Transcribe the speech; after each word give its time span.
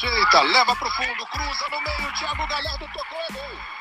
ajeita, 0.00 0.42
leva 0.42 0.74
pro 0.76 0.90
fundo, 0.90 1.26
cruza 1.26 1.66
no 1.70 1.80
meio, 1.82 2.12
Thiago 2.14 2.46
Galhardo 2.46 2.86
tocou, 2.92 3.20
é 3.28 3.32
gol. 3.32 3.79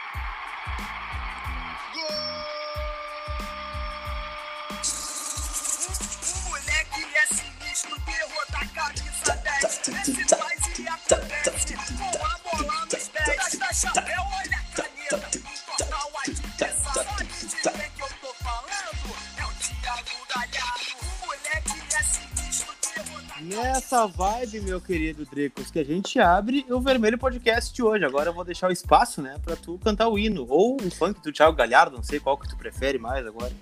Nessa 23.80 24.06
vibe, 24.08 24.60
meu 24.60 24.82
querido 24.82 25.26
Dricos, 25.26 25.72
que 25.72 25.80
a 25.80 25.86
gente 25.86 26.20
abre 26.20 26.66
o 26.70 26.82
Vermelho 26.82 27.18
Podcast 27.18 27.74
de 27.74 27.82
hoje. 27.82 28.04
Agora 28.04 28.30
eu 28.30 28.34
vou 28.34 28.44
deixar 28.44 28.68
o 28.68 28.74
espaço, 28.74 29.22
né, 29.22 29.38
pra 29.42 29.56
tu 29.56 29.80
cantar 29.80 30.10
o 30.10 30.20
hino. 30.20 30.46
Ou 30.50 30.76
o 30.76 30.92
funk 30.92 31.22
do 31.22 31.32
Thiago 31.32 31.56
Galhardo, 31.56 31.96
não 31.96 32.04
sei 32.04 32.20
qual 32.20 32.38
que 32.38 32.46
tu 32.46 32.58
prefere 32.58 33.00
mais 33.00 33.26
agora. 33.26 33.54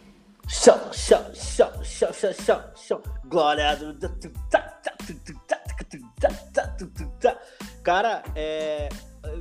Show, 0.48 0.92
show, 0.92 1.24
show, 1.36 1.72
show, 1.84 2.12
show, 2.12 2.34
show, 2.34 2.62
show. 2.76 3.04
Glória 3.26 3.76
do. 3.76 4.10
Cara, 7.84 8.24
é. 8.36 8.90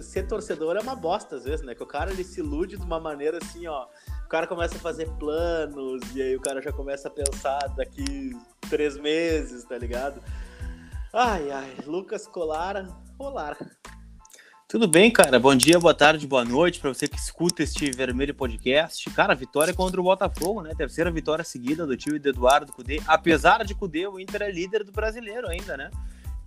Ser 0.03 0.27
torcedor 0.27 0.77
é 0.77 0.81
uma 0.81 0.95
bosta 0.95 1.37
às 1.37 1.45
vezes, 1.45 1.65
né? 1.65 1.75
Que 1.75 1.83
o 1.83 1.87
cara 1.87 2.11
ele 2.11 2.23
se 2.23 2.41
ilude 2.41 2.77
de 2.77 2.83
uma 2.83 3.01
maneira 3.01 3.39
assim, 3.43 3.67
ó. 3.67 3.87
O 4.27 4.29
cara 4.29 4.47
começa 4.47 4.77
a 4.77 4.81
fazer 4.81 5.09
planos 5.13 6.03
e 6.15 6.21
aí 6.21 6.37
o 6.37 6.41
cara 6.41 6.61
já 6.61 6.71
começa 6.71 7.09
a 7.09 7.11
pensar 7.11 7.67
daqui 7.69 8.37
três 8.69 8.99
meses, 8.99 9.65
tá 9.65 9.79
ligado? 9.79 10.21
Ai, 11.19 11.51
ai, 11.51 11.75
Lucas 11.87 12.27
Colara, 12.27 12.95
rolar. 13.19 13.57
Tudo 14.69 14.87
bem, 14.87 15.11
cara? 15.11 15.41
Bom 15.41 15.57
dia, 15.57 15.81
boa 15.81 15.95
tarde, 15.95 16.27
boa 16.27 16.45
noite 16.45 16.79
para 16.79 16.93
você 16.93 17.09
que 17.09 17.17
escuta 17.17 17.63
este 17.63 17.91
Vermelho 17.91 18.35
Podcast. 18.35 19.09
Cara, 19.13 19.35
vitória 19.35 19.73
contra 19.73 19.99
o 19.99 20.05
Botafogo, 20.05 20.61
né? 20.61 20.75
Terceira 20.77 21.11
vitória 21.11 21.43
seguida 21.43 21.87
do 21.87 21.97
time 21.97 22.19
do 22.19 22.29
Eduardo 22.29 22.71
Cudê. 22.71 23.01
Apesar 23.07 23.65
de 23.65 23.75
Cudê, 23.75 24.07
o 24.07 24.21
Inter 24.21 24.43
é 24.43 24.51
líder 24.51 24.85
do 24.85 24.93
brasileiro 24.93 25.49
ainda, 25.49 25.75
né? 25.75 25.91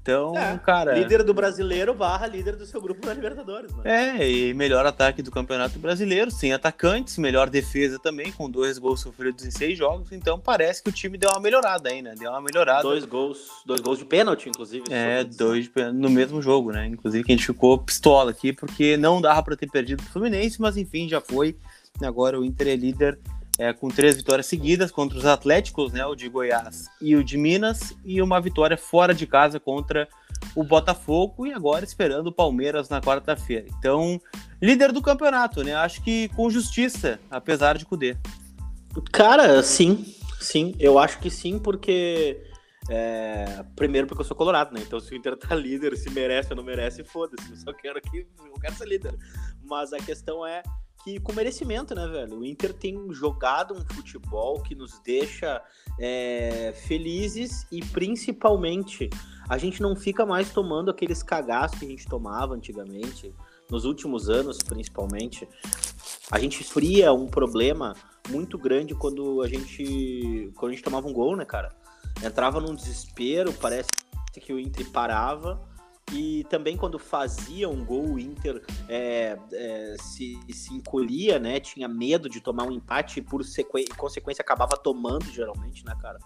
Então, 0.09 0.35
É, 0.35 0.57
cara. 0.57 0.97
Líder 0.97 1.23
do 1.23 1.33
brasileiro 1.33 1.93
barra 1.93 2.25
líder 2.25 2.55
do 2.55 2.65
seu 2.65 2.81
grupo 2.81 3.05
na 3.05 3.13
Libertadores, 3.13 3.71
né? 3.75 4.17
É, 4.17 4.29
e 4.29 4.53
melhor 4.53 4.85
ataque 4.85 5.21
do 5.21 5.29
Campeonato 5.29 5.77
Brasileiro, 5.77 6.31
sem 6.31 6.52
atacantes, 6.52 7.17
melhor 7.17 7.49
defesa 7.49 7.99
também, 7.99 8.31
com 8.31 8.49
dois 8.49 8.77
gols 8.80 9.02
sofridos 9.02 9.45
em 9.45 9.52
seis 9.52 9.77
jogos. 9.77 10.11
Então 10.11 10.39
parece 10.39 10.81
que 10.81 10.89
o 10.89 10.91
time 10.91 11.17
deu 11.17 11.30
uma 11.30 11.39
melhorada 11.39 11.89
aí, 11.89 12.02
né? 12.02 12.15
Deu 12.17 12.31
uma 12.31 12.41
melhorada. 12.41 12.81
Dois 12.81 13.05
gols, 13.05 13.37
dois 13.65 13.81
gols 13.81 13.99
de 13.99 14.05
pênalti, 14.05 14.49
inclusive. 14.49 14.85
É, 14.89 15.23
dois 15.23 15.65
de 15.65 15.69
pênalti 15.69 15.97
no 15.97 16.09
mesmo 16.09 16.41
jogo, 16.41 16.71
né? 16.71 16.87
Inclusive 16.87 17.23
que 17.23 17.31
a 17.31 17.35
gente 17.35 17.45
ficou 17.45 17.77
pistola 17.77 18.31
aqui, 18.31 18.52
porque 18.52 18.97
não 18.97 19.21
dava 19.21 19.43
pra 19.43 19.55
ter 19.55 19.69
perdido 19.69 20.02
o 20.02 20.05
Fluminense, 20.05 20.59
mas 20.59 20.75
enfim, 20.75 21.07
já 21.07 21.21
foi. 21.21 21.55
Agora 22.02 22.39
o 22.39 22.45
Inter 22.45 22.69
é 22.69 22.75
líder 22.75 23.19
é, 23.59 23.73
com 23.73 23.89
três 23.89 24.15
vitórias 24.15 24.45
seguidas 24.45 24.89
contra 24.89 25.17
os 25.17 25.25
Atléticos, 25.25 25.91
né? 25.91 26.05
O 26.05 26.15
de 26.15 26.29
Goiás 26.29 26.88
e 27.02 27.13
o 27.17 27.23
de 27.23 27.38
Minas, 27.38 27.93
e 28.05 28.21
uma 28.21 28.39
vitória 28.39 28.77
fora 28.77 29.13
de 29.13 29.27
casa 29.27 29.59
contra 29.59 30.07
o 30.55 30.63
Botafogo, 30.63 31.45
e 31.45 31.52
agora 31.52 31.83
esperando 31.83 32.27
o 32.27 32.31
Palmeiras 32.31 32.87
na 32.87 33.02
quarta-feira. 33.02 33.67
Então, 33.77 34.19
líder 34.61 34.93
do 34.93 35.02
campeonato, 35.02 35.61
né? 35.61 35.75
Acho 35.75 36.02
que 36.02 36.30
com 36.30 36.49
justiça, 36.49 37.19
apesar 37.30 37.77
de 37.77 37.85
Cudê. 37.85 38.15
Cara, 39.11 39.61
sim, 39.61 40.05
sim. 40.39 40.73
Eu 40.80 40.97
acho 40.97 41.19
que 41.19 41.30
sim, 41.30 41.59
porque. 41.59 42.41
é, 42.89 43.61
primeiro 43.75 44.07
porque 44.07 44.21
eu 44.21 44.25
sou 44.25 44.37
colorado, 44.37 44.73
né? 44.73 44.81
Então 44.87 45.02
se 45.02 45.13
o 45.13 45.17
Inter 45.17 45.35
tá 45.35 45.53
líder, 45.53 45.97
se 45.97 46.09
merece 46.09 46.52
ou 46.52 46.55
não 46.55 46.64
merece, 46.64 47.03
foda-se. 47.03 47.52
Eu 47.52 47.58
só 47.58 47.73
quero 47.73 48.02
que. 48.02 48.20
Eu 48.20 48.53
quero 48.61 48.76
ser 48.76 48.87
líder. 48.87 49.14
Mas 49.61 49.91
a 49.91 49.97
questão 49.97 50.47
é 50.47 50.64
que 51.04 51.20
com 51.20 51.33
merecimento, 51.33 51.95
né, 51.95 52.08
velho? 52.08 52.39
O 52.39 52.45
Inter 52.45 52.73
tem 52.73 53.11
jogado 53.14 53.73
um 53.73 53.95
futebol 53.95 54.61
que 54.61 54.76
nos 54.76 54.99
deixa 54.99 55.61
é, 55.99 56.73
felizes 56.87 57.65
e 57.71 57.83
principalmente 57.83 59.09
a 59.48 59.58
gente 59.58 59.82
não 59.82 59.95
fica 59.95 60.26
mais 60.26 60.52
tomando 60.52 60.92
aqueles 60.92 61.23
cagaços 61.23 61.80
que 61.80 61.86
a 61.86 61.89
gente 61.89 62.08
tomava 62.08 62.54
antigamente, 62.54 63.33
nos 63.70 63.86
últimos 63.86 64.30
anos 64.30 64.58
principalmente. 64.59 65.48
A 66.32 66.39
gente 66.39 66.64
fria 66.64 67.11
um 67.14 67.27
problema 67.27 67.95
muito 68.30 68.58
grande 68.58 68.93
quando 68.93 69.42
a 69.42 69.48
gente 69.48 70.52
quando 70.55 70.71
a 70.71 70.76
gente 70.76 70.83
tomava 70.83 71.08
um 71.08 71.14
gol, 71.14 71.36
né, 71.36 71.45
cara? 71.45 71.73
Entrava 72.23 72.59
num 72.59 72.76
desespero, 72.76 73.54
parece 73.54 73.89
que 74.39 74.54
o 74.54 74.59
Inter 74.59 74.89
parava. 74.92 75.68
E 76.11 76.43
também 76.49 76.75
quando 76.75 76.97
fazia 76.97 77.70
um 77.70 77.83
gol, 77.86 78.14
o 78.14 78.20
Inter 78.20 78.64
é, 78.87 79.37
é, 79.52 79.95
se, 80.02 80.39
se 80.52 80.73
encolhia, 80.73 81.37
né? 81.39 81.59
Tinha 81.59 81.87
medo 81.87 82.30
de 82.30 82.42
tomar 82.42 82.64
um 82.64 82.71
empate 82.71 83.20
e 83.20 83.21
por 83.21 83.43
sequ... 83.43 83.77
consequência 83.95 84.42
acabava 84.42 84.75
tomando, 84.75 85.25
geralmente, 85.25 85.86
né, 85.86 85.95
cara? 86.02 86.20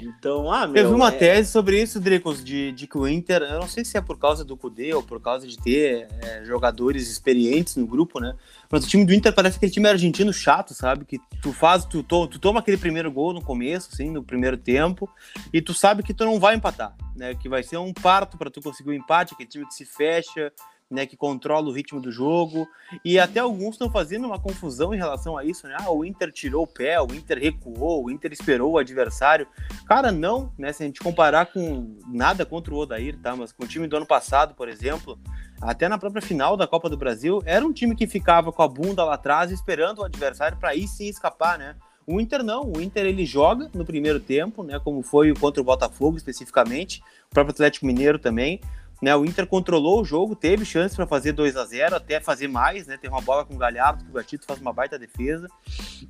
Então, 0.00 0.50
ah, 0.52 0.66
meu. 0.66 0.74
Teve 0.74 0.88
uma 0.94 1.08
é- 1.08 1.12
tese 1.18 1.50
sobre 1.50 1.82
isso, 1.82 1.98
Dricos, 1.98 2.42
de, 2.44 2.70
de 2.72 2.86
que 2.86 2.96
o 2.96 3.06
Inter, 3.08 3.42
eu 3.42 3.58
não 3.60 3.66
sei 3.68 3.84
se 3.84 3.96
é 3.96 4.00
por 4.00 4.18
causa 4.18 4.44
do 4.44 4.56
Cudê 4.56 4.94
ou 4.94 5.02
por 5.02 5.20
causa 5.20 5.46
de 5.46 5.58
ter 5.58 6.06
é, 6.22 6.44
jogadores 6.44 7.10
experientes 7.10 7.74
no 7.76 7.86
grupo, 7.86 8.20
né? 8.20 8.34
Mas 8.70 8.84
o 8.84 8.88
time 8.88 9.04
do 9.04 9.12
Inter 9.12 9.32
parece 9.34 9.56
aquele 9.56 9.72
time 9.72 9.88
argentino 9.88 10.32
chato, 10.32 10.72
sabe? 10.72 11.04
Que 11.04 11.18
tu 11.42 11.52
faz, 11.52 11.84
tu, 11.84 12.02
to- 12.02 12.28
tu 12.28 12.38
toma 12.38 12.60
aquele 12.60 12.76
primeiro 12.76 13.10
gol 13.10 13.32
no 13.32 13.42
começo, 13.42 13.90
assim, 13.92 14.10
no 14.10 14.22
primeiro 14.22 14.56
tempo, 14.56 15.08
e 15.52 15.60
tu 15.60 15.74
sabe 15.74 16.02
que 16.02 16.14
tu 16.14 16.24
não 16.24 16.38
vai 16.38 16.54
empatar, 16.54 16.94
né? 17.16 17.34
Que 17.34 17.48
vai 17.48 17.62
ser 17.62 17.78
um 17.78 17.92
parto 17.92 18.38
para 18.38 18.50
tu 18.50 18.60
conseguir 18.60 18.90
o 18.90 18.94
empate, 18.94 19.34
aquele 19.34 19.48
time 19.48 19.66
que 19.66 19.74
se 19.74 19.84
fecha, 19.84 20.52
né? 20.90 21.06
Que 21.06 21.16
controla 21.16 21.68
o 21.68 21.72
ritmo 21.72 22.00
do 22.00 22.10
jogo. 22.10 22.68
E 23.04 23.18
até 23.18 23.40
alguns 23.40 23.74
estão 23.74 23.90
fazendo 23.90 24.26
uma 24.26 24.38
confusão 24.38 24.94
em 24.94 24.96
relação 24.96 25.36
a 25.36 25.44
isso, 25.44 25.66
né? 25.66 25.76
Ah, 25.78 25.90
o 25.90 26.04
Inter 26.04 26.32
tirou 26.32 26.64
o 26.64 26.66
pé, 26.66 27.00
o 27.00 27.14
Inter 27.14 27.38
recuou, 27.38 28.04
o 28.04 28.10
Inter 28.10 28.32
esperou 28.32 28.72
o 28.72 28.78
adversário. 28.78 29.46
Cara, 29.86 30.10
não, 30.10 30.52
né? 30.58 30.72
Se 30.72 30.82
a 30.82 30.86
gente 30.86 31.00
comparar 31.00 31.46
com 31.46 31.96
nada 32.06 32.46
contra 32.46 32.72
o 32.72 32.78
Odair, 32.78 33.18
tá? 33.18 33.36
Mas 33.36 33.52
com 33.52 33.64
o 33.64 33.68
time 33.68 33.86
do 33.86 33.96
ano 33.96 34.06
passado, 34.06 34.54
por 34.54 34.68
exemplo, 34.68 35.18
até 35.60 35.88
na 35.88 35.98
própria 35.98 36.22
final 36.22 36.56
da 36.56 36.66
Copa 36.66 36.88
do 36.88 36.96
Brasil, 36.96 37.42
era 37.44 37.66
um 37.66 37.72
time 37.72 37.94
que 37.94 38.06
ficava 38.06 38.52
com 38.52 38.62
a 38.62 38.68
bunda 38.68 39.04
lá 39.04 39.14
atrás 39.14 39.50
esperando 39.50 39.98
o 39.98 40.04
adversário 40.04 40.56
para 40.58 40.70
aí 40.70 40.86
sim 40.86 41.08
escapar, 41.08 41.58
né? 41.58 41.76
O 42.06 42.18
Inter 42.18 42.42
não, 42.42 42.72
o 42.72 42.80
Inter 42.80 43.04
ele 43.04 43.26
joga 43.26 43.70
no 43.74 43.84
primeiro 43.84 44.18
tempo, 44.18 44.62
né? 44.62 44.80
Como 44.82 45.02
foi 45.02 45.34
contra 45.34 45.60
o 45.60 45.64
Botafogo 45.64 46.16
especificamente, 46.16 47.02
o 47.26 47.34
próprio 47.34 47.52
Atlético 47.52 47.84
Mineiro 47.84 48.18
também. 48.18 48.62
Né, 49.00 49.14
o 49.14 49.24
Inter 49.24 49.46
controlou 49.46 50.00
o 50.00 50.04
jogo, 50.04 50.34
teve 50.34 50.64
chance 50.64 50.96
para 50.96 51.06
fazer 51.06 51.32
2 51.32 51.56
a 51.56 51.64
0 51.64 51.94
até 51.94 52.18
fazer 52.20 52.48
mais, 52.48 52.86
né? 52.88 52.96
Tem 52.96 53.08
uma 53.08 53.20
bola 53.20 53.44
com 53.44 53.54
o 53.54 53.58
Galhardo, 53.58 54.02
que 54.04 54.10
o 54.10 54.14
Gatito 54.14 54.44
faz 54.44 54.60
uma 54.60 54.72
baita 54.72 54.98
defesa. 54.98 55.46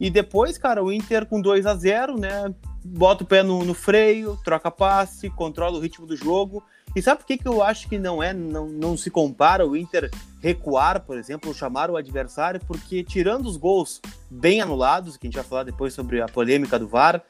E 0.00 0.08
depois, 0.08 0.56
cara, 0.56 0.82
o 0.82 0.90
Inter 0.90 1.26
com 1.26 1.38
2 1.38 1.66
a 1.66 1.74
0 1.74 2.18
né? 2.18 2.54
Bota 2.82 3.24
o 3.24 3.26
pé 3.26 3.42
no, 3.42 3.62
no 3.62 3.74
freio, 3.74 4.38
troca 4.42 4.70
passe, 4.70 5.28
controla 5.28 5.76
o 5.76 5.80
ritmo 5.80 6.06
do 6.06 6.16
jogo. 6.16 6.64
E 6.96 7.02
sabe 7.02 7.20
por 7.20 7.26
que, 7.26 7.36
que 7.36 7.46
eu 7.46 7.62
acho 7.62 7.88
que 7.88 7.98
não 7.98 8.22
é, 8.22 8.32
não, 8.32 8.66
não 8.66 8.96
se 8.96 9.10
compara 9.10 9.66
o 9.66 9.76
Inter 9.76 10.10
recuar, 10.40 11.04
por 11.04 11.18
exemplo, 11.18 11.48
ou 11.48 11.54
chamar 11.54 11.90
o 11.90 11.96
adversário? 11.96 12.60
Porque 12.66 13.04
tirando 13.04 13.46
os 13.46 13.56
gols 13.56 14.00
bem 14.30 14.60
anulados, 14.60 15.16
que 15.16 15.26
a 15.26 15.28
gente 15.28 15.36
vai 15.36 15.44
falar 15.44 15.64
depois 15.64 15.92
sobre 15.92 16.20
a 16.22 16.26
polêmica 16.26 16.78
do 16.78 16.88
VAR, 16.88 17.22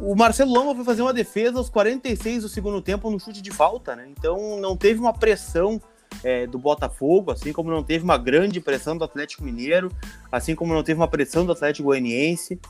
o 0.00 0.14
Marcelo 0.14 0.52
Lomba 0.52 0.74
foi 0.74 0.84
fazer 0.84 1.02
uma 1.02 1.12
defesa 1.12 1.58
aos 1.58 1.68
46 1.68 2.42
do 2.42 2.48
segundo 2.48 2.80
tempo 2.80 3.10
no 3.10 3.20
chute 3.20 3.42
de 3.42 3.50
falta, 3.50 3.94
né? 3.94 4.08
Então 4.10 4.58
não 4.60 4.76
teve 4.76 4.98
uma 4.98 5.12
pressão 5.12 5.80
é, 6.22 6.46
do 6.46 6.58
Botafogo, 6.58 7.30
assim 7.30 7.52
como 7.52 7.70
não 7.70 7.82
teve 7.82 8.04
uma 8.04 8.18
grande 8.18 8.60
pressão 8.60 8.96
do 8.96 9.04
Atlético 9.04 9.44
Mineiro, 9.44 9.90
assim 10.30 10.54
como 10.54 10.74
não 10.74 10.82
teve 10.82 11.00
uma 11.00 11.08
pressão 11.08 11.44
do 11.44 11.52
Atlético 11.52 11.88
Goianiense, 11.88 12.60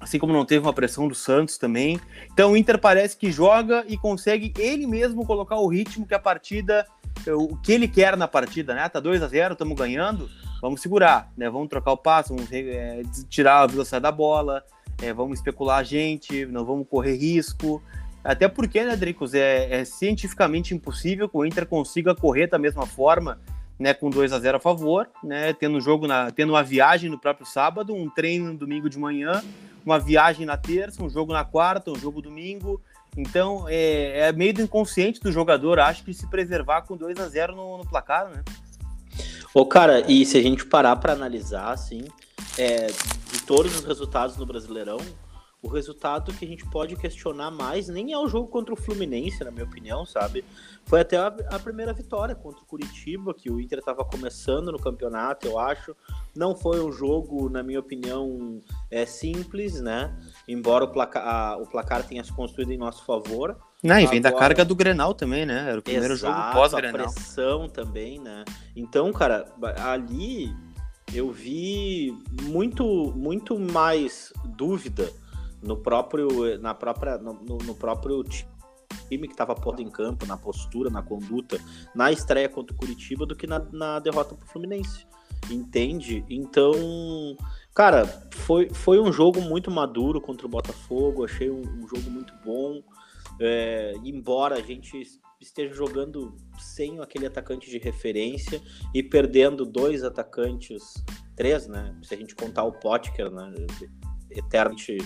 assim 0.00 0.18
como 0.18 0.32
não 0.32 0.44
teve 0.44 0.66
uma 0.66 0.72
pressão 0.72 1.06
do 1.06 1.14
Santos 1.14 1.58
também. 1.58 2.00
Então 2.32 2.52
o 2.52 2.56
Inter 2.56 2.78
parece 2.78 3.16
que 3.16 3.30
joga 3.30 3.84
e 3.86 3.96
consegue 3.96 4.52
ele 4.58 4.86
mesmo 4.86 5.24
colocar 5.24 5.56
o 5.56 5.68
ritmo 5.68 6.06
que 6.06 6.14
a 6.14 6.18
partida, 6.18 6.86
o 7.26 7.56
que 7.56 7.72
ele 7.72 7.86
quer 7.86 8.16
na 8.16 8.26
partida, 8.26 8.74
né? 8.74 8.88
Tá 8.88 9.00
2 9.00 9.22
a 9.22 9.28
0 9.28 9.52
estamos 9.52 9.76
ganhando, 9.76 10.28
vamos 10.60 10.80
segurar, 10.80 11.30
né? 11.36 11.48
Vamos 11.48 11.68
trocar 11.68 11.92
o 11.92 11.96
passo, 11.96 12.34
vamos 12.34 12.50
é, 12.52 13.02
tirar 13.28 13.62
a 13.62 13.66
velocidade 13.66 14.02
da 14.02 14.12
bola, 14.12 14.64
é, 15.02 15.12
vamos 15.12 15.38
especular 15.38 15.78
a 15.78 15.82
gente, 15.82 16.46
não 16.46 16.64
vamos 16.64 16.86
correr 16.88 17.16
risco. 17.16 17.82
Até 18.24 18.46
porque, 18.46 18.82
né, 18.84 18.96
Dricos, 18.96 19.34
é, 19.34 19.80
é, 19.80 19.84
cientificamente 19.84 20.74
impossível 20.74 21.28
que 21.28 21.36
o 21.36 21.44
Inter 21.44 21.66
consiga 21.66 22.14
correr 22.14 22.46
da 22.46 22.58
mesma 22.58 22.86
forma, 22.86 23.40
né, 23.78 23.92
com 23.92 24.08
2 24.08 24.32
a 24.32 24.38
0 24.38 24.58
a 24.58 24.60
favor, 24.60 25.08
né, 25.24 25.52
tendo 25.52 25.80
jogo 25.80 26.06
na, 26.06 26.30
tendo 26.30 26.52
uma 26.52 26.62
viagem 26.62 27.10
no 27.10 27.18
próprio 27.18 27.44
sábado, 27.44 27.92
um 27.92 28.08
treino 28.08 28.52
no 28.52 28.58
domingo 28.58 28.88
de 28.88 28.98
manhã, 28.98 29.42
uma 29.84 29.98
viagem 29.98 30.46
na 30.46 30.56
terça, 30.56 31.02
um 31.02 31.10
jogo 31.10 31.32
na 31.32 31.44
quarta, 31.44 31.90
um 31.90 31.98
jogo 31.98 32.22
domingo. 32.22 32.80
Então, 33.16 33.66
é, 33.68 34.28
é 34.28 34.32
meio 34.32 34.54
do 34.54 34.62
inconsciente 34.62 35.20
do 35.20 35.32
jogador, 35.32 35.80
acho 35.80 36.04
que 36.04 36.14
se 36.14 36.28
preservar 36.28 36.82
com 36.82 36.96
2 36.96 37.18
a 37.18 37.28
0 37.28 37.56
no, 37.56 37.78
no 37.78 37.86
placar, 37.86 38.28
né? 38.28 38.42
Ô, 39.52 39.66
cara, 39.66 40.00
e 40.10 40.24
se 40.24 40.38
a 40.38 40.42
gente 40.42 40.64
parar 40.64 40.96
pra 40.96 41.12
analisar, 41.12 41.72
assim, 41.72 42.04
é, 42.58 42.86
de 42.86 43.42
todos 43.46 43.74
os 43.76 43.84
resultados 43.84 44.36
no 44.36 44.46
Brasileirão, 44.46 44.98
O 45.64 45.68
resultado 45.68 46.32
que 46.34 46.44
a 46.44 46.48
gente 46.48 46.68
pode 46.68 46.96
questionar 46.96 47.48
mais 47.52 47.86
nem 47.86 48.12
é 48.12 48.18
o 48.18 48.26
jogo 48.26 48.48
contra 48.48 48.74
o 48.74 48.76
Fluminense, 48.76 49.44
na 49.44 49.52
minha 49.52 49.64
opinião, 49.64 50.04
sabe? 50.04 50.44
Foi 50.84 51.02
até 51.02 51.16
a, 51.16 51.28
a 51.28 51.58
primeira 51.60 51.92
vitória 51.92 52.34
contra 52.34 52.60
o 52.60 52.66
Curitiba, 52.66 53.32
que 53.32 53.48
o 53.48 53.60
Inter 53.60 53.78
estava 53.78 54.04
começando 54.04 54.72
no 54.72 54.78
campeonato, 54.80 55.46
eu 55.46 55.60
acho. 55.60 55.94
Não 56.34 56.56
foi 56.56 56.80
um 56.84 56.90
jogo, 56.90 57.48
na 57.48 57.62
minha 57.62 57.78
opinião, 57.78 58.60
é 58.90 59.06
simples, 59.06 59.80
né? 59.80 60.12
Embora 60.48 60.84
o 60.84 60.88
placar, 60.88 61.60
o 61.62 61.66
placar 61.68 62.02
tenha 62.08 62.24
se 62.24 62.32
construído 62.32 62.72
em 62.72 62.76
nosso 62.76 63.04
favor. 63.04 63.56
Não, 63.84 64.00
e 64.00 64.06
vem 64.08 64.20
da 64.20 64.30
Agora- 64.30 64.46
carga 64.46 64.64
do 64.64 64.74
Grenal 64.74 65.14
também, 65.14 65.46
né? 65.46 65.68
Era 65.70 65.78
o 65.78 65.82
primeiro 65.82 66.14
Exato, 66.14 66.34
jogo 66.34 66.48
A 66.48 66.52
pós-Grenal. 66.54 66.92
pressão 67.12 67.68
também, 67.68 68.18
né? 68.18 68.44
Então, 68.74 69.12
cara, 69.12 69.46
ali 69.78 70.52
eu 71.14 71.30
vi 71.30 72.16
muito, 72.42 73.12
muito 73.14 73.58
mais 73.58 74.32
dúvida 74.56 75.12
no 75.62 75.76
próprio, 75.76 76.58
na 76.58 76.74
própria, 76.74 77.18
no, 77.18 77.34
no- 77.34 77.74
próprio 77.74 78.24
time 78.24 79.26
que 79.26 79.34
estava 79.34 79.54
posto 79.54 79.82
em 79.82 79.90
campo, 79.90 80.26
na 80.26 80.36
postura, 80.36 80.90
na 80.90 81.02
conduta, 81.02 81.60
na 81.94 82.10
estreia 82.10 82.48
contra 82.48 82.74
o 82.74 82.78
Curitiba 82.78 83.26
do 83.26 83.36
que 83.36 83.46
na, 83.46 83.58
na 83.72 83.98
derrota 83.98 84.34
pro 84.34 84.48
Fluminense. 84.48 85.06
Entende? 85.50 86.24
Então, 86.30 86.72
cara, 87.74 88.06
foi, 88.30 88.70
foi 88.70 89.00
um 89.00 89.12
jogo 89.12 89.40
muito 89.40 89.70
maduro 89.70 90.20
contra 90.20 90.46
o 90.46 90.50
Botafogo. 90.50 91.24
Achei 91.24 91.50
um, 91.50 91.60
um 91.60 91.88
jogo 91.88 92.10
muito 92.10 92.32
bom. 92.44 92.82
É, 93.40 93.94
embora 94.04 94.56
a 94.56 94.60
gente 94.60 95.02
esteja 95.42 95.74
jogando 95.74 96.36
sem 96.58 97.00
aquele 97.00 97.26
atacante 97.26 97.70
de 97.70 97.78
referência 97.78 98.60
e 98.94 99.02
perdendo 99.02 99.64
dois 99.66 100.02
atacantes, 100.04 100.94
três, 101.36 101.66
né? 101.66 101.94
Se 102.02 102.14
a 102.14 102.16
gente 102.16 102.34
contar 102.34 102.64
o 102.64 102.72
Potker, 102.72 103.30
né? 103.30 103.52
Eternamente 104.30 104.96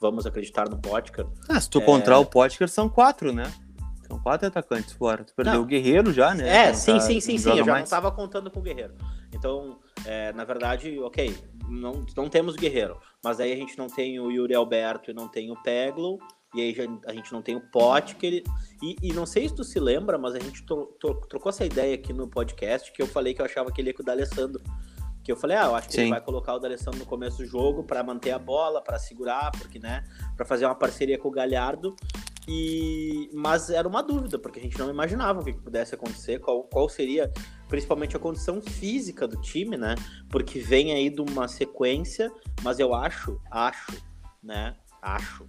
vamos 0.00 0.26
acreditar 0.26 0.68
no 0.68 0.78
Potker. 0.80 1.26
Ah, 1.48 1.60
se 1.60 1.68
tu 1.68 1.78
É. 1.78 1.82
encontrar 1.82 2.18
o 2.18 2.26
Potker, 2.26 2.68
são 2.68 2.88
quatro, 2.88 3.32
né? 3.32 3.52
São 4.06 4.20
quatro 4.20 4.46
atacantes 4.46 4.92
fora. 4.92 5.24
Tu 5.24 5.34
perdeu 5.34 5.54
Não. 5.54 5.62
o 5.62 5.66
Guerreiro 5.66 6.12
já, 6.12 6.32
né? 6.34 6.48
É, 6.48 6.66
Não 6.68 6.74
sim, 6.74 6.92
tá- 6.92 7.00
sim, 7.00 7.20
sim, 7.20 7.38
sim. 7.38 7.50
Eu 7.50 7.56
já 7.64 7.72
mais. 7.72 7.82
não 7.82 7.90
tava 7.90 8.12
contando 8.12 8.50
com 8.50 8.60
o 8.60 8.62
Guerreiro. 8.62 8.94
Então, 9.34 9.80
é, 10.04 10.32
na 10.32 10.44
verdade, 10.44 10.96
ok, 11.00 11.36
não, 11.68 12.06
não 12.16 12.28
temos 12.28 12.54
Guerreiro. 12.54 13.00
Mas 13.24 13.40
aí 13.40 13.52
a 13.52 13.56
gente 13.56 13.76
não 13.76 13.88
tem 13.88 14.20
o 14.20 14.30
Yuri 14.30 14.54
Alberto 14.54 15.10
e 15.10 15.14
não 15.14 15.26
tem 15.26 15.50
o 15.50 15.60
Peglo. 15.60 16.18
E 16.54 16.60
aí 16.60 16.74
já- 16.74 16.84
a 17.06 17.12
gente 17.12 17.32
não 17.32 17.42
tem 17.42 17.56
o 17.56 17.60
Potker. 17.60 18.42
E, 18.82 18.96
e 19.02 19.12
não 19.12 19.26
sei 19.26 19.48
se 19.48 19.54
tu 19.54 19.64
se 19.64 19.78
lembra, 19.80 20.16
mas 20.18 20.34
a 20.34 20.38
gente 20.38 20.64
to- 20.64 20.94
to- 21.00 21.20
trocou 21.28 21.50
essa 21.50 21.64
ideia 21.64 21.94
aqui 21.94 22.12
no 22.12 22.28
podcast 22.28 22.92
que 22.92 23.02
eu 23.02 23.06
falei 23.06 23.34
que 23.34 23.40
eu 23.40 23.46
achava 23.46 23.70
que 23.72 23.80
ele 23.80 23.90
ia 23.90 23.94
com 23.94 24.02
o 24.02 24.06
D'Alessandro. 24.06 24.62
Que 25.24 25.32
eu 25.32 25.36
falei, 25.36 25.56
ah, 25.56 25.64
eu 25.64 25.74
acho 25.74 25.88
que 25.88 25.96
ele 25.96 26.04
Sim. 26.04 26.10
vai 26.10 26.20
colocar 26.20 26.54
o 26.54 26.58
D'Alessandro 26.60 27.00
no 27.00 27.06
começo 27.06 27.38
do 27.38 27.46
jogo 27.46 27.82
para 27.82 28.02
manter 28.04 28.30
a 28.30 28.38
bola, 28.38 28.80
para 28.80 28.96
segurar, 28.98 29.50
porque, 29.58 29.78
né, 29.78 30.04
para 30.36 30.46
fazer 30.46 30.66
uma 30.66 30.74
parceria 30.74 31.18
com 31.18 31.28
o 31.28 31.32
Galhardo. 31.32 31.96
E 32.48 33.28
mas 33.34 33.70
era 33.70 33.88
uma 33.88 34.02
dúvida, 34.02 34.38
porque 34.38 34.60
a 34.60 34.62
gente 34.62 34.78
não 34.78 34.88
imaginava 34.88 35.40
o 35.40 35.44
que 35.44 35.52
que 35.52 35.60
pudesse 35.60 35.96
acontecer, 35.96 36.38
qual, 36.38 36.62
qual 36.62 36.88
seria 36.88 37.32
principalmente 37.68 38.16
a 38.16 38.20
condição 38.20 38.62
física 38.62 39.26
do 39.26 39.40
time, 39.40 39.76
né? 39.76 39.96
Porque 40.30 40.60
vem 40.60 40.92
aí 40.92 41.10
de 41.10 41.20
uma 41.20 41.48
sequência, 41.48 42.30
mas 42.62 42.78
eu 42.78 42.94
acho, 42.94 43.40
acho, 43.50 44.00
né? 44.40 44.76
Acho. 45.02 45.44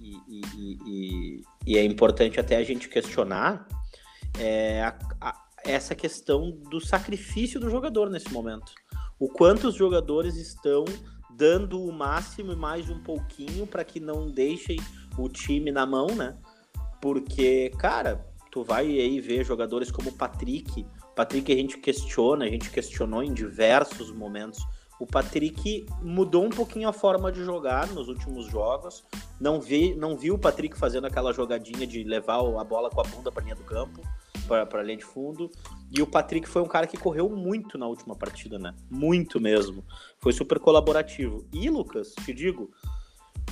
E, 0.00 0.16
e, 0.28 1.42
e, 1.66 1.78
é 1.78 1.84
importante 1.84 2.40
até 2.40 2.56
a 2.56 2.64
gente 2.64 2.88
questionar 2.88 3.68
é, 4.38 4.82
a- 4.82 4.98
a- 5.20 5.44
essa 5.64 5.94
questão 5.94 6.50
do 6.70 6.80
sacrifício 6.80 7.60
do 7.60 7.68
jogador 7.68 8.08
nesse 8.08 8.32
momento. 8.32 8.72
O 9.18 9.28
quanto 9.28 9.68
os 9.68 9.74
jogadores 9.74 10.36
estão 10.36 10.84
dando 11.36 11.82
o 11.82 11.92
máximo 11.92 12.52
e 12.52 12.56
mais 12.56 12.88
um 12.88 13.02
pouquinho 13.02 13.66
para 13.66 13.84
que 13.84 14.00
não 14.00 14.30
deixem 14.30 14.78
o 15.18 15.28
time 15.28 15.70
na 15.70 15.84
mão, 15.84 16.06
né? 16.14 16.36
Porque, 17.00 17.70
cara, 17.78 18.24
tu 18.50 18.62
vai 18.62 18.86
aí 18.86 19.20
ver 19.20 19.44
jogadores 19.44 19.90
como 19.90 20.10
o 20.10 20.16
Patrick. 20.16 20.86
Patrick 21.14 21.52
a 21.52 21.56
gente 21.56 21.78
questiona, 21.78 22.44
a 22.44 22.48
gente 22.48 22.70
questionou 22.70 23.22
em 23.22 23.32
diversos 23.32 24.10
momentos. 24.12 24.58
O 25.00 25.06
Patrick 25.06 25.86
mudou 26.02 26.44
um 26.44 26.50
pouquinho 26.50 26.86
a 26.86 26.92
forma 26.92 27.32
de 27.32 27.42
jogar 27.42 27.88
nos 27.88 28.06
últimos 28.06 28.46
jogos. 28.46 29.02
Não 29.40 29.58
vi, 29.58 29.94
não 29.94 30.14
vi 30.14 30.30
o 30.30 30.38
Patrick 30.38 30.76
fazendo 30.76 31.06
aquela 31.06 31.32
jogadinha 31.32 31.86
de 31.86 32.04
levar 32.04 32.38
a 32.38 32.64
bola 32.64 32.90
com 32.90 33.00
a 33.00 33.04
bunda 33.04 33.32
para 33.32 33.42
linha 33.42 33.54
do 33.54 33.64
campo, 33.64 34.02
para 34.46 34.80
a 34.80 34.82
linha 34.82 34.98
de 34.98 35.04
fundo. 35.04 35.50
E 35.90 36.02
o 36.02 36.06
Patrick 36.06 36.46
foi 36.46 36.60
um 36.60 36.68
cara 36.68 36.86
que 36.86 36.98
correu 36.98 37.30
muito 37.30 37.78
na 37.78 37.86
última 37.86 38.14
partida, 38.14 38.58
né? 38.58 38.74
Muito 38.90 39.40
mesmo. 39.40 39.82
Foi 40.18 40.34
super 40.34 40.60
colaborativo. 40.60 41.46
E, 41.50 41.70
Lucas, 41.70 42.14
te 42.22 42.34
digo, 42.34 42.70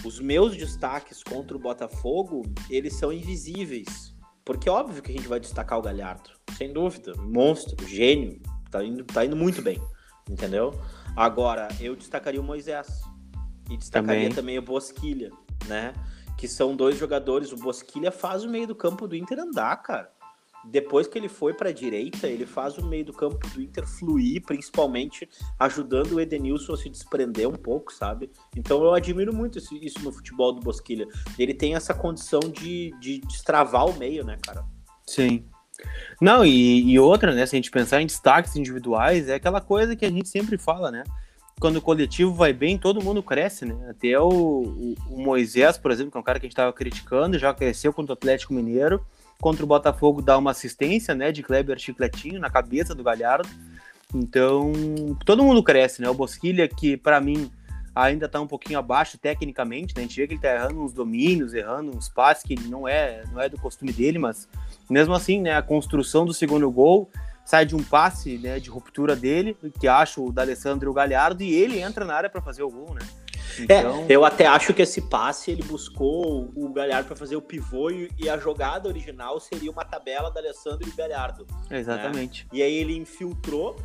os 0.04 0.20
meus 0.20 0.54
destaques 0.54 1.22
contra 1.22 1.56
o 1.56 1.60
Botafogo, 1.60 2.42
eles 2.68 2.92
são 2.92 3.10
invisíveis. 3.10 4.14
Porque 4.44 4.68
é 4.68 4.72
óbvio 4.72 5.02
que 5.02 5.10
a 5.10 5.14
gente 5.14 5.28
vai 5.28 5.40
destacar 5.40 5.78
o 5.78 5.82
Galhardo. 5.82 6.28
Sem 6.58 6.74
dúvida. 6.74 7.14
Monstro, 7.16 7.88
gênio. 7.88 8.38
Tá 8.70 8.84
indo, 8.84 9.02
tá 9.04 9.24
indo 9.24 9.34
muito 9.34 9.62
bem. 9.62 9.80
Entendeu? 10.28 10.78
Agora, 11.16 11.68
eu 11.80 11.96
destacaria 11.96 12.40
o 12.40 12.44
Moisés. 12.44 13.02
E 13.70 13.76
destacaria 13.76 14.28
Também. 14.28 14.34
também, 14.34 14.58
o 14.58 14.62
Bosquilha, 14.62 15.30
né? 15.66 15.92
Que 16.36 16.46
são 16.46 16.76
dois 16.76 16.96
jogadores. 16.96 17.52
O 17.52 17.56
Bosquilha 17.56 18.10
faz 18.10 18.44
o 18.44 18.48
meio 18.48 18.66
do 18.66 18.74
campo 18.74 19.06
do 19.06 19.16
Inter 19.16 19.40
andar, 19.40 19.76
cara. 19.76 20.10
Depois 20.64 21.06
que 21.06 21.16
ele 21.16 21.28
foi 21.28 21.54
para 21.54 21.68
a 21.68 21.72
direita, 21.72 22.26
ele 22.26 22.44
faz 22.44 22.76
o 22.78 22.86
meio 22.86 23.04
do 23.04 23.12
campo 23.12 23.48
do 23.50 23.62
Inter 23.62 23.86
fluir, 23.86 24.42
principalmente 24.44 25.28
ajudando 25.58 26.12
o 26.12 26.20
Edenilson 26.20 26.74
a 26.74 26.76
se 26.76 26.88
desprender 26.88 27.48
um 27.48 27.54
pouco, 27.54 27.92
sabe? 27.92 28.30
Então 28.56 28.82
eu 28.82 28.92
admiro 28.92 29.34
muito 29.34 29.58
isso, 29.58 30.00
no 30.02 30.12
futebol 30.12 30.52
do 30.52 30.60
Bosquilha. 30.60 31.06
Ele 31.38 31.54
tem 31.54 31.74
essa 31.74 31.94
condição 31.94 32.40
de, 32.40 32.92
de 33.00 33.20
destravar 33.20 33.86
o 33.86 33.96
meio, 33.96 34.24
né, 34.24 34.36
cara? 34.42 34.64
Sim. 35.06 35.48
Não, 36.20 36.44
e, 36.44 36.90
e 36.90 36.98
outra, 36.98 37.34
né? 37.34 37.46
Se 37.46 37.54
a 37.54 37.58
gente 37.58 37.70
pensar 37.70 38.02
em 38.02 38.06
destaques 38.06 38.56
individuais, 38.56 39.28
é 39.28 39.34
aquela 39.34 39.60
coisa 39.60 39.94
que 39.94 40.04
a 40.04 40.10
gente 40.10 40.28
sempre 40.28 40.58
fala, 40.58 40.90
né? 40.90 41.04
Quando 41.60 41.76
o 41.76 41.82
coletivo 41.82 42.32
vai 42.32 42.52
bem, 42.52 42.78
todo 42.78 43.02
mundo 43.02 43.22
cresce, 43.22 43.64
né? 43.64 43.76
Até 43.90 44.18
o, 44.18 44.28
o, 44.28 44.94
o 45.10 45.20
Moisés, 45.20 45.76
por 45.76 45.90
exemplo, 45.90 46.12
que 46.12 46.16
é 46.16 46.20
um 46.20 46.24
cara 46.24 46.38
que 46.38 46.46
a 46.46 46.48
gente 46.48 46.52
estava 46.52 46.72
criticando, 46.72 47.38
já 47.38 47.52
cresceu 47.52 47.92
contra 47.92 48.12
o 48.12 48.14
Atlético 48.14 48.54
Mineiro. 48.54 49.04
Contra 49.40 49.64
o 49.64 49.68
Botafogo 49.68 50.20
dá 50.20 50.36
uma 50.36 50.50
assistência, 50.50 51.14
né? 51.14 51.30
De 51.30 51.42
Kleber 51.42 51.78
Chicletinho 51.78 52.40
na 52.40 52.50
cabeça 52.50 52.94
do 52.94 53.04
Galhardo. 53.04 53.48
Então, 54.14 54.72
todo 55.24 55.44
mundo 55.44 55.62
cresce, 55.62 56.00
né? 56.00 56.08
O 56.08 56.14
Bosquilha, 56.14 56.66
que 56.68 56.96
para 56.96 57.20
mim 57.20 57.50
ainda 58.04 58.28
tá 58.28 58.40
um 58.40 58.46
pouquinho 58.46 58.78
abaixo 58.78 59.18
tecnicamente, 59.18 59.94
né? 59.94 60.02
A 60.02 60.06
gente 60.06 60.16
vê 60.16 60.26
que 60.26 60.34
ele 60.34 60.40
tá 60.40 60.54
errando 60.54 60.82
uns 60.82 60.92
domínios, 60.92 61.52
errando 61.52 61.96
uns 61.96 62.08
passes 62.08 62.44
que 62.44 62.54
não 62.68 62.86
é, 62.86 63.24
não 63.32 63.40
é 63.40 63.48
do 63.48 63.58
costume 63.58 63.92
dele, 63.92 64.18
mas 64.18 64.48
mesmo 64.88 65.14
assim, 65.14 65.40
né, 65.40 65.56
a 65.56 65.62
construção 65.62 66.24
do 66.24 66.32
segundo 66.32 66.70
gol 66.70 67.10
sai 67.44 67.64
de 67.64 67.74
um 67.74 67.82
passe, 67.82 68.38
né, 68.38 68.60
de 68.60 68.68
ruptura 68.70 69.16
dele, 69.16 69.56
que 69.80 69.88
acha 69.88 70.20
o 70.20 70.30
D'Alessandro 70.30 70.88
e 70.88 70.90
o 70.90 70.94
Galhardo 70.94 71.42
e 71.42 71.54
ele 71.54 71.80
entra 71.80 72.04
na 72.04 72.14
área 72.14 72.30
para 72.30 72.42
fazer 72.42 72.62
o 72.62 72.70
gol, 72.70 72.94
né? 72.94 73.00
Então, 73.58 74.04
É, 74.08 74.14
eu 74.14 74.24
até 74.24 74.46
acho 74.46 74.72
que 74.72 74.82
esse 74.82 75.00
passe 75.00 75.50
ele 75.50 75.62
buscou 75.62 76.52
o 76.54 76.72
Galhardo 76.72 77.08
para 77.08 77.16
fazer 77.16 77.34
o 77.36 77.42
pivô 77.42 77.90
e, 77.90 78.28
a 78.28 78.36
jogada 78.36 78.88
original 78.88 79.40
seria 79.40 79.70
uma 79.70 79.84
tabela 79.84 80.30
da 80.30 80.38
Alessandro 80.38 80.86
e 80.88 80.92
Galhardo. 80.92 81.46
exatamente. 81.70 82.46
E 82.52 82.62
aí 82.62 82.74
ele 82.74 82.96
infiltrou 82.96 83.76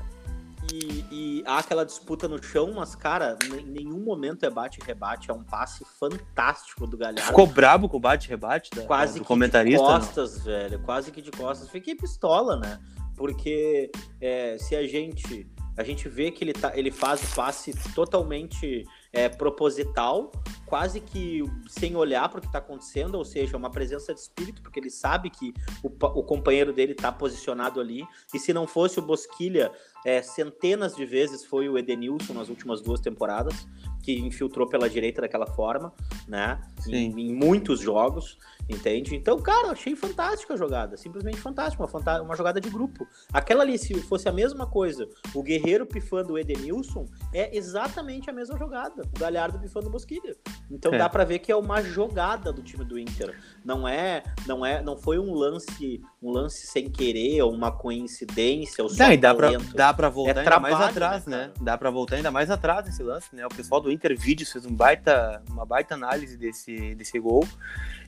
e, 0.71 1.05
e 1.11 1.43
há 1.45 1.59
aquela 1.59 1.85
disputa 1.85 2.27
no 2.27 2.41
chão, 2.41 2.73
mas, 2.75 2.95
cara, 2.95 3.37
em 3.43 3.65
nenhum 3.65 3.99
momento 3.99 4.45
é 4.45 4.49
bate 4.49 4.79
e 4.81 4.85
rebate. 4.85 5.29
É 5.29 5.33
um 5.33 5.43
passe 5.43 5.85
fantástico 5.99 6.87
do 6.87 6.97
Galhardo. 6.97 7.21
Ficou 7.21 7.47
brabo 7.47 7.89
com 7.89 7.97
o 7.97 7.99
bate-rebate 7.99 8.69
da- 8.71 8.83
quase 8.83 9.15
do 9.15 9.21
que 9.21 9.27
comentarista. 9.27 9.83
de 9.83 9.91
não? 9.91 9.99
costas, 9.99 10.43
velho. 10.43 10.79
Quase 10.79 11.11
que 11.11 11.21
de 11.21 11.31
costas. 11.31 11.69
Fiquei 11.69 11.95
pistola, 11.95 12.57
né? 12.57 12.79
Porque 13.15 13.91
é, 14.21 14.57
se 14.57 14.75
a 14.75 14.87
gente 14.87 15.47
a 15.75 15.83
gente 15.83 16.07
vê 16.07 16.29
que 16.29 16.43
ele, 16.43 16.53
tá, 16.53 16.71
ele 16.75 16.91
faz 16.91 17.23
o 17.23 17.35
passe 17.35 17.73
totalmente 17.95 18.85
é, 19.13 19.29
proposital, 19.29 20.31
quase 20.65 20.99
que 20.99 21.43
sem 21.67 21.95
olhar 21.95 22.27
para 22.29 22.39
o 22.39 22.41
que 22.41 22.47
está 22.47 22.57
acontecendo, 22.57 23.15
ou 23.15 23.23
seja, 23.23 23.55
uma 23.55 23.69
presença 23.69 24.11
de 24.11 24.19
espírito, 24.19 24.61
porque 24.63 24.79
ele 24.79 24.89
sabe 24.89 25.29
que 25.29 25.53
o, 25.83 25.87
o 25.87 26.23
companheiro 26.23 26.73
dele 26.73 26.93
está 26.93 27.11
posicionado 27.11 27.79
ali. 27.79 28.03
E 28.33 28.39
se 28.39 28.51
não 28.51 28.65
fosse 28.65 28.97
o 28.97 29.01
Bosquilha, 29.03 29.71
é, 30.03 30.21
centenas 30.23 30.95
de 30.95 31.05
vezes 31.05 31.45
foi 31.45 31.69
o 31.69 31.77
Edenilson 31.77 32.33
nas 32.33 32.49
últimas 32.49 32.81
duas 32.81 32.99
temporadas, 32.99 33.67
que 34.01 34.13
infiltrou 34.19 34.67
pela 34.67 34.89
direita 34.89 35.21
daquela 35.21 35.45
forma, 35.45 35.93
né? 36.27 36.59
Em, 36.87 37.29
em 37.29 37.33
muitos 37.33 37.79
jogos, 37.79 38.37
entende? 38.69 39.15
Então, 39.15 39.39
cara, 39.41 39.67
eu 39.67 39.71
achei 39.71 39.95
fantástica 39.95 40.53
a 40.53 40.57
jogada, 40.57 40.97
simplesmente 40.97 41.37
fantástica, 41.39 41.83
uma, 41.83 42.21
uma 42.21 42.35
jogada 42.35 42.59
de 42.61 42.69
grupo. 42.69 43.07
Aquela 43.31 43.63
ali, 43.63 43.77
se 43.77 43.93
fosse 44.01 44.27
a 44.29 44.31
mesma 44.31 44.65
coisa, 44.65 45.07
o 45.33 45.43
Guerreiro 45.43 45.85
pifando 45.85 46.33
o 46.33 46.37
Edenilson, 46.37 47.05
é 47.33 47.55
exatamente 47.55 48.29
a 48.29 48.33
mesma 48.33 48.57
jogada. 48.57 49.03
O 49.15 49.19
Galhardo 49.19 49.59
pifando 49.59 49.87
o 49.87 49.91
Bosquilha. 49.91 50.35
Então 50.71 50.93
É. 50.93 50.97
dá 50.97 51.09
pra 51.09 51.23
ver 51.23 51.39
que 51.39 51.51
é 51.51 51.55
uma 51.55 51.81
jogada 51.81 52.51
do 52.53 52.61
time 52.61 52.85
do 52.85 52.97
Inter. 52.97 53.35
Não 53.63 53.87
é, 53.87 54.23
não 54.45 54.65
é, 54.65 54.81
não 54.81 54.97
foi 54.97 55.19
um 55.19 55.33
lance, 55.33 56.01
um 56.21 56.31
lance 56.31 56.67
sem 56.67 56.89
querer 56.89 57.41
ou 57.41 57.51
uma 57.53 57.71
coincidência 57.71 58.83
ou 58.83 58.89
só 58.89 59.03
Não, 59.03 59.11
e 59.13 59.17
dá 59.17 59.33
pra, 59.33 59.51
talento. 59.51 59.73
dá 59.75 59.93
voltar 60.09 60.37
É 60.37 60.39
ainda 60.39 60.59
mais 60.59 60.75
trabalho, 60.75 60.91
atrás, 60.91 61.25
né, 61.25 61.37
né? 61.47 61.53
Dá 61.61 61.77
pra 61.77 61.89
voltar 61.89 62.15
ainda 62.17 62.31
mais 62.31 62.49
atrás 62.49 62.85
nesse 62.85 63.03
lance, 63.03 63.35
né? 63.35 63.45
O 63.45 63.49
pessoal 63.49 63.81
do 63.81 63.91
Inter 63.91 64.17
Vídeos 64.17 64.51
fez 64.51 64.65
um 64.65 64.73
baita, 64.73 65.41
uma 65.49 65.65
baita 65.65 65.93
análise 65.95 66.37
desse, 66.37 66.95
desse 66.95 67.19
gol, 67.19 67.47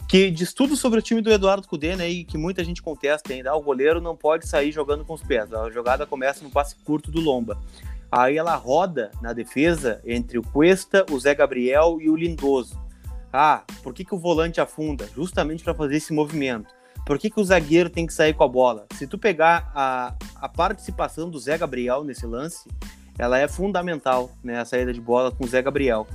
que 0.07 0.29
diz 0.29 0.53
tudo 0.53 0.75
sobre 0.75 1.00
o 1.00 1.01
time 1.01 1.21
do 1.21 1.31
Eduardo 1.31 1.67
Cudê, 1.67 1.95
né? 1.95 2.07
E 2.09 2.24
que 2.24 2.38
muita 2.38 2.63
gente 2.63 2.81
contesta 2.81 3.33
ainda. 3.33 3.51
Ah, 3.51 3.55
o 3.55 3.62
goleiro 3.62 4.00
não 4.00 4.15
pode 4.15 4.47
sair 4.47 4.71
jogando 4.71 5.03
com 5.03 5.13
os 5.13 5.24
pés. 5.24 5.51
A 5.53 5.69
jogada 5.69 6.05
começa 6.05 6.43
no 6.43 6.50
passe 6.50 6.75
curto 6.83 7.12
do 7.12 7.19
Lomba. 7.19 7.57
Aí 8.12 8.38
ela 8.38 8.55
roda 8.55 9.12
na 9.21 9.33
defesa 9.33 10.01
entre 10.05 10.38
o 10.38 10.43
Cuesta, 10.43 11.05
o 11.12 11.19
Zé 11.19 11.33
Gabriel 11.33 11.97
e 12.00 12.09
o 12.09 12.15
Lindoso. 12.15 12.79
Ah, 13.33 13.63
por 13.83 13.93
que, 13.93 14.05
que 14.05 14.15
o 14.15 14.19
volante 14.19 14.62
afunda? 14.62 15.09
Justamente 15.13 15.63
para 15.63 15.74
fazer 15.74 15.97
esse 15.97 16.13
movimento. 16.13 16.74
Por 17.05 17.19
que, 17.19 17.29
que 17.29 17.39
o 17.39 17.43
zagueiro 17.43 17.89
tem 17.89 18.07
que 18.07 18.13
sair 18.13 18.33
com 18.33 18.43
a 18.43 18.47
bola? 18.47 18.88
Se 18.95 19.05
tu 19.05 19.17
pegar 19.17 19.71
a, 19.75 20.15
a 20.35 20.47
participação 20.47 21.29
do 21.29 21.38
Zé 21.38 21.57
Gabriel 21.57 22.03
nesse 22.03 22.25
lance, 22.25 22.69
ela 23.17 23.38
é 23.38 23.47
fundamental, 23.47 24.31
né? 24.43 24.59
A 24.59 24.65
saída 24.65 24.93
de 24.93 25.01
bola 25.01 25.31
com 25.31 25.43
o 25.43 25.47
Zé 25.47 25.62
Gabriel. 25.62 26.07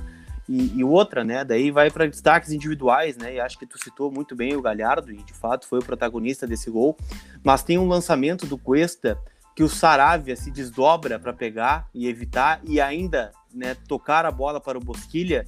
E, 0.51 0.79
e 0.79 0.83
outra, 0.83 1.23
né? 1.23 1.45
Daí 1.45 1.71
vai 1.71 1.89
para 1.89 2.05
destaques 2.07 2.51
individuais, 2.51 3.15
né? 3.15 3.35
E 3.35 3.39
acho 3.39 3.57
que 3.57 3.65
tu 3.65 3.81
citou 3.81 4.11
muito 4.11 4.35
bem 4.35 4.53
o 4.55 4.61
Galhardo, 4.61 5.09
e 5.11 5.17
de 5.23 5.33
fato 5.33 5.65
foi 5.65 5.79
o 5.79 5.83
protagonista 5.85 6.45
desse 6.45 6.69
gol. 6.69 6.97
Mas 7.41 7.63
tem 7.63 7.77
um 7.77 7.87
lançamento 7.87 8.45
do 8.45 8.57
Cuesta 8.57 9.17
que 9.55 9.63
o 9.63 9.69
Saravia 9.69 10.35
se 10.35 10.51
desdobra 10.51 11.17
para 11.17 11.31
pegar 11.31 11.87
e 11.93 12.07
evitar, 12.07 12.59
e 12.65 12.81
ainda 12.81 13.31
né, 13.53 13.75
tocar 13.87 14.25
a 14.25 14.31
bola 14.31 14.59
para 14.59 14.77
o 14.77 14.81
Bosquilha, 14.81 15.45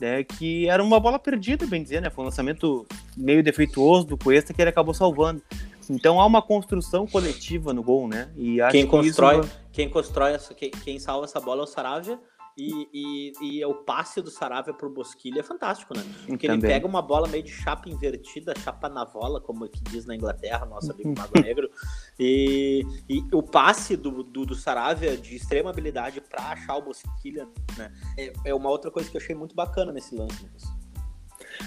né, 0.00 0.22
que 0.24 0.68
era 0.68 0.82
uma 0.82 1.00
bola 1.00 1.18
perdida, 1.18 1.66
bem 1.66 1.82
dizer, 1.82 2.00
né? 2.00 2.08
Foi 2.10 2.22
um 2.22 2.26
lançamento 2.26 2.86
meio 3.16 3.42
defeituoso 3.42 4.06
do 4.06 4.16
Cuesta 4.16 4.54
que 4.54 4.60
ele 4.62 4.70
acabou 4.70 4.94
salvando. 4.94 5.42
Então 5.88 6.20
há 6.20 6.26
uma 6.26 6.40
construção 6.42 7.06
coletiva 7.06 7.72
no 7.72 7.82
gol, 7.82 8.08
né? 8.08 8.28
E 8.36 8.56
Quem 8.70 8.84
que 8.84 8.90
constrói, 8.90 9.40
isso- 9.40 9.50
quem 9.72 9.88
constrói 9.90 10.32
essa, 10.32 10.52
quem, 10.54 10.70
quem 10.70 10.98
salva 10.98 11.26
essa 11.26 11.40
bola 11.40 11.60
é 11.60 11.64
o 11.64 11.66
Saravia. 11.66 12.18
E, 12.56 12.88
e, 12.90 13.32
e 13.58 13.64
o 13.66 13.74
passe 13.74 14.22
do 14.22 14.30
Saravia 14.30 14.72
pro 14.72 14.88
Bosquilha 14.88 15.40
é 15.40 15.42
fantástico, 15.42 15.94
né? 15.94 16.02
Porque 16.26 16.46
ele 16.46 16.54
Também. 16.54 16.70
pega 16.70 16.86
uma 16.86 17.02
bola 17.02 17.28
meio 17.28 17.42
de 17.42 17.50
chapa 17.52 17.86
invertida, 17.90 18.54
chapa 18.64 18.88
na 18.88 19.04
vola, 19.04 19.42
como 19.42 19.68
que 19.68 19.82
diz 19.84 20.06
na 20.06 20.14
Inglaterra, 20.16 20.64
nosso 20.64 20.90
amigo 20.90 21.10
Uhum. 21.10 21.14
Mago 21.18 21.38
Negro. 21.40 21.70
E, 22.18 22.82
e 23.08 23.22
o 23.30 23.42
passe 23.42 23.94
do, 23.94 24.22
do, 24.22 24.46
do 24.46 24.54
Saravia 24.54 25.18
de 25.18 25.36
extrema 25.36 25.68
habilidade 25.68 26.20
pra 26.22 26.44
achar 26.52 26.76
o 26.76 26.82
Bosquilha, 26.82 27.46
né? 27.76 27.92
É, 28.16 28.32
é 28.46 28.54
uma 28.54 28.70
outra 28.70 28.90
coisa 28.90 29.10
que 29.10 29.16
eu 29.16 29.20
achei 29.20 29.34
muito 29.34 29.54
bacana 29.54 29.92
nesse 29.92 30.14
lance, 30.14 30.42
Lucas. 30.42 30.64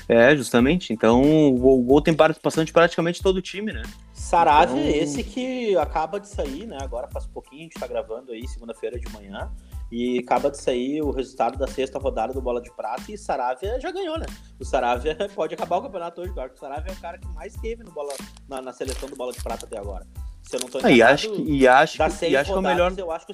É, 0.07 0.35
justamente. 0.35 0.91
Então 0.91 1.21
o 1.53 1.81
gol, 1.83 2.01
tem 2.01 2.15
participação 2.15 2.63
de 2.63 2.73
praticamente 2.73 3.21
todo 3.21 3.37
o 3.37 3.41
time, 3.41 3.71
né? 3.71 3.83
Saravia, 4.11 4.81
Então- 4.89 5.03
esse 5.03 5.23
que 5.23 5.77
acaba 5.77 6.19
de 6.19 6.27
sair, 6.27 6.65
né? 6.65 6.77
Agora 6.81 7.07
faz 7.11 7.27
pouquinho, 7.27 7.61
a 7.61 7.63
gente 7.65 7.79
tá 7.79 7.85
gravando 7.87 8.31
aí, 8.31 8.47
segunda-feira 8.47 8.99
de 8.99 9.07
manhã. 9.13 9.51
E 9.91 10.19
acaba 10.19 10.51
de 10.51 10.57
sair 10.61 11.01
o 11.01 11.09
resultado 11.11 11.57
da 11.57 11.65
sexta 11.67 11.97
rodada 11.97 12.31
do 12.33 12.41
Bola 12.41 12.61
de 12.61 12.69
Prata 12.75 13.03
e 13.11 13.17
Saravia 13.17 13.79
já 13.79 13.89
ganhou, 13.91 14.19
né? 14.19 14.25
O 14.59 14.65
Saravia 14.65 15.15
pode 15.33 15.53
acabar 15.55 15.77
o 15.77 15.81
campeonato 15.81 16.21
hoje, 16.21 16.31
claro 16.33 16.49
que 16.51 16.57
o 16.57 16.59
Saravia 16.59 16.91
é 16.91 16.95
o 16.95 16.99
cara 16.99 17.17
que 17.17 17.27
mais 17.29 17.53
teve 17.55 17.83
no 17.83 17.91
bola, 17.91 18.13
na, 18.47 18.61
na 18.61 18.71
seleção 18.73 19.09
do 19.09 19.15
Bola 19.15 19.31
de 19.33 19.41
Prata 19.41 19.65
até 19.65 19.77
agora. 19.79 20.05
Se 20.43 20.55
eu 20.55 20.59
não 20.61 20.67
tô 20.69 20.77
Ah, 20.83 20.91
e 20.91 20.95
enganado, 20.95 21.13
acho 21.15 21.31
que, 21.31 21.41
e 21.41 21.67
acho, 21.67 21.97
das 21.97 22.13
que- 22.13 22.19
seis 22.19 22.31
e 22.33 22.37
acho 22.37 22.45
que 22.45 22.51
é 22.51 22.53
o 22.53 22.55
rodadas, 22.57 22.77
melhor. 22.95 22.99
eu 23.07 23.11
acho 23.11 23.25
que 23.27 23.33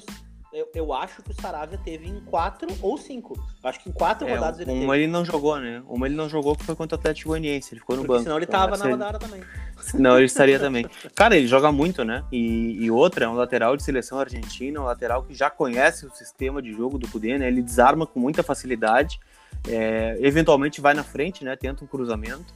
eu, 0.56 0.68
eu 0.74 0.92
acho 0.92 1.22
que 1.22 1.30
o 1.30 1.34
Saravia 1.34 1.78
teve 1.84 2.08
em 2.08 2.18
quatro 2.20 2.68
ou 2.80 2.96
cinco. 2.96 3.34
Eu 3.62 3.68
acho 3.68 3.80
que 3.82 3.88
em 3.90 3.92
quatro 3.92 4.26
É, 4.26 4.34
rodadas 4.34 4.60
ele 4.60 4.70
uma 4.70 4.92
teve. 4.92 5.04
ele 5.04 5.12
não 5.12 5.24
jogou, 5.24 5.58
né? 5.60 5.82
Uma 5.86 6.06
ele 6.06 6.14
não 6.16 6.28
jogou 6.28 6.56
que 6.56 6.64
foi 6.64 6.74
contra 6.74 6.96
o 6.96 6.98
Atlético 6.98 7.28
Goianiense, 7.30 7.74
ele 7.74 7.80
ficou 7.80 7.94
no 7.96 8.02
Porque 8.02 8.12
banco. 8.14 8.22
senão 8.24 8.36
ele 8.36 8.46
Então, 8.46 8.60
tava 8.60 8.76
se 8.76 8.80
na 8.82 8.86
ele- 8.86 8.92
rodada 8.94 9.18
também. 9.18 9.42
Senão 9.76 10.16
ele 10.16 10.24
estaria 10.24 10.58
também. 10.58 10.86
Cara, 11.14 11.36
ele 11.36 11.46
joga 11.46 11.70
muito, 11.70 12.02
né? 12.04 12.24
E, 12.32 12.82
e 12.84 12.90
outra, 12.90 13.26
é 13.26 13.28
um 13.28 13.34
lateral 13.34 13.76
de 13.76 13.82
seleção 13.82 14.18
argentina, 14.18 14.80
um 14.80 14.84
lateral 14.84 15.22
que 15.22 15.34
já 15.34 15.50
conhece 15.50 16.06
o 16.06 16.10
sistema 16.10 16.62
de 16.62 16.72
jogo 16.72 16.98
do 16.98 17.06
Cudê, 17.06 17.36
né? 17.38 17.46
Ele 17.46 17.60
desarma 17.62 18.06
com 18.06 18.18
muita 18.18 18.42
facilidade, 18.42 19.20
é, 19.68 20.16
eventualmente 20.20 20.80
vai 20.80 20.94
na 20.94 21.04
frente, 21.04 21.44
né? 21.44 21.54
Tenta 21.56 21.84
um 21.84 21.86
cruzamento. 21.86 22.54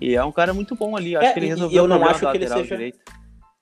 E 0.00 0.14
é 0.16 0.24
um 0.24 0.32
cara 0.32 0.52
muito 0.52 0.74
bom 0.74 0.96
ali. 0.96 1.16
Acho 1.16 1.28
É, 1.28 1.32
que 1.32 1.38
ele 1.38 1.46
e- 1.46 1.48
e 1.48 1.52
resolveu 1.52 1.82
eu 1.84 1.88
não 1.88 2.04
acho 2.04 2.20
que 2.20 2.26
ele 2.26 2.44
lateral 2.44 2.58
seja- 2.58 2.76
direita. 2.76 2.98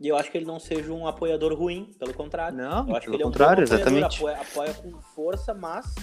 E 0.01 0.09
eu 0.09 0.17
acho 0.17 0.31
que 0.31 0.37
ele 0.37 0.45
não 0.45 0.59
seja 0.59 0.93
um 0.93 1.07
apoiador 1.07 1.55
ruim, 1.55 1.95
pelo 1.99 2.13
contrário. 2.13 2.59
Não, 2.59 2.89
Eu 2.89 2.97
acho 2.97 3.07
que 3.07 3.13
pelo 3.13 3.17
ele 3.17 3.23
é 3.23 3.27
um 3.27 3.31
contrário, 3.31 3.67
bom 3.67 3.75
apoiador, 3.75 4.03
exatamente. 4.03 4.17
Apoia, 4.17 4.37
apoia 4.41 4.75
com 4.75 5.01
força, 5.15 5.55
mas 5.55 5.95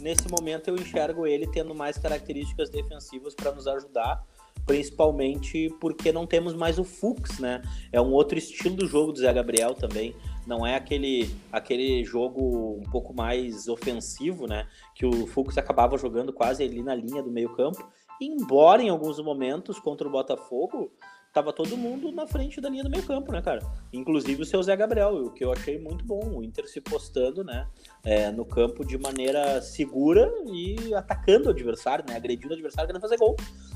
nesse 0.00 0.28
momento 0.30 0.68
eu 0.68 0.76
enxergo 0.76 1.26
ele 1.26 1.46
tendo 1.46 1.74
mais 1.74 1.98
características 1.98 2.70
defensivas 2.70 3.34
para 3.34 3.52
nos 3.52 3.66
ajudar, 3.66 4.24
principalmente 4.64 5.68
porque 5.78 6.10
não 6.10 6.26
temos 6.26 6.54
mais 6.54 6.78
o 6.78 6.84
Fux, 6.84 7.38
né? 7.38 7.60
É 7.92 8.00
um 8.00 8.12
outro 8.12 8.38
estilo 8.38 8.76
do 8.76 8.86
jogo 8.86 9.12
do 9.12 9.18
Zé 9.18 9.32
Gabriel 9.32 9.74
também. 9.74 10.16
Não 10.46 10.66
é 10.66 10.74
aquele, 10.74 11.34
aquele 11.52 12.02
jogo 12.02 12.80
um 12.80 12.90
pouco 12.90 13.12
mais 13.14 13.68
ofensivo, 13.68 14.46
né? 14.46 14.66
Que 14.94 15.04
o 15.04 15.26
Fux 15.26 15.58
acabava 15.58 15.98
jogando 15.98 16.32
quase 16.32 16.62
ali 16.62 16.82
na 16.82 16.94
linha 16.94 17.22
do 17.22 17.30
meio-campo. 17.30 17.86
Embora 18.20 18.82
em 18.82 18.88
alguns 18.88 19.18
momentos 19.22 19.78
contra 19.78 20.08
o 20.08 20.10
Botafogo 20.10 20.92
tava 21.34 21.52
todo 21.52 21.76
mundo 21.76 22.12
na 22.12 22.26
frente 22.28 22.60
da 22.60 22.68
linha 22.70 22.84
do 22.84 22.88
meio-campo, 22.88 23.32
né, 23.32 23.42
cara? 23.42 23.60
Inclusive 23.92 24.40
o 24.42 24.44
seu 24.46 24.62
Zé 24.62 24.76
Gabriel, 24.76 25.26
o 25.26 25.30
que 25.32 25.44
eu 25.44 25.52
achei 25.52 25.78
muito 25.80 26.04
bom, 26.04 26.20
o 26.36 26.44
Inter 26.44 26.68
se 26.68 26.80
postando, 26.80 27.42
né, 27.42 27.66
é, 28.04 28.30
no 28.30 28.44
campo 28.44 28.84
de 28.86 28.96
maneira 28.96 29.60
segura 29.60 30.32
e 30.46 30.94
atacando 30.94 31.48
o 31.48 31.50
adversário, 31.50 32.04
né, 32.08 32.14
agredindo 32.14 32.50
o 32.50 32.54
adversário, 32.54 32.86
querendo 32.86 33.02
fazer 33.02 33.16
gol. 33.18 33.34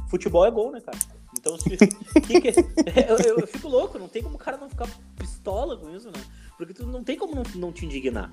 Futebol 0.09 0.47
é 0.47 0.51
gol, 0.53 0.71
né, 0.71 0.81
cara? 0.81 0.97
Então, 1.37 1.59
se, 1.59 1.69
que 2.27 2.41
que- 2.41 2.61
eu, 3.09 3.17
eu- 3.27 3.39
eu 3.41 3.47
fico 3.47 3.69
louco, 3.69 3.99
não 3.99 4.09
tem 4.09 4.23
como 4.23 4.37
o 4.37 4.39
cara 4.39 4.57
não 4.57 4.71
ficar 4.71 4.87
pistola 5.17 5.77
com 5.77 5.91
isso, 5.95 6.07
né? 6.09 6.25
Porque 6.57 6.73
tu 6.73 6.87
não 6.87 7.03
tem 7.03 7.19
como 7.19 7.35
não, 7.35 7.43
não 7.57 7.73
te 7.73 7.85
indignar, 7.85 8.33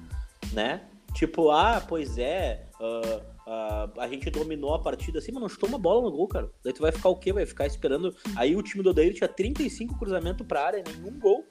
né? 0.54 0.84
Tipo, 1.16 1.50
ah, 1.50 1.84
pois 1.86 2.18
é, 2.20 2.68
ah, 2.80 3.22
ah, 3.48 3.90
a 4.00 4.08
gente 4.08 4.30
dominou 4.30 4.74
a 4.74 4.80
partida 4.80 5.20
assim, 5.20 5.32
mas 5.32 5.42
não 5.42 5.50
chutou 5.50 5.70
uma 5.70 5.78
bola 5.78 6.02
no 6.02 6.12
gol, 6.12 6.28
cara. 6.28 6.50
Daí 6.64 6.74
tu 6.74 6.82
vai 6.82 6.92
ficar 6.92 7.10
o 7.10 7.16
quê? 7.16 7.32
Vai 7.32 7.46
ficar 7.46 7.68
esperando. 7.68 8.16
Aí 8.36 8.56
o 8.56 8.62
time 8.64 8.84
do 8.84 8.90
Odair 8.90 9.14
tinha 9.14 9.28
35 9.28 9.98
cruzamentos 10.00 10.46
pra 10.48 10.66
área, 10.66 10.84
nenhum 10.84 11.20
gol. 11.20 11.46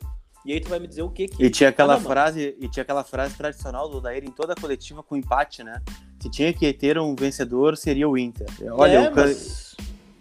E 0.45 0.53
aí 0.53 0.61
tu 0.61 0.69
vai 0.69 0.79
me 0.79 0.87
dizer 0.87 1.03
o 1.03 1.09
quê? 1.09 1.27
Que... 1.27 1.43
E 1.43 1.49
tinha 1.49 1.71
aquela 1.71 1.95
Ah, 1.95 1.97
não, 1.97 2.03
mano. 2.03 2.15
frase, 2.15 2.57
e 2.61 2.69
tinha 2.69 2.83
aquela 2.83 3.03
frase 3.03 3.35
tradicional 3.37 3.89
do 3.89 3.99
Odair 3.99 4.25
em 4.25 4.31
toda 4.31 4.53
a 4.53 4.57
coletiva 4.57 5.03
com 5.03 5.17
empate, 5.17 5.63
né? 5.63 5.81
Se 6.21 6.31
tinha 6.31 6.53
que 6.53 6.73
ter 6.73 6.99
um 6.99 7.15
vencedor, 7.15 7.77
seria 7.77 8.09
o 8.09 8.19
Inter. 8.19 8.47
Olha, 8.73 8.93
é, 9.05 9.11
o 9.11 9.15
mas, 9.15 9.75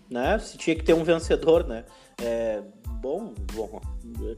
né, 0.09 0.39
se 0.39 0.57
tinha 0.57 0.75
que 0.75 0.83
ter 0.83 0.93
um 0.93 1.03
vencedor, 1.03 1.67
né? 1.67 1.83
É, 2.23 2.63
bom, 3.01 3.33
bom, 3.53 3.81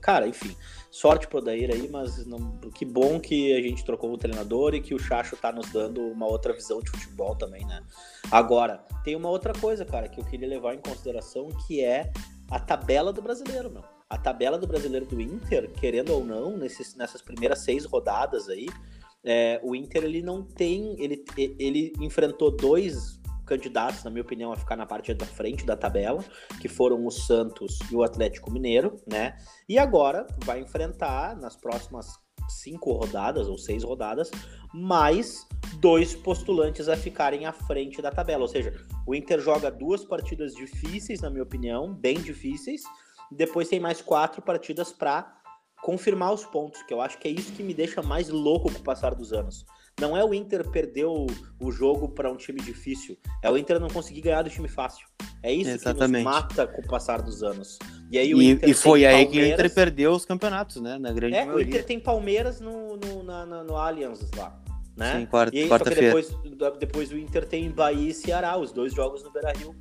cara, 0.02 0.28
enfim, 0.28 0.56
sorte 0.90 1.28
pro 1.28 1.38
Odair 1.38 1.70
aí, 1.70 1.88
mas 1.88 2.26
não, 2.26 2.58
que 2.74 2.84
bom 2.84 3.20
que 3.20 3.56
a 3.56 3.62
gente 3.62 3.86
trocou 3.86 4.12
o 4.12 4.18
treinador 4.18 4.74
e 4.74 4.82
que 4.82 4.96
o 4.96 5.00
Chacho 5.00 5.38
tá 5.38 5.52
nos 5.52 5.70
dando 5.70 6.02
uma 6.02 6.26
outra 6.26 6.52
visão 6.52 6.82
de 6.82 6.90
futebol 6.90 7.36
também, 7.36 7.64
né? 7.66 7.84
Agora, 8.32 8.84
tem 9.04 9.16
uma 9.16 9.30
outra 9.30 9.54
coisa, 9.54 9.86
cara, 9.86 10.10
que 10.10 10.20
eu 10.20 10.26
queria 10.26 10.48
levar 10.48 10.74
em 10.74 10.80
consideração, 10.80 11.50
que 11.68 11.84
é 11.84 12.12
a 12.50 12.60
tabela 12.60 13.14
do 13.14 13.22
brasileiro, 13.22 13.70
meu. 13.70 13.84
A 14.10 14.18
tabela 14.18 14.58
do 14.58 14.66
brasileiro 14.66 15.06
do 15.06 15.22
Inter, 15.22 15.70
querendo 15.72 16.12
ou 16.12 16.26
não, 16.26 16.58
nesses, 16.58 16.96
nessas 16.96 17.22
primeiras 17.22 17.60
seis 17.60 17.86
rodadas 17.86 18.50
aí, 18.50 18.68
é, 19.24 19.60
o 19.64 19.76
Inter 19.76 20.04
ele 20.04 20.22
não 20.22 20.44
tem. 20.44 20.96
Ele, 21.00 21.24
ele 21.38 21.94
enfrentou 22.00 22.50
dois 22.50 23.20
candidatos, 23.46 24.04
na 24.04 24.10
minha 24.10 24.22
opinião, 24.22 24.52
a 24.52 24.56
ficar 24.56 24.76
na 24.76 24.86
parte 24.86 25.14
da 25.14 25.26
frente 25.26 25.66
da 25.66 25.78
tabela, 25.78 26.24
que 26.62 26.68
foram 26.68 27.06
o 27.06 27.12
Santos 27.12 27.80
e 27.92 27.96
o 27.96 28.04
Atlético 28.04 28.52
Mineiro, 28.52 28.96
né? 29.08 29.38
E 29.70 29.78
agora 29.78 30.26
vai 30.44 30.60
enfrentar 30.60 31.36
nas 31.38 31.56
próximas 31.56 32.08
cinco 32.50 32.92
rodadas 32.92 33.48
ou 33.48 33.58
seis 33.58 33.84
rodadas 33.84 34.30
mais 34.74 35.48
dois 35.80 36.16
postulantes 36.16 36.88
a 36.88 36.98
ficarem 36.98 37.46
à 37.46 37.52
frente 37.52 38.02
da 38.02 38.12
tabela. 38.12 38.44
Ou 38.44 38.48
seja, 38.48 38.74
o 39.06 39.16
Inter 39.16 39.40
joga 39.40 39.72
duas 39.72 40.04
partidas 40.04 40.54
difíceis, 40.54 41.22
na 41.22 41.30
minha 41.30 41.44
opinião, 41.44 41.94
bem 41.94 42.20
difíceis. 42.20 42.82
Depois 43.32 43.70
tem 43.70 43.80
mais 43.80 44.02
quatro 44.02 44.42
partidas 44.42 44.92
para 44.92 45.36
confirmar 45.82 46.34
os 46.34 46.44
pontos, 46.44 46.82
que 46.84 46.94
eu 46.94 47.02
acho 47.02 47.18
que 47.20 47.28
é 47.28 47.32
isso 47.32 47.54
que 47.54 47.64
me 47.64 47.74
deixa 47.74 48.02
mais 48.02 48.30
louco 48.30 48.72
com 48.72 48.80
o 48.80 48.84
passar 48.84 49.14
dos 49.14 49.32
anos. 49.32 49.66
Não 50.00 50.16
é 50.18 50.24
o 50.26 50.34
Inter 50.34 50.70
perder 50.70 51.06
o, 51.06 51.26
o 51.62 51.72
jogo 51.72 52.10
para 52.10 52.30
um 52.30 52.36
time 52.36 52.60
difícil, 52.60 53.18
é 53.42 53.50
o 53.50 53.58
Inter 53.58 53.80
não 53.80 53.88
conseguir 53.88 54.22
ganhar 54.22 54.42
do 54.42 54.50
time 54.50 54.68
fácil. 54.68 55.08
É 55.42 55.54
isso 55.54 55.70
Exatamente. 55.70 56.24
que 56.24 56.30
nos 56.30 56.42
mata 56.42 56.68
com 56.68 56.82
o 56.82 56.88
passar 56.88 57.22
dos 57.22 57.42
anos. 57.44 57.80
E 58.12 58.18
aí 58.18 58.34
o 58.36 58.42
E, 58.42 58.50
Inter 58.52 58.70
e 58.70 58.74
foi 58.74 59.00
tem 59.02 59.08
aí 59.08 59.26
que 59.26 59.32
o 59.38 59.40
Inter 59.40 59.48
Palmeiras- 59.50 59.74
perdeu 59.74 60.12
os 60.12 60.26
campeonatos, 60.26 60.82
né? 60.82 60.98
Na 60.98 61.12
grande 61.14 61.36
É, 61.36 61.44
o 61.44 61.48
maioria. 61.48 61.68
Inter 61.68 61.86
tem 61.86 62.00
Palmeiras 62.00 62.60
no, 62.60 62.98
no, 62.98 63.24
na, 63.24 63.46
na- 63.46 63.64
no 63.64 63.78
Allianz 63.78 64.30
lá, 64.36 64.62
né? 64.98 65.20
Sim, 65.20 65.26
quarta- 65.28 65.56
E 65.56 65.62
aí, 65.64 65.70
quarta-feira. 65.70 66.16
depois, 66.22 66.78
depois 66.80 67.12
o 67.12 67.18
Inter 67.18 67.46
tem 67.46 67.70
Bahia 67.72 68.10
e 68.10 68.14
Ceará, 68.14 68.58
os 68.58 68.74
dois 68.74 68.94
jogos 68.94 69.24
no 69.24 69.32
Beira-Rio. 69.32 69.74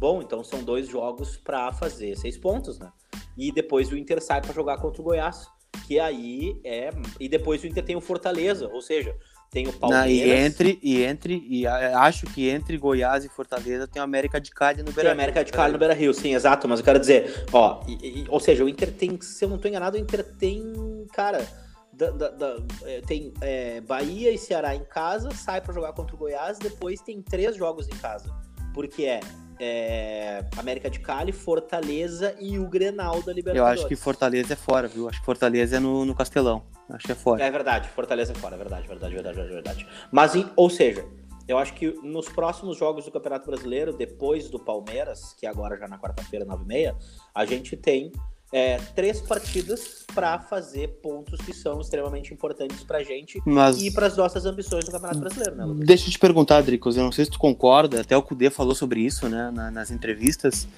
Bom, 0.00 0.20
então 0.22 0.42
são 0.42 0.64
dois 0.64 0.88
jogos 0.88 1.36
para 1.36 1.70
fazer 1.72 2.16
seis 2.16 2.36
pontos, 2.36 2.80
né? 2.80 2.90
E 3.38 3.52
depois 3.52 3.92
o 3.92 3.96
Inter 3.96 4.20
sai 4.20 4.40
para 4.40 4.52
jogar 4.52 4.78
contra 4.78 5.00
o 5.00 5.04
Goiás, 5.04 5.46
que 5.86 6.00
aí 6.00 6.60
é... 6.64 6.90
E 7.20 7.28
depois 7.28 7.62
o 7.62 7.66
Inter 7.66 7.84
tem 7.84 7.94
o 7.96 8.00
Fortaleza, 8.00 8.68
ou 8.72 8.80
seja, 8.82 9.14
tem 9.52 9.68
o 9.68 9.72
Palmeiras... 9.74 10.10
e 10.10 10.30
entre, 10.30 10.78
e 10.82 11.02
entre, 11.04 11.46
e 11.48 11.66
a- 11.66 12.00
acho 12.00 12.24
que 12.26 12.48
entre 12.48 12.78
Goiás 12.78 13.22
e 13.22 13.28
Fortaleza 13.28 13.86
tem 13.86 14.00
o 14.00 14.04
América 14.04 14.40
de 14.40 14.50
Cali 14.50 14.78
no 14.78 14.86
Tem 14.86 14.94
Beira. 14.94 15.10
a 15.10 15.12
América 15.12 15.44
de 15.44 15.52
Cali 15.52 15.74
no 15.74 15.78
Beira 15.78 15.92
Rio, 15.92 16.14
sim, 16.14 16.34
exato. 16.34 16.66
Mas 16.66 16.78
eu 16.80 16.84
quero 16.84 16.98
dizer, 16.98 17.44
ó, 17.52 17.84
e- 17.86 18.22
e- 18.22 18.26
ou 18.30 18.40
seja, 18.40 18.64
o 18.64 18.68
Inter 18.68 18.90
tem, 18.90 19.20
se 19.20 19.44
eu 19.44 19.50
não 19.50 19.58
tô 19.58 19.68
enganado, 19.68 19.96
o 19.96 20.00
Inter 20.00 20.24
tem, 20.24 20.72
cara, 21.12 21.46
da- 21.92 22.10
da- 22.10 22.30
da- 22.30 22.56
é, 22.86 23.02
tem 23.02 23.34
é, 23.42 23.82
Bahia 23.82 24.32
e 24.32 24.38
Ceará 24.38 24.74
em 24.74 24.84
casa, 24.84 25.30
sai 25.32 25.60
pra 25.60 25.74
jogar 25.74 25.92
contra 25.92 26.14
o 26.16 26.18
Goiás, 26.18 26.58
depois 26.58 27.00
tem 27.02 27.20
três 27.20 27.54
jogos 27.54 27.86
em 27.88 27.96
casa. 27.98 28.34
Porque 28.72 29.04
é, 29.04 29.20
é, 29.64 30.44
América 30.56 30.90
de 30.90 30.98
Cali, 30.98 31.30
Fortaleza 31.30 32.34
e 32.40 32.58
o 32.58 32.68
Grenal 32.68 33.22
da 33.22 33.30
Eu 33.30 33.36
Libertadores. 33.36 33.80
acho 33.80 33.88
que 33.88 33.94
Fortaleza 33.94 34.54
é 34.54 34.56
fora, 34.56 34.88
viu? 34.88 35.08
Acho 35.08 35.20
que 35.20 35.24
Fortaleza 35.24 35.76
é 35.76 35.78
no, 35.78 36.04
no 36.04 36.16
Castelão. 36.16 36.64
Acho 36.90 37.06
que 37.06 37.12
é 37.12 37.14
fora. 37.14 37.44
É 37.44 37.50
verdade, 37.50 37.88
Fortaleza 37.90 38.32
é 38.32 38.34
fora, 38.34 38.56
é 38.56 38.58
verdade, 38.58 38.88
verdade, 38.88 39.14
verdade, 39.14 39.36
verdade, 39.36 39.54
verdade. 39.54 39.88
Mas, 40.10 40.32
ou 40.56 40.68
seja, 40.68 41.06
eu 41.46 41.58
acho 41.58 41.74
que 41.74 41.92
nos 42.02 42.28
próximos 42.28 42.76
jogos 42.76 43.04
do 43.04 43.12
Campeonato 43.12 43.46
Brasileiro, 43.46 43.92
depois 43.92 44.50
do 44.50 44.58
Palmeiras, 44.58 45.32
que 45.38 45.46
é 45.46 45.48
agora 45.48 45.76
já 45.76 45.86
na 45.86 45.96
quarta-feira, 45.96 46.44
9h30, 46.44 46.96
a 47.32 47.44
gente 47.44 47.76
tem 47.76 48.10
é, 48.52 48.76
três 48.94 49.20
partidas 49.20 50.04
para 50.14 50.38
fazer 50.38 50.88
pontos 51.02 51.40
que 51.40 51.54
são 51.54 51.80
extremamente 51.80 52.34
importantes 52.34 52.84
pra 52.84 53.02
gente 53.02 53.40
Mas 53.46 53.80
e 53.80 53.90
para 53.90 54.06
as 54.06 54.16
nossas 54.16 54.44
ambições 54.44 54.84
no 54.84 54.92
Campeonato 54.92 55.20
Brasileiro, 55.20 55.56
né, 55.56 55.64
Lucas? 55.64 55.86
deixa 55.86 56.08
eu 56.08 56.12
te 56.12 56.18
perguntar, 56.18 56.60
Dricos, 56.62 56.96
eu 56.96 57.02
não 57.04 57.12
sei 57.12 57.24
se 57.24 57.30
tu 57.30 57.38
concorda, 57.38 58.02
até 58.02 58.14
o 58.16 58.22
Cudê 58.22 58.50
falou 58.50 58.74
sobre 58.74 59.00
isso, 59.00 59.26
né, 59.28 59.50
na- 59.50 59.70
nas 59.70 59.90
entrevistas. 59.90 60.68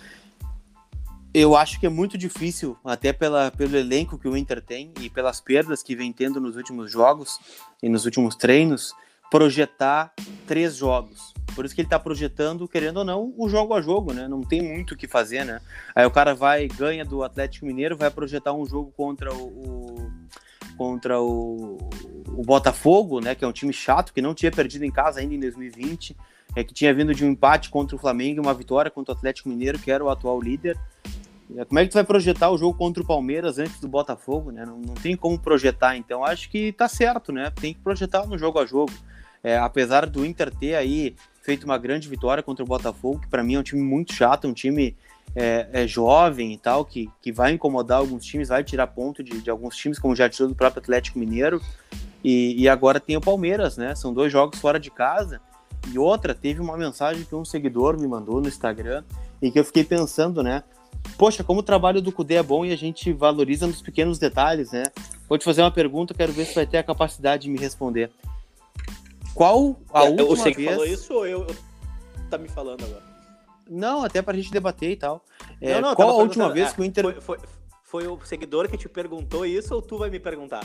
Eu 1.33 1.57
acho 1.57 1.81
que 1.81 1.87
é 1.87 1.89
muito 1.89 2.17
difícil, 2.17 2.77
até 2.85 3.13
pela, 3.13 3.51
pelo 3.51 3.77
elenco 3.77 4.17
que 4.17 4.29
o 4.29 4.37
Inter 4.37 4.63
tem 4.63 4.93
e 5.01 5.11
pelas 5.11 5.41
perdas 5.41 5.83
que 5.83 5.97
vem 5.97 6.13
tendo 6.13 6.41
nos 6.41 6.55
últimos 6.55 6.93
jogos 6.93 7.41
e 7.83 7.89
nos 7.89 8.05
últimos 8.05 8.37
treinos, 8.37 8.95
projetar 9.33 10.13
três 10.47 10.77
jogos. 10.77 11.34
Por 11.55 11.65
isso 11.65 11.75
que 11.75 11.81
ele 11.81 11.89
tá 11.89 11.99
projetando, 11.99 12.67
querendo 12.67 12.99
ou 12.99 13.05
não, 13.05 13.33
o 13.37 13.49
jogo 13.49 13.75
a 13.75 13.81
jogo, 13.81 14.13
né? 14.13 14.27
Não 14.27 14.41
tem 14.41 14.63
muito 14.63 14.93
o 14.93 14.97
que 14.97 15.07
fazer, 15.07 15.45
né? 15.45 15.61
Aí 15.95 16.05
o 16.05 16.11
cara 16.11 16.35
vai, 16.35 16.67
ganha 16.67 17.05
do 17.05 17.23
Atlético 17.23 17.67
Mineiro, 17.67 17.97
vai 17.97 18.11
projetar 18.11 18.53
um 18.53 18.67
jogo 18.67 18.93
contra 18.97 19.33
o, 19.33 20.11
contra 20.77 21.21
o, 21.21 21.79
o 22.29 22.43
Botafogo, 22.43 23.21
né? 23.21 23.35
Que 23.35 23.45
é 23.45 23.49
um 23.49 23.53
time 23.53 23.73
chato, 23.73 24.13
que 24.13 24.21
não 24.21 24.35
tinha 24.35 24.51
perdido 24.51 24.85
em 24.85 24.91
casa 24.91 25.21
ainda 25.21 25.35
em 25.35 25.41
2020, 25.41 26.17
é 26.57 26.65
que 26.65 26.75
tinha 26.75 26.93
vindo 26.93 27.15
de 27.15 27.25
um 27.25 27.31
empate 27.31 27.71
contra 27.71 27.95
o 27.97 27.99
Flamengo 27.99 28.41
e 28.41 28.45
uma 28.45 28.55
vitória 28.55 28.91
contra 28.91 29.15
o 29.15 29.17
Atlético 29.17 29.49
Mineiro, 29.49 29.79
que 29.79 29.91
era 29.91 30.05
o 30.05 30.11
atual 30.11 30.41
líder. 30.41 30.79
É, 31.57 31.65
Como 31.65 31.79
é 31.79 31.85
que 31.85 31.91
tu 31.91 31.95
vai 31.95 32.05
projetar 32.05 32.51
o 32.51 32.59
jogo 32.59 32.77
contra 32.77 33.03
o 33.03 33.07
Palmeiras 33.07 33.59
antes 33.59 33.79
do 33.81 33.89
Botafogo, 33.89 34.51
né? 34.51 34.65
Não, 34.65 34.79
não 34.79 34.95
tem 34.95 35.17
como 35.17 35.39
projetar, 35.39 35.97
então 35.97 36.25
acho 36.25 36.51
que 36.51 36.73
tá 36.73 36.89
certo, 36.89 37.33
né? 37.33 37.51
Tem 37.51 37.75
que 37.75 37.81
projetar 37.81 38.27
no 38.27 38.39
jogo 38.39 38.59
a 38.59 38.67
jogo. 38.67 38.93
É, 39.43 39.59
apesar 39.59 40.07
do 40.07 40.25
Inter 40.25 40.51
ter 40.51 40.75
aí 40.75 41.15
feito 41.45 41.65
uma 41.65 41.77
grande 41.77 42.09
vitória 42.09 42.43
contra 42.43 42.65
o 42.65 42.67
Botafogo, 42.67 43.21
que 43.21 43.29
para 43.29 43.45
mim 43.45 43.55
é 43.55 43.59
um 43.59 43.63
time 43.63 43.83
muito 43.83 44.15
chato, 44.15 44.49
um 44.49 44.55
time 44.55 44.97
é, 45.37 45.69
é 45.73 45.87
jovem 45.87 46.55
e 46.55 46.57
tal, 46.57 46.87
que, 46.87 47.11
que 47.21 47.31
vai 47.31 47.53
incomodar 47.53 47.99
alguns 47.99 48.25
times, 48.25 48.49
vai 48.49 48.65
tirar 48.65 48.87
ponto 48.87 49.23
de, 49.23 49.43
de 49.43 49.51
alguns 49.51 49.77
times, 49.77 49.99
como 49.99 50.17
já 50.17 50.29
tirou 50.29 50.49
do 50.49 50.55
próprio 50.55 50.81
Atlético 50.81 51.19
Mineiro. 51.19 51.61
E, 52.25 52.63
e 52.63 52.67
agora 52.67 52.99
tem 52.99 53.17
o 53.17 53.21
Palmeiras, 53.21 53.77
né? 53.77 53.95
São 53.95 54.15
dois 54.15 54.33
jogos 54.33 54.59
fora 54.59 54.81
de 54.81 54.91
casa. 54.91 55.39
E 55.93 55.99
outra, 55.99 56.35
teve 56.35 56.63
uma 56.63 56.79
mensagem 56.79 57.25
que 57.25 57.35
um 57.35 57.45
seguidor 57.45 58.01
me 58.01 58.09
mandou 58.09 58.41
no 58.41 58.49
Instagram 58.49 59.05
e 59.43 59.51
que 59.51 59.59
eu 59.59 59.65
fiquei 59.65 59.85
pensando, 59.85 60.43
né? 60.43 60.65
Poxa, 61.19 61.45
como 61.45 61.61
o 61.61 61.63
trabalho 61.63 62.01
do 62.01 62.11
Cudê 62.11 62.37
é 62.37 62.43
bom 62.43 62.65
e 62.65 62.73
a 62.73 62.77
gente 62.77 63.13
valoriza 63.13 63.67
nos 63.67 63.83
pequenos 63.83 64.19
detalhes, 64.19 64.73
né? 64.73 64.85
Vou 65.29 65.37
te 65.37 65.45
fazer 65.45 65.61
uma 65.61 65.71
pergunta, 65.71 66.15
quero 66.15 66.33
ver 66.33 66.47
se 66.47 66.55
vai 66.55 66.67
ter 66.67 66.79
a 66.79 66.83
capacidade 66.83 67.43
de 67.43 67.51
me 67.51 67.59
responder. 67.59 68.11
Qual 69.35 69.77
a 69.93 70.05
É, 70.05 70.09
última 70.11 70.29
Você 70.29 70.51
que 70.51 70.57
vez... 70.59 70.71
falou 70.71 70.87
isso 70.87 71.15
ou 71.15 71.27
eu, 71.27 71.41
eu 71.47 71.57
tá 72.31 72.39
me 72.39 72.49
falando 72.49 72.85
agora? 72.85 73.03
Não, 73.69 74.05
até 74.05 74.21
pra 74.23 74.35
gente 74.35 74.51
debater 74.51 74.91
e 74.91 74.97
tal. 74.97 75.25
É, 75.61 75.75
Não, 75.75 75.89
não, 75.89 75.95
qual 75.95 76.11
a 76.11 76.15
última 76.15 76.51
vez 76.51 76.73
que 76.73 76.81
o 76.81 76.85
Inter... 76.85 77.05
Foi, 77.05 77.21
foi, 77.21 77.39
foi 77.83 78.07
o 78.07 78.19
seguidor 78.25 78.69
que 78.69 78.77
te 78.77 78.89
perguntou 78.89 79.45
isso 79.47 79.75
ou 79.75 79.81
tu 79.83 79.99
vai 79.99 80.11
me 80.11 80.21
perguntar? 80.21 80.63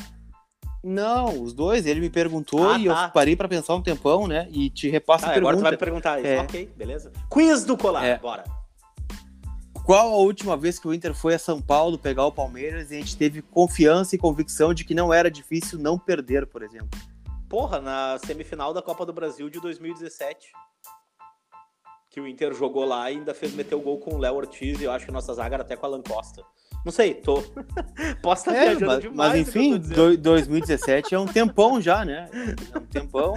Não, 0.84 1.42
os 1.42 1.54
dois, 1.54 1.86
ele 1.86 2.00
me 2.00 2.10
perguntou 2.10 2.70
Ah, 2.72 2.78
e 2.80 2.86
tá. 2.88 3.06
eu 3.06 3.12
parei 3.12 3.36
pra 3.36 3.48
pensar 3.50 3.76
um 3.76 3.82
tempão, 3.82 4.28
né? 4.28 4.48
E 4.52 4.70
te 4.70 4.90
repasso 4.90 5.26
Ah, 5.26 5.30
a 5.30 5.36
agora 5.36 5.58
tu 5.58 5.62
vai 5.62 5.76
pergunta. 5.76 6.16
me 6.16 6.22
perguntar 6.22 6.22
isso. 6.22 6.42
É. 6.42 6.44
Ok, 6.44 6.70
beleza. 6.78 7.12
Quiz 7.30 7.66
do 7.66 7.78
colar, 7.78 8.06
É. 8.06 8.18
bora. 8.18 8.44
Qual 9.86 10.14
a 10.14 10.18
última 10.18 10.56
vez 10.56 10.78
que 10.78 10.88
o 10.88 10.94
Inter 10.94 11.14
foi 11.14 11.34
a 11.34 11.40
São 11.40 11.62
Paulo 11.62 11.98
pegar 11.98 12.26
o 12.26 12.32
Palmeiras 12.32 12.92
e 12.92 12.96
a 12.96 13.00
gente 13.00 13.18
teve 13.18 13.42
confiança 13.42 14.16
e 14.16 14.20
convicção 14.20 14.74
de 14.74 14.84
que 14.86 14.94
não 14.94 15.12
era 15.12 15.32
difícil 15.32 15.80
não 15.80 15.98
perder, 15.98 16.46
por 16.46 16.62
exemplo? 16.62 16.98
Porra, 17.50 17.82
na 17.82 18.18
semifinal 18.20 18.74
da 18.74 18.82
Copa 18.82 19.06
do 19.06 19.14
Brasil 19.14 19.50
de 19.50 19.60
2017. 19.60 20.48
Que 22.12 22.20
o 22.20 22.28
Inter 22.28 22.54
jogou 22.54 22.86
lá 22.86 23.10
e 23.12 23.18
ainda 23.18 23.34
fez 23.36 23.54
meter 23.54 23.76
o 23.76 23.82
gol 23.82 24.00
com 24.00 24.16
o 24.16 24.18
Léo 24.18 24.36
Ortiz 24.36 24.80
e 24.80 24.84
eu 24.84 24.92
acho 24.92 25.06
que 25.06 25.12
a 25.12 25.14
nossa 25.14 25.34
zaga 25.34 25.56
era 25.56 25.64
até 25.64 25.76
com 25.76 25.86
a 25.86 25.90
Alan 25.90 26.02
Costa. 26.02 26.44
Não 26.86 26.92
sei, 26.92 27.14
tô. 27.14 27.44
Posso 28.24 28.50
estar 28.50 28.56
É, 28.56 28.66
viajando 28.70 28.86
mas, 28.88 29.02
demais. 29.02 29.18
mas 29.18 29.34
eu 29.36 29.42
enfim, 29.42 29.78
do- 29.78 30.18
2017 30.18 31.14
é 31.14 31.20
um 31.20 31.28
tempão 31.28 31.80
já, 31.82 32.04
né? 32.06 32.30
É 32.74 32.78
um 32.78 32.86
tempão. 32.86 33.34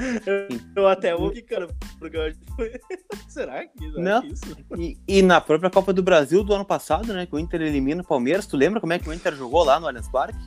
Eu 0.77 0.87
até 0.89 1.15
ouvi, 1.15 1.43
cara, 1.43 1.69
porque 1.99 2.17
eu 2.17 2.23
acho 2.23 2.39
que 2.39 2.53
foi. 2.55 2.73
Será 3.29 3.67
que 3.67 3.79
será 3.79 4.01
Não. 4.01 4.25
isso? 4.25 4.57
E, 4.79 4.97
e 5.09 5.23
na 5.23 5.41
própria 5.41 5.69
Copa 5.71 5.93
do 5.93 6.03
Brasil 6.03 6.43
do 6.45 6.55
ano 6.55 6.65
passado, 6.65 7.13
né? 7.13 7.27
Que 7.27 7.35
o 7.35 7.39
Inter 7.39 7.61
elimina 7.63 8.01
o 8.03 8.07
Palmeiras. 8.07 8.47
Tu 8.47 8.57
lembra 8.57 8.81
como 8.81 8.93
é 8.93 8.99
que 8.99 9.09
o 9.09 9.13
Inter 9.13 9.35
jogou 9.35 9.65
lá 9.65 9.79
no 9.81 9.87
Allianz 9.87 10.09
Parque? 10.09 10.39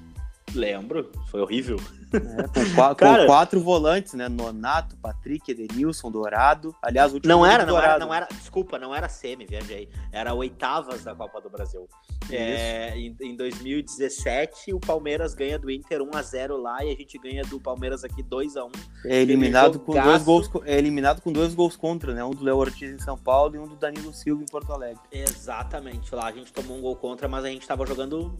Lembro, 0.56 1.12
foi 1.30 1.42
horrível. 1.42 1.76
É, 2.16 2.48
com, 2.48 2.76
qua- 2.76 2.90
com 2.90 2.96
Cara- 2.96 3.26
quatro 3.26 3.60
volantes, 3.62 4.14
né? 4.14 4.28
Nonato, 4.30 4.96
Patrick, 4.98 5.52
Edenilson, 5.52 6.10
Dourado. 6.12 6.76
Aliás, 6.82 7.12
o 7.12 7.16
último 7.16 7.34
Não 7.34 7.46
era, 7.46 7.66
não 7.66 7.78
era, 7.80 7.98
não 8.00 8.14
era. 8.14 8.28
Desculpa, 8.32 8.78
não 8.80 8.94
era 8.94 9.08
semi, 9.10 9.46
viajei. 9.46 9.90
Era 10.12 10.34
oitavas 10.34 11.04
da 11.04 11.14
Copa 11.16 11.40
do 11.42 11.50
Brasil. 11.50 11.88
É, 12.32 12.98
em, 12.98 13.16
em 13.22 13.36
2017, 13.36 14.74
o 14.74 14.80
Palmeiras 14.80 15.34
ganha 15.34 15.60
do 15.60 15.70
Inter 15.70 16.02
1x0 16.02 16.58
lá 16.58 16.84
e 16.84 16.92
a 16.92 16.96
gente 16.96 17.18
ganha 17.20 17.44
do 17.44 17.60
Palmeiras 17.60 18.04
aqui 18.04 18.24
2x1. 18.24 18.72
É 19.06 19.22
eliminado 19.22 19.80
com 19.80 19.94
dois 19.94 20.24
gols, 20.24 20.50
é 20.66 20.78
eliminado 20.78 21.22
com 21.22 21.32
dois 21.32 21.54
gols 21.54 21.76
contra, 21.76 22.14
né? 22.14 22.24
Um 22.24 22.32
do 22.32 22.44
Léo 22.44 22.58
Ortiz 22.58 22.92
em 22.92 23.00
São 23.00 23.18
Paulo 23.18 23.56
e 23.56 23.60
um 23.60 23.68
do 23.68 23.76
Danilo 23.76 24.14
Silva 24.14 24.42
em 24.42 24.46
Porto 24.46 24.72
Alegre. 24.74 25.00
Exatamente. 25.12 26.14
Lá 26.16 26.28
a 26.28 26.32
gente 26.32 26.52
tomou 26.52 26.78
um 26.78 26.82
gol 26.82 26.96
contra, 26.96 27.28
mas 27.28 27.46
a 27.46 27.50
gente 27.50 27.68
tava 27.68 27.86
jogando 27.86 28.36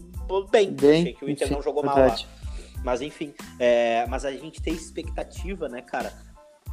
bem. 0.50 0.72
Bem, 0.72 1.00
Achei 1.02 1.14
que 1.14 1.24
o 1.24 1.30
Inter 1.30 1.50
não 1.50 1.62
jogou 1.62 1.84
mal 1.84 1.94
verdade. 1.94 2.26
lá. 2.42 2.45
Mas 2.84 3.00
enfim, 3.00 3.34
é, 3.58 4.06
mas 4.06 4.24
a 4.24 4.32
gente 4.32 4.62
tem 4.62 4.74
expectativa, 4.74 5.68
né, 5.68 5.82
cara? 5.82 6.12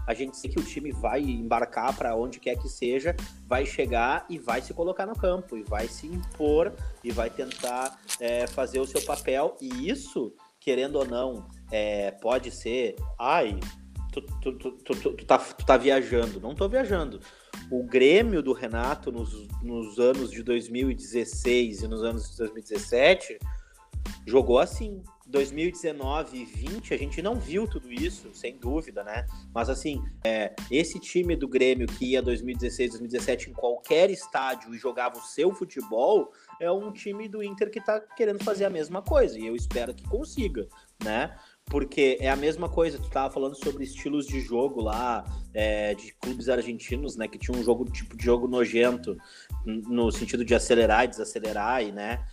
A 0.05 0.13
gente 0.13 0.35
sei 0.35 0.49
que 0.49 0.59
o 0.59 0.63
time 0.63 0.91
vai 0.91 1.21
embarcar 1.21 1.95
para 1.95 2.15
onde 2.15 2.39
quer 2.39 2.57
que 2.57 2.67
seja, 2.67 3.15
vai 3.47 3.65
chegar 3.65 4.25
e 4.29 4.37
vai 4.37 4.61
se 4.61 4.73
colocar 4.73 5.05
no 5.05 5.15
campo, 5.15 5.55
e 5.55 5.63
vai 5.63 5.87
se 5.87 6.07
impor, 6.07 6.73
e 7.03 7.11
vai 7.11 7.29
tentar 7.29 7.97
é, 8.19 8.45
fazer 8.45 8.79
o 8.79 8.85
seu 8.85 9.01
papel. 9.01 9.55
E 9.61 9.89
isso, 9.89 10.33
querendo 10.59 10.97
ou 10.97 11.05
não, 11.05 11.47
é, 11.71 12.11
pode 12.11 12.51
ser. 12.51 12.95
Ai, 13.17 13.57
tu, 14.11 14.21
tu, 14.41 14.53
tu- 14.53 15.13
tu 15.13 15.25
tá, 15.25 15.37
tu 15.37 15.65
tá 15.65 15.77
viajando. 15.77 16.39
Não 16.41 16.53
tô 16.53 16.67
viajando. 16.67 17.21
O 17.71 17.83
Grêmio 17.83 18.43
do 18.43 18.51
Renato 18.51 19.09
nos, 19.09 19.47
nos 19.61 19.99
anos 19.99 20.29
de 20.31 20.43
2016 20.43 21.83
e 21.83 21.87
nos 21.87 22.03
anos 22.03 22.29
de 22.31 22.37
2017 22.39 23.39
jogou 24.27 24.59
assim. 24.59 25.01
2019 25.33 26.37
e 26.37 26.45
20 26.45 26.93
a 26.93 26.97
gente 26.97 27.19
não 27.19 27.39
viu 27.39 27.67
tudo 27.67 27.91
isso, 27.91 28.29
sem 28.33 28.55
dúvida, 28.55 29.03
né? 29.03 29.25
Mas 29.51 29.67
assim, 29.67 30.03
é, 30.23 30.53
esse 30.69 30.99
time 30.99 31.35
do 31.35 31.47
Grêmio 31.47 31.87
que 31.87 32.11
ia 32.11 32.21
2016, 32.21 32.91
2017 32.91 33.49
em 33.49 33.53
qualquer 33.53 34.11
estádio 34.11 34.75
e 34.75 34.77
jogava 34.77 35.17
o 35.17 35.23
seu 35.23 35.51
futebol, 35.51 36.31
é 36.61 36.71
um 36.71 36.91
time 36.91 37.27
do 37.27 37.41
Inter 37.41 37.71
que 37.71 37.81
tá 37.81 37.99
querendo 37.99 38.43
fazer 38.43 38.65
a 38.65 38.69
mesma 38.69 39.01
coisa. 39.01 39.39
E 39.39 39.47
eu 39.47 39.55
espero 39.55 39.95
que 39.95 40.07
consiga, 40.07 40.67
né? 41.03 41.35
Porque 41.65 42.17
é 42.19 42.29
a 42.29 42.35
mesma 42.35 42.69
coisa, 42.69 42.99
tu 42.99 43.09
tava 43.09 43.33
falando 43.33 43.55
sobre 43.55 43.83
estilos 43.83 44.27
de 44.27 44.39
jogo 44.39 44.81
lá, 44.81 45.23
é, 45.51 45.95
de 45.95 46.13
clubes 46.13 46.47
argentinos, 46.47 47.15
né? 47.15 47.27
Que 47.27 47.39
tinha 47.39 47.57
um 47.57 47.63
jogo, 47.63 47.85
tipo 47.85 48.15
de 48.15 48.23
jogo 48.23 48.47
nojento, 48.47 49.17
no 49.65 50.11
sentido 50.11 50.45
de 50.45 50.53
acelerar 50.53 51.05
e 51.05 51.07
desacelerar, 51.07 51.81
e 51.81 51.91
né? 51.91 52.23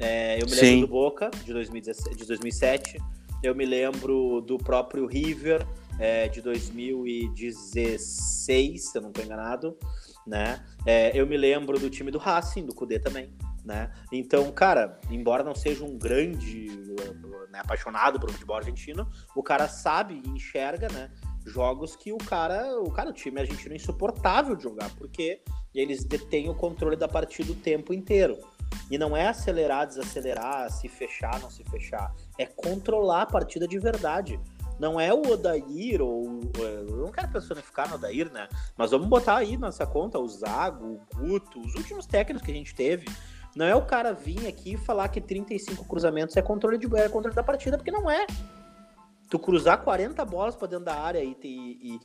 É, 0.00 0.42
eu 0.42 0.46
me 0.46 0.52
lembro 0.52 0.66
Sim. 0.66 0.80
do 0.80 0.88
Boca, 0.88 1.30
de, 1.44 1.52
2017, 1.52 2.16
de 2.16 2.26
2007. 2.26 2.98
Eu 3.42 3.54
me 3.54 3.66
lembro 3.66 4.40
do 4.40 4.56
próprio 4.58 5.06
River, 5.06 5.66
é, 5.98 6.28
de 6.28 6.40
2016, 6.40 8.90
se 8.90 8.96
eu 8.96 9.02
não 9.02 9.10
estou 9.10 9.22
enganado. 9.24 9.76
Né? 10.26 10.64
É, 10.86 11.18
eu 11.18 11.26
me 11.26 11.36
lembro 11.36 11.78
do 11.78 11.90
time 11.90 12.10
do 12.10 12.18
Racing, 12.18 12.64
do 12.64 12.74
Cudê 12.74 12.98
também. 12.98 13.30
Né? 13.64 13.92
Então, 14.10 14.50
cara, 14.50 14.98
embora 15.10 15.44
não 15.44 15.54
seja 15.54 15.84
um 15.84 15.98
grande 15.98 16.70
né, 17.50 17.60
apaixonado 17.60 18.18
por 18.18 18.30
futebol 18.30 18.56
argentino, 18.56 19.06
o 19.36 19.42
cara 19.42 19.68
sabe 19.68 20.22
e 20.24 20.28
enxerga, 20.30 20.88
né? 20.88 21.10
Jogos 21.44 21.94
que 21.96 22.12
o 22.12 22.18
cara, 22.18 22.80
o 22.80 22.90
cara, 22.90 23.10
o 23.10 23.12
time 23.12 23.40
argentino 23.40 23.74
é 23.74 23.76
insuportável 23.76 24.54
de 24.54 24.62
jogar, 24.62 24.90
porque 24.96 25.42
eles 25.74 26.04
detêm 26.04 26.48
o 26.48 26.54
controle 26.54 26.96
da 26.96 27.08
partida 27.08 27.52
o 27.52 27.54
tempo 27.54 27.92
inteiro. 27.92 28.38
E 28.90 28.98
não 28.98 29.16
é 29.16 29.28
acelerar, 29.28 29.86
desacelerar, 29.86 30.70
se 30.70 30.88
fechar, 30.88 31.38
não 31.40 31.50
se 31.50 31.62
fechar. 31.64 32.12
É 32.38 32.46
controlar 32.46 33.22
a 33.22 33.26
partida 33.26 33.66
de 33.66 33.78
verdade. 33.78 34.40
Não 34.80 34.98
é 34.98 35.12
o 35.12 35.20
Odair 35.32 36.00
ou. 36.00 36.40
Eu 36.58 36.96
não 36.96 37.12
quero 37.12 37.28
personificar 37.28 37.88
no 37.88 37.96
Odair, 37.96 38.32
né? 38.32 38.48
Mas 38.76 38.90
vamos 38.90 39.06
botar 39.06 39.36
aí 39.36 39.56
nessa 39.56 39.86
conta 39.86 40.18
o 40.18 40.26
Zago, 40.26 40.86
o 40.86 41.16
Guto, 41.16 41.60
os 41.60 41.74
últimos 41.74 42.06
técnicos 42.06 42.44
que 42.44 42.50
a 42.50 42.54
gente 42.54 42.74
teve. 42.74 43.06
Não 43.54 43.66
é 43.66 43.74
o 43.74 43.84
cara 43.84 44.12
vir 44.12 44.46
aqui 44.46 44.74
e 44.74 44.76
falar 44.76 45.08
que 45.08 45.20
35 45.20 45.84
cruzamentos 45.84 46.36
é 46.36 46.42
controle, 46.42 46.78
de, 46.78 46.86
é 46.96 47.08
controle 47.08 47.34
da 47.34 47.42
partida, 47.42 47.76
porque 47.76 47.90
não 47.90 48.10
é. 48.10 48.26
tu 49.28 49.38
cruzar 49.38 49.82
40 49.82 50.24
bolas 50.24 50.54
pra 50.54 50.68
dentro 50.68 50.84
da 50.84 50.94
área 50.94 51.22
e, 51.22 51.36
e, 51.42 51.94
e, 51.94 52.00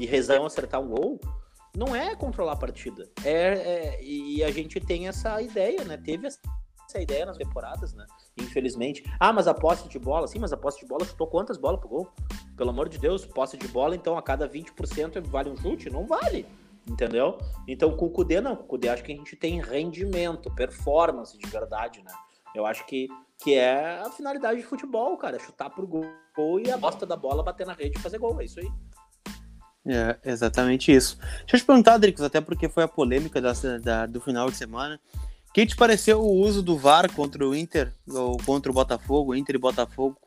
e 0.00 0.06
rezar 0.06 0.40
um 0.40 0.46
acertar 0.46 0.80
um 0.80 0.88
gol, 0.88 1.20
não 1.76 1.94
é 1.94 2.16
controlar 2.16 2.52
a 2.52 2.56
partida. 2.56 3.08
É, 3.22 3.32
é- 3.98 4.02
e 4.02 4.42
a 4.42 4.50
gente 4.50 4.80
tem 4.80 5.08
essa 5.08 5.40
ideia, 5.42 5.84
né? 5.84 5.98
Teve 5.98 6.26
essa 6.26 6.40
ideia 6.98 7.26
nas 7.26 7.36
temporadas, 7.36 7.92
né? 7.92 8.06
Infelizmente. 8.38 9.04
Ah, 9.20 9.30
mas 9.32 9.46
a 9.46 9.52
posse 9.52 9.86
de 9.86 9.98
bola, 9.98 10.26
sim, 10.26 10.38
mas 10.38 10.54
a 10.54 10.56
posse 10.56 10.80
de 10.80 10.86
bola 10.86 11.04
chutou 11.04 11.26
quantas 11.26 11.58
bolas 11.58 11.78
pro 11.78 11.88
gol? 11.88 12.08
Pelo 12.56 12.70
amor 12.70 12.88
de 12.88 12.96
Deus, 12.96 13.26
posse 13.26 13.58
de 13.58 13.68
bola, 13.68 13.94
então 13.94 14.16
a 14.16 14.22
cada 14.22 14.48
20% 14.48 15.20
vale 15.28 15.50
um 15.50 15.56
chute? 15.56 15.90
Não 15.90 16.06
vale. 16.06 16.46
Entendeu? 16.88 17.36
Então 17.68 17.94
com 17.94 18.06
o 18.06 18.10
Kudê 18.10 18.40
não. 18.40 18.56
Com 18.56 18.62
o 18.62 18.66
Kudê 18.68 18.88
acho 18.88 19.04
que 19.04 19.12
a 19.12 19.16
gente 19.16 19.36
tem 19.36 19.60
rendimento, 19.60 20.50
performance 20.54 21.36
de 21.36 21.46
verdade, 21.50 22.02
né? 22.02 22.12
Eu 22.54 22.64
acho 22.64 22.86
que, 22.86 23.06
que 23.42 23.54
é 23.54 23.98
a 24.00 24.10
finalidade 24.10 24.60
de 24.60 24.66
futebol, 24.66 25.14
cara. 25.18 25.36
é 25.36 25.38
Chutar 25.38 25.68
pro 25.68 25.86
gol 25.86 26.60
e 26.60 26.70
a 26.70 26.78
bosta 26.78 27.04
da 27.04 27.16
bola 27.16 27.42
bater 27.42 27.66
na 27.66 27.74
rede 27.74 27.98
e 27.98 28.00
fazer 28.00 28.18
gol. 28.18 28.40
É 28.40 28.44
isso 28.44 28.60
aí. 28.60 28.70
É, 29.86 30.16
exatamente 30.24 30.92
isso. 30.92 31.16
Deixa 31.40 31.56
eu 31.56 31.60
te 31.60 31.64
perguntar, 31.64 31.96
Dricos, 31.98 32.22
até 32.22 32.40
porque 32.40 32.68
foi 32.68 32.82
a 32.82 32.88
polêmica 32.88 33.40
da, 33.40 33.52
da- 33.80 34.06
do 34.06 34.20
final 34.20 34.50
de 34.50 34.56
semana. 34.56 35.00
O 35.48 35.52
que 35.52 35.64
te 35.64 35.76
pareceu 35.76 36.20
o 36.20 36.40
uso 36.40 36.62
do 36.62 36.76
VAR 36.76 37.10
contra 37.12 37.46
o 37.46 37.54
Inter, 37.54 37.92
ou 38.08 38.36
contra 38.38 38.70
o 38.70 38.74
Botafogo, 38.74 39.34
Inter 39.34 39.54
e 39.54 39.58
Botafogo? 39.58 40.18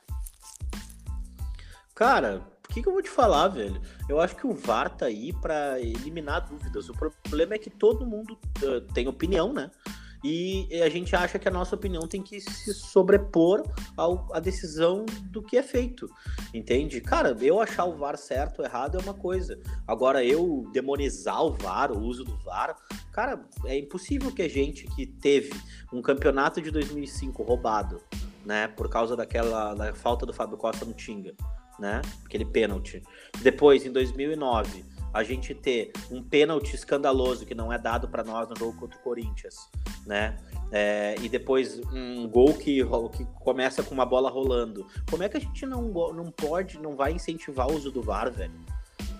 Cara, 1.93 2.41
o 2.65 2.73
que, 2.73 2.81
que 2.81 2.87
eu 2.87 2.93
vou 2.93 3.01
te 3.01 3.09
falar, 3.09 3.49
velho? 3.49 3.81
Eu 4.07 4.19
acho 4.21 4.35
que 4.35 4.47
o 4.47 4.53
VAR 4.53 4.89
tá 4.89 5.07
aí 5.07 5.33
pra 5.33 5.79
eliminar 5.79 6.47
dúvidas. 6.47 6.87
O 6.87 6.93
problema 6.93 7.55
é 7.55 7.57
que 7.59 7.69
todo 7.69 8.05
mundo 8.05 8.37
eh, 8.63 8.81
tem 8.93 9.07
opinião, 9.07 9.51
né? 9.53 9.69
E 10.23 10.67
a 10.83 10.89
gente 10.89 11.15
acha 11.15 11.39
que 11.39 11.47
a 11.47 11.51
nossa 11.51 11.75
opinião 11.75 12.05
tem 12.07 12.21
que 12.21 12.41
se 12.41 12.73
sobrepor 12.73 13.63
ao, 13.95 14.27
à 14.33 14.39
decisão 14.39 15.05
do 15.23 15.41
que 15.41 15.57
é 15.57 15.63
feito, 15.63 16.09
entende? 16.53 16.99
Cara, 16.99 17.35
eu 17.39 17.61
achar 17.61 17.85
o 17.85 17.95
VAR 17.95 18.17
certo 18.17 18.59
ou 18.59 18.65
errado 18.65 18.97
é 18.97 19.01
uma 19.01 19.13
coisa. 19.13 19.57
Agora, 19.87 20.23
eu 20.23 20.69
demonizar 20.73 21.41
o 21.43 21.53
VAR, 21.53 21.91
o 21.91 22.01
uso 22.01 22.25
do 22.25 22.37
VAR, 22.39 22.75
cara, 23.13 23.45
é 23.65 23.77
impossível 23.77 24.31
que 24.31 24.41
a 24.41 24.49
gente 24.49 24.85
que 24.87 25.05
teve 25.05 25.53
um 25.93 26.01
campeonato 26.01 26.61
de 26.61 26.69
2005 26.69 27.41
roubado, 27.41 28.01
né, 28.45 28.67
por 28.67 28.89
causa 28.89 29.15
daquela 29.15 29.73
da 29.73 29.93
falta 29.93 30.25
do 30.25 30.33
Fábio 30.33 30.57
Costa 30.57 30.83
no 30.83 30.93
Tinga, 30.93 31.33
né, 31.79 32.01
aquele 32.25 32.45
pênalti. 32.45 33.01
Depois, 33.41 33.85
em 33.85 33.91
2009, 33.91 34.83
a 35.13 35.23
gente 35.23 35.53
ter 35.53 35.91
um 36.11 36.23
pênalti 36.23 36.75
escandaloso 36.75 37.45
que 37.45 37.55
não 37.55 37.71
é 37.71 37.77
dado 37.77 38.07
para 38.07 38.23
nós 38.23 38.47
no 38.49 38.55
jogo 38.55 38.77
contra 38.77 38.97
o 38.97 39.01
Corinthians, 39.01 39.55
né? 40.05 40.37
É, 40.71 41.15
e 41.21 41.27
depois 41.27 41.81
um 41.91 42.27
gol 42.27 42.53
que, 42.53 42.83
que 43.15 43.25
começa 43.39 43.81
com 43.81 43.93
uma 43.93 44.05
bola 44.05 44.29
rolando. 44.29 44.85
Como 45.09 45.23
é 45.23 45.29
que 45.29 45.37
a 45.37 45.39
gente 45.39 45.65
não, 45.65 45.81
não 46.13 46.31
pode, 46.31 46.79
não 46.79 46.95
vai 46.95 47.11
incentivar 47.11 47.67
o 47.67 47.75
uso 47.75 47.91
do 47.91 48.01
VAR, 48.01 48.31
velho? 48.31 48.53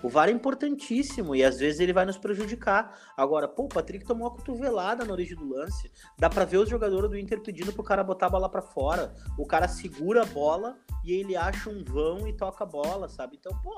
O 0.02 0.08
VAR 0.08 0.30
é 0.30 0.32
importantíssimo 0.32 1.36
e 1.36 1.44
às 1.44 1.60
vezes 1.60 1.80
ele 1.80 1.92
vai 1.92 2.06
nos 2.06 2.18
prejudicar. 2.18 2.98
Agora, 3.18 3.48
pô, 3.48 3.64
o 3.64 3.68
Patrick 3.68 4.06
tomou 4.06 4.28
uma 4.28 4.36
cotovelada 4.36 5.04
na 5.04 5.12
origem 5.12 5.36
do 5.36 5.50
lance. 5.50 5.92
Dá 6.18 6.30
pra 6.30 6.46
ver 6.46 6.58
os 6.58 6.70
jogadores 6.70 7.10
do 7.10 7.18
Inter 7.18 7.42
pedindo 7.42 7.74
pro 7.74 7.84
cara 7.84 8.04
botar 8.04 8.28
a 8.28 8.30
bola 8.30 8.48
pra 8.48 8.62
fora. 8.62 9.14
O 9.38 9.46
cara 9.46 9.68
segura 9.68 10.22
a 10.22 10.26
bola 10.26 10.78
e 11.04 11.12
ele 11.12 11.36
acha 11.36 11.70
um 11.70 11.84
vão 11.84 12.28
e 12.28 12.34
toca 12.34 12.64
a 12.64 12.68
bola, 12.68 13.10
sabe? 13.10 13.38
Então, 13.38 13.52
pô, 13.62 13.76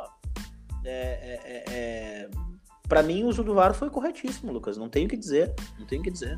é, 0.84 0.92
é, 0.92 1.40
é, 1.44 1.64
é... 1.68 2.30
Pra 2.88 3.02
mim 3.02 3.24
o 3.24 3.28
uso 3.28 3.44
do 3.44 3.54
VAR 3.54 3.74
foi 3.74 3.90
corretíssimo, 3.90 4.52
Lucas. 4.52 4.78
Não 4.78 4.90
tenho 4.90 5.06
o 5.06 5.10
que 5.10 5.16
dizer. 5.16 5.54
Não 5.80 5.86
tenho 5.86 6.02
o 6.02 6.04
que 6.04 6.12
dizer. 6.12 6.38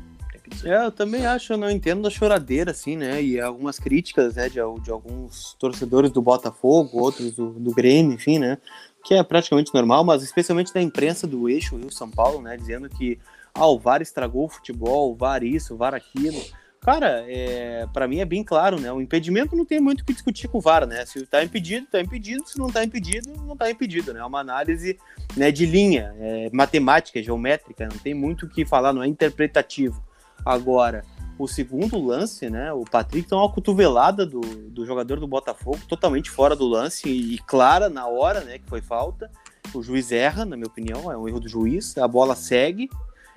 É, 0.64 0.86
eu 0.86 0.92
também 0.92 1.24
acho, 1.26 1.52
eu 1.52 1.56
não 1.56 1.70
entendo 1.70 2.02
da 2.02 2.10
choradeira, 2.10 2.70
assim, 2.70 2.96
né? 2.96 3.22
E 3.22 3.40
algumas 3.40 3.78
críticas, 3.78 4.34
né, 4.36 4.48
de, 4.48 4.60
de 4.82 4.90
alguns 4.90 5.54
torcedores 5.54 6.10
do 6.10 6.20
Botafogo, 6.20 6.98
outros 6.98 7.32
do, 7.32 7.50
do 7.52 7.72
Grêmio, 7.72 8.12
enfim, 8.12 8.38
né? 8.38 8.58
Que 9.02 9.14
é 9.14 9.22
praticamente 9.22 9.72
normal, 9.74 10.04
mas 10.04 10.22
especialmente 10.22 10.72
da 10.72 10.82
imprensa 10.82 11.26
do 11.26 11.48
eixo 11.48 11.76
Rio 11.76 11.90
São 11.90 12.10
Paulo, 12.10 12.42
né? 12.42 12.56
Dizendo 12.56 12.88
que 12.88 13.18
ah, 13.54 13.66
o 13.66 13.78
VAR 13.78 14.02
estragou 14.02 14.44
o 14.44 14.48
futebol, 14.48 15.12
o 15.12 15.14
VAR 15.14 15.42
isso, 15.42 15.74
o 15.74 15.76
VAR 15.76 15.94
aquilo. 15.94 16.40
Cara, 16.84 17.24
é, 17.26 17.86
para 17.94 18.06
mim 18.06 18.18
é 18.18 18.26
bem 18.26 18.44
claro, 18.44 18.78
né? 18.78 18.92
O 18.92 19.00
impedimento 19.00 19.56
não 19.56 19.64
tem 19.64 19.80
muito 19.80 20.02
o 20.02 20.04
que 20.04 20.12
discutir 20.12 20.48
com 20.48 20.58
o 20.58 20.60
VAR, 20.60 20.86
né? 20.86 21.06
Se 21.06 21.24
tá 21.26 21.42
impedido, 21.42 21.86
tá 21.90 21.98
impedido. 21.98 22.46
Se 22.46 22.58
não 22.58 22.68
tá 22.70 22.84
impedido, 22.84 23.32
não 23.42 23.56
tá 23.56 23.70
impedido, 23.70 24.12
né? 24.12 24.20
É 24.20 24.24
uma 24.24 24.40
análise 24.40 24.98
né, 25.34 25.50
de 25.50 25.64
linha, 25.64 26.14
é, 26.18 26.50
matemática, 26.52 27.22
geométrica, 27.22 27.88
não 27.90 27.96
tem 27.96 28.12
muito 28.12 28.44
o 28.44 28.48
que 28.50 28.66
falar, 28.66 28.92
não 28.92 29.02
é 29.02 29.08
interpretativo. 29.08 30.04
Agora, 30.44 31.06
o 31.38 31.48
segundo 31.48 31.98
lance, 31.98 32.50
né? 32.50 32.70
O 32.74 32.84
Patrick 32.84 33.30
tem 33.30 33.38
uma 33.38 33.50
cotovelada 33.50 34.26
do, 34.26 34.40
do 34.42 34.84
jogador 34.84 35.18
do 35.18 35.26
Botafogo, 35.26 35.80
totalmente 35.88 36.30
fora 36.30 36.54
do 36.54 36.66
lance 36.66 37.08
e, 37.08 37.36
e 37.36 37.38
clara 37.38 37.88
na 37.88 38.06
hora, 38.06 38.42
né? 38.42 38.58
Que 38.58 38.68
foi 38.68 38.82
falta. 38.82 39.30
O 39.72 39.82
juiz 39.82 40.12
erra, 40.12 40.44
na 40.44 40.54
minha 40.54 40.68
opinião, 40.68 41.10
é 41.10 41.16
um 41.16 41.26
erro 41.26 41.40
do 41.40 41.48
juiz. 41.48 41.96
A 41.96 42.06
bola 42.06 42.36
segue. 42.36 42.90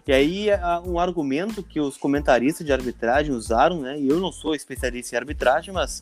E 0.07 0.13
aí, 0.13 0.49
a- 0.51 0.81
um 0.85 0.97
argumento 0.99 1.61
que 1.61 1.79
os 1.81 1.97
comentaristas 1.97 2.65
de 2.65 2.71
arbitragem 2.71 3.33
usaram, 3.35 3.81
né? 3.81 3.99
E 3.99 4.07
eu 4.07 4.19
não 4.21 4.31
sou 4.31 4.55
especialista 4.55 5.15
em 5.15 5.19
arbitragem, 5.19 5.73
mas, 5.73 6.01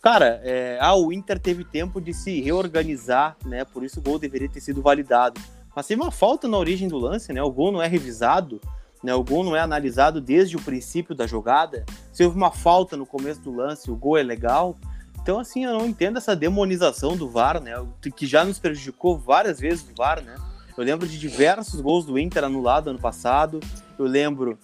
cara, 0.00 0.40
é, 0.44 0.78
ah, 0.80 0.94
o 0.94 1.12
Inter 1.12 1.38
teve 1.38 1.64
tempo 1.64 2.00
de 2.00 2.14
se 2.14 2.40
reorganizar, 2.40 3.36
né? 3.44 3.64
Por 3.64 3.82
isso 3.82 3.98
o 3.98 4.02
gol 4.02 4.18
deveria 4.18 4.48
ter 4.48 4.60
sido 4.60 4.80
validado. 4.80 5.40
Mas 5.74 5.86
teve 5.86 6.00
uma 6.00 6.12
falta 6.12 6.46
na 6.46 6.56
origem 6.56 6.88
do 6.88 6.98
lance, 6.98 7.32
né? 7.32 7.42
O 7.42 7.50
gol 7.50 7.72
não 7.72 7.82
é 7.82 7.88
revisado, 7.88 8.60
né? 9.02 9.14
O 9.14 9.24
gol 9.24 9.42
não 9.42 9.56
é 9.56 9.60
analisado 9.60 10.20
desde 10.20 10.56
o 10.56 10.62
princípio 10.62 11.14
da 11.14 11.26
jogada. 11.26 11.84
Se 12.12 12.22
houve 12.24 12.36
uma 12.36 12.52
falta 12.52 12.96
no 12.96 13.06
começo 13.06 13.40
do 13.40 13.52
lance, 13.54 13.90
o 13.90 13.96
gol 13.96 14.16
é 14.16 14.22
legal. 14.22 14.76
Então, 15.22 15.38
assim, 15.40 15.64
eu 15.64 15.72
não 15.76 15.86
entendo 15.86 16.18
essa 16.18 16.36
demonização 16.36 17.16
do 17.16 17.28
VAR, 17.28 17.60
né? 17.60 17.72
Que 18.16 18.26
já 18.26 18.44
nos 18.44 18.58
prejudicou 18.60 19.18
várias 19.18 19.58
vezes 19.58 19.84
o 19.88 19.94
VAR, 19.96 20.22
né? 20.22 20.36
Eu 20.80 20.86
lembro 20.86 21.06
de 21.06 21.18
diversos 21.18 21.78
gols 21.78 22.06
do 22.06 22.18
Inter 22.18 22.42
anulado 22.42 22.88
ano 22.88 22.98
passado. 22.98 23.60
Eu 23.98 24.06
lembro 24.06 24.58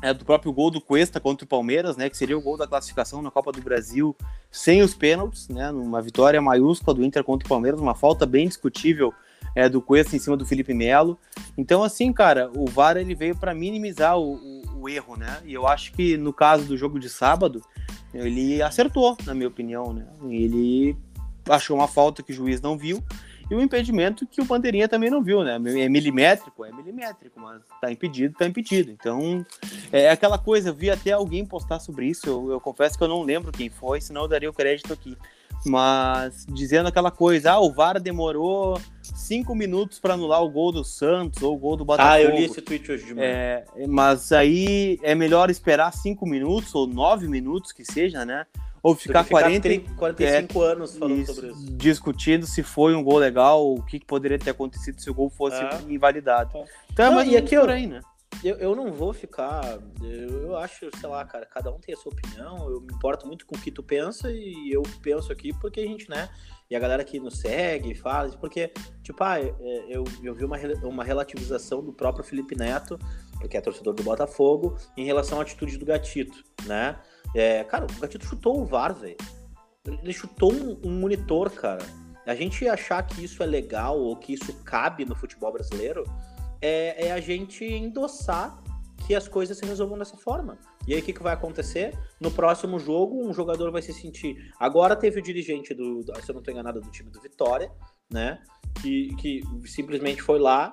é, 0.00 0.14
do 0.14 0.24
próprio 0.24 0.52
gol 0.52 0.70
do 0.70 0.80
Cuesta 0.80 1.18
contra 1.18 1.44
o 1.44 1.48
Palmeiras, 1.48 1.96
né? 1.96 2.08
Que 2.08 2.16
seria 2.16 2.38
o 2.38 2.40
gol 2.40 2.56
da 2.56 2.68
classificação 2.68 3.20
na 3.20 3.32
Copa 3.32 3.50
do 3.50 3.60
Brasil 3.60 4.14
sem 4.48 4.80
os 4.80 4.94
pênaltis, 4.94 5.48
né? 5.48 5.72
Numa 5.72 6.00
vitória 6.00 6.40
maiúscula 6.40 6.94
do 6.94 7.04
Inter 7.04 7.24
contra 7.24 7.46
o 7.46 7.48
Palmeiras, 7.48 7.80
uma 7.80 7.96
falta 7.96 8.24
bem 8.26 8.46
discutível 8.46 9.12
é, 9.56 9.68
do 9.68 9.82
Cuesta 9.82 10.14
em 10.14 10.20
cima 10.20 10.36
do 10.36 10.46
Felipe 10.46 10.72
Melo. 10.72 11.18
Então, 11.58 11.82
assim, 11.82 12.12
cara, 12.12 12.48
o 12.56 12.66
VAR 12.66 12.96
ele 12.96 13.16
veio 13.16 13.36
para 13.36 13.52
minimizar 13.52 14.16
o, 14.16 14.34
o- 14.36 14.82
o 14.82 14.88
erro, 14.88 15.16
né? 15.16 15.40
E 15.44 15.52
eu 15.52 15.66
acho 15.66 15.92
que 15.94 16.16
no 16.16 16.32
caso 16.32 16.64
do 16.64 16.76
jogo 16.76 17.00
de 17.00 17.08
sábado, 17.10 17.60
ele 18.14 18.62
acertou, 18.62 19.16
na 19.26 19.34
minha 19.34 19.48
opinião, 19.48 19.92
né? 19.92 20.06
Ele 20.28 20.96
achou 21.48 21.76
uma 21.76 21.88
falta 21.88 22.22
que 22.22 22.30
o 22.30 22.34
juiz 22.36 22.60
não 22.60 22.78
viu 22.78 23.02
e 23.50 23.54
um 23.54 23.60
impedimento 23.60 24.26
que 24.26 24.40
o 24.40 24.44
Bandeirinha 24.44 24.88
também 24.88 25.10
não 25.10 25.22
viu, 25.22 25.42
né? 25.42 25.56
É 25.56 25.88
milimétrico, 25.88 26.64
é 26.64 26.72
milimétrico, 26.72 27.40
mas 27.40 27.60
tá 27.80 27.90
impedido, 27.90 28.34
tá 28.38 28.46
impedido. 28.46 28.90
Então, 28.92 29.44
é 29.90 30.10
aquela 30.10 30.38
coisa, 30.38 30.68
eu 30.68 30.74
vi 30.74 30.88
até 30.88 31.10
alguém 31.12 31.44
postar 31.44 31.80
sobre 31.80 32.06
isso, 32.06 32.28
eu, 32.28 32.52
eu 32.52 32.60
confesso 32.60 32.96
que 32.96 33.02
eu 33.02 33.08
não 33.08 33.22
lembro 33.22 33.50
quem 33.50 33.68
foi, 33.68 34.00
senão 34.00 34.22
eu 34.22 34.28
daria 34.28 34.48
o 34.48 34.54
crédito 34.54 34.92
aqui. 34.92 35.16
Mas 35.66 36.46
dizendo 36.48 36.88
aquela 36.88 37.10
coisa, 37.10 37.52
ah, 37.52 37.60
o 37.60 37.72
VAR 37.72 38.00
demorou 38.00 38.80
cinco 39.02 39.54
minutos 39.54 39.98
para 39.98 40.14
anular 40.14 40.42
o 40.42 40.48
gol 40.48 40.72
do 40.72 40.82
Santos 40.82 41.42
ou 41.42 41.54
o 41.54 41.58
gol 41.58 41.76
do 41.76 41.84
Botafogo. 41.84 42.14
Ah, 42.14 42.22
eu 42.22 42.30
li 42.30 42.44
esse 42.44 42.62
tweet 42.62 42.90
hoje 42.90 43.04
de 43.04 43.14
manhã. 43.14 43.26
É, 43.26 43.64
mas 43.86 44.32
aí 44.32 44.98
é 45.02 45.14
melhor 45.14 45.50
esperar 45.50 45.92
cinco 45.92 46.26
minutos 46.26 46.74
ou 46.74 46.86
nove 46.86 47.28
minutos 47.28 47.72
que 47.72 47.84
seja, 47.84 48.24
né? 48.24 48.46
Ou 48.82 48.96
que 48.96 49.02
ficar 49.04 49.24
40 49.28 49.56
e- 49.56 49.60
30, 49.60 49.94
45 49.94 50.62
anos 50.62 50.96
falando 50.96 51.18
isso, 51.20 51.34
sobre 51.34 51.50
isso. 51.50 51.66
discutindo 51.76 52.46
se 52.46 52.62
foi 52.62 52.94
um 52.94 53.02
gol 53.02 53.18
legal, 53.18 53.74
o 53.74 53.82
que, 53.82 54.04
poderia 54.04 54.38
ter 54.38 54.50
acontecido 54.50 55.00
se 55.00 55.10
o 55.10 55.14
gol 55.14 55.28
fosse 55.30 55.56
É. 55.62 55.80
invalidado. 55.88 56.56
É. 56.56 56.64
Então 56.92 57.04
é 57.06 57.08
Não, 57.08 57.14
mais 57.16 57.26
e 57.26 57.30
ou 57.30 57.34
menos 57.36 57.46
aqui, 57.52 57.60
por 57.60 57.70
aí, 57.70 57.86
né? 57.86 58.00
Eu, 58.42 58.56
eu 58.56 58.74
não 58.76 58.92
vou 58.92 59.12
ficar. 59.12 59.78
Eu, 60.02 60.42
eu 60.44 60.56
acho, 60.56 60.88
sei 60.98 61.08
lá, 61.08 61.24
cara, 61.26 61.44
cada 61.44 61.70
um 61.70 61.78
tem 61.78 61.94
a 61.94 61.98
sua 61.98 62.12
opinião. 62.12 62.70
Eu 62.70 62.80
me 62.80 62.94
importo 62.94 63.26
muito 63.26 63.44
com 63.44 63.54
o 63.56 63.60
que 63.60 63.70
tu 63.70 63.82
pensa 63.82 64.30
e 64.32 64.70
eu 64.72 64.82
penso 65.02 65.30
aqui 65.30 65.52
porque 65.60 65.80
a 65.80 65.86
gente, 65.86 66.08
né? 66.08 66.28
E 66.70 66.76
a 66.76 66.78
galera 66.78 67.02
que 67.02 67.18
nos 67.18 67.38
segue, 67.38 67.94
fala, 67.94 68.30
porque, 68.38 68.72
tipo, 69.02 69.24
ah, 69.24 69.40
é, 69.40 69.52
eu, 69.88 70.04
eu 70.22 70.34
vi 70.34 70.44
uma, 70.44 70.56
uma 70.84 71.02
relativização 71.02 71.82
do 71.82 71.92
próprio 71.92 72.24
Felipe 72.24 72.56
Neto, 72.56 72.96
que 73.50 73.56
é 73.56 73.60
torcedor 73.60 73.92
do 73.92 74.04
Botafogo, 74.04 74.76
em 74.96 75.04
relação 75.04 75.40
à 75.40 75.42
atitude 75.42 75.76
do 75.76 75.84
Gatito, 75.84 76.44
né? 76.66 77.00
É, 77.34 77.64
cara, 77.64 77.86
o 77.86 78.00
Gatito 78.00 78.24
chutou 78.24 78.60
o 78.60 78.64
VAR, 78.64 78.94
velho. 78.94 79.16
Ele 79.84 80.12
chutou 80.12 80.52
um, 80.52 80.80
um 80.84 81.00
monitor, 81.00 81.50
cara. 81.50 81.84
A 82.24 82.34
gente 82.36 82.68
achar 82.68 83.02
que 83.02 83.24
isso 83.24 83.42
é 83.42 83.46
legal 83.46 83.98
ou 83.98 84.14
que 84.14 84.34
isso 84.34 84.54
cabe 84.62 85.04
no 85.04 85.16
futebol 85.16 85.52
brasileiro 85.52 86.04
é, 86.62 87.08
é 87.08 87.12
a 87.12 87.20
gente 87.20 87.64
endossar 87.64 88.59
que 89.06 89.14
as 89.14 89.26
coisas 89.28 89.56
se 89.56 89.64
resolvam 89.64 89.98
dessa 89.98 90.16
forma. 90.16 90.58
E 90.86 90.94
aí 90.94 91.00
o 91.00 91.02
que, 91.02 91.12
que 91.12 91.22
vai 91.22 91.34
acontecer? 91.34 91.96
No 92.20 92.30
próximo 92.30 92.78
jogo, 92.78 93.26
um 93.26 93.32
jogador 93.32 93.70
vai 93.70 93.82
se 93.82 93.92
sentir. 93.92 94.52
Agora 94.58 94.94
teve 94.94 95.18
o 95.20 95.22
dirigente 95.22 95.74
do, 95.74 96.02
se 96.22 96.30
eu 96.30 96.34
não 96.34 96.40
estou 96.40 96.52
enganado, 96.52 96.80
do 96.80 96.90
time 96.90 97.10
do 97.10 97.20
Vitória, 97.20 97.70
né? 98.10 98.42
Que, 98.80 99.14
que 99.16 99.42
simplesmente 99.66 100.22
foi 100.22 100.38
lá 100.38 100.70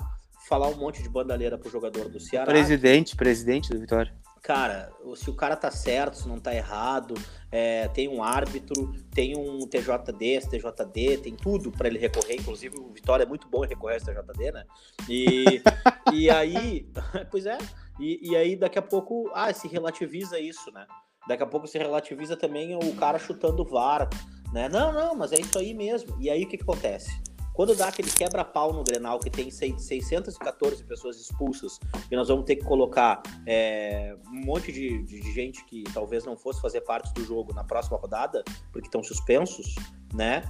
falar 0.47 0.69
um 0.69 0.77
monte 0.77 1.03
de 1.03 1.09
bandalheira 1.09 1.57
pro 1.57 1.69
jogador 1.69 2.07
do 2.09 2.19
Ceará. 2.19 2.45
Presidente, 2.45 3.15
presidente 3.15 3.69
do 3.69 3.79
Vitória. 3.79 4.13
cara, 4.41 4.89
se 5.15 5.29
o 5.29 5.33
cara 5.33 5.57
tá 5.57 5.69
certo, 5.69 6.17
se 6.17 6.27
não 6.27 6.39
tá 6.39 6.55
errado, 6.55 7.15
é, 7.51 7.89
tem 7.89 8.07
um 8.07 8.23
árbitro, 8.23 8.93
tem 9.11 9.37
um 9.37 9.67
TJD, 9.67 10.41
STJD, 10.41 11.17
tem 11.17 11.35
tudo 11.35 11.69
para 11.69 11.87
ele 11.89 11.99
recorrer, 11.99 12.35
inclusive 12.35 12.77
o 12.77 12.93
Vitória 12.93 13.23
é 13.23 13.27
muito 13.27 13.49
bom 13.49 13.65
em 13.65 13.67
recorrer 13.67 13.95
ao 13.95 13.99
STJD, 13.99 14.51
né? 14.53 14.63
E, 15.09 15.61
e 16.13 16.29
aí, 16.29 16.89
pois 17.29 17.45
é, 17.45 17.57
e, 17.99 18.31
e 18.31 18.35
aí 18.35 18.55
daqui 18.55 18.79
a 18.79 18.81
pouco, 18.81 19.29
ah, 19.33 19.51
se 19.53 19.67
relativiza 19.67 20.39
isso, 20.39 20.71
né? 20.71 20.85
Daqui 21.27 21.43
a 21.43 21.47
pouco 21.47 21.67
se 21.67 21.77
relativiza 21.77 22.37
também 22.37 22.75
o 22.75 22.95
cara 22.95 23.19
chutando 23.19 23.63
o 23.63 23.65
VAR, 23.65 24.09
né? 24.53 24.69
Não, 24.69 24.93
não, 24.93 25.15
mas 25.15 25.31
é 25.31 25.39
isso 25.39 25.57
aí 25.57 25.73
mesmo. 25.73 26.15
E 26.19 26.29
aí 26.29 26.43
o 26.43 26.47
que, 26.47 26.57
que 26.57 26.63
acontece? 26.63 27.11
Quando 27.57 27.75
dá 27.75 27.87
aquele 27.87 28.11
quebra-pau 28.11 28.71
no 28.71 28.83
Grenal, 28.83 29.19
que 29.19 29.31
tem 29.31 29.49
614 29.49 30.83
pessoas 30.83 31.19
expulsas, 31.19 31.79
e 32.11 32.15
nós 32.15 32.27
vamos 32.27 32.45
ter 32.45 32.55
que 32.55 32.63
colocar 32.63 33.23
é, 33.47 34.15
um 34.27 34.45
monte 34.45 34.71
de, 34.71 35.01
de, 35.01 35.19
de, 35.19 35.31
gente 35.31 35.65
que 35.65 35.83
talvez 35.91 36.23
não 36.23 36.37
fosse 36.37 36.61
fazer 36.61 36.81
parte 36.81 37.11
do 37.15 37.25
jogo 37.25 37.55
na 37.55 37.63
próxima 37.63 37.97
rodada, 37.97 38.43
porque 38.71 38.87
estão 38.87 39.01
suspensos, 39.01 39.73
né? 40.13 40.43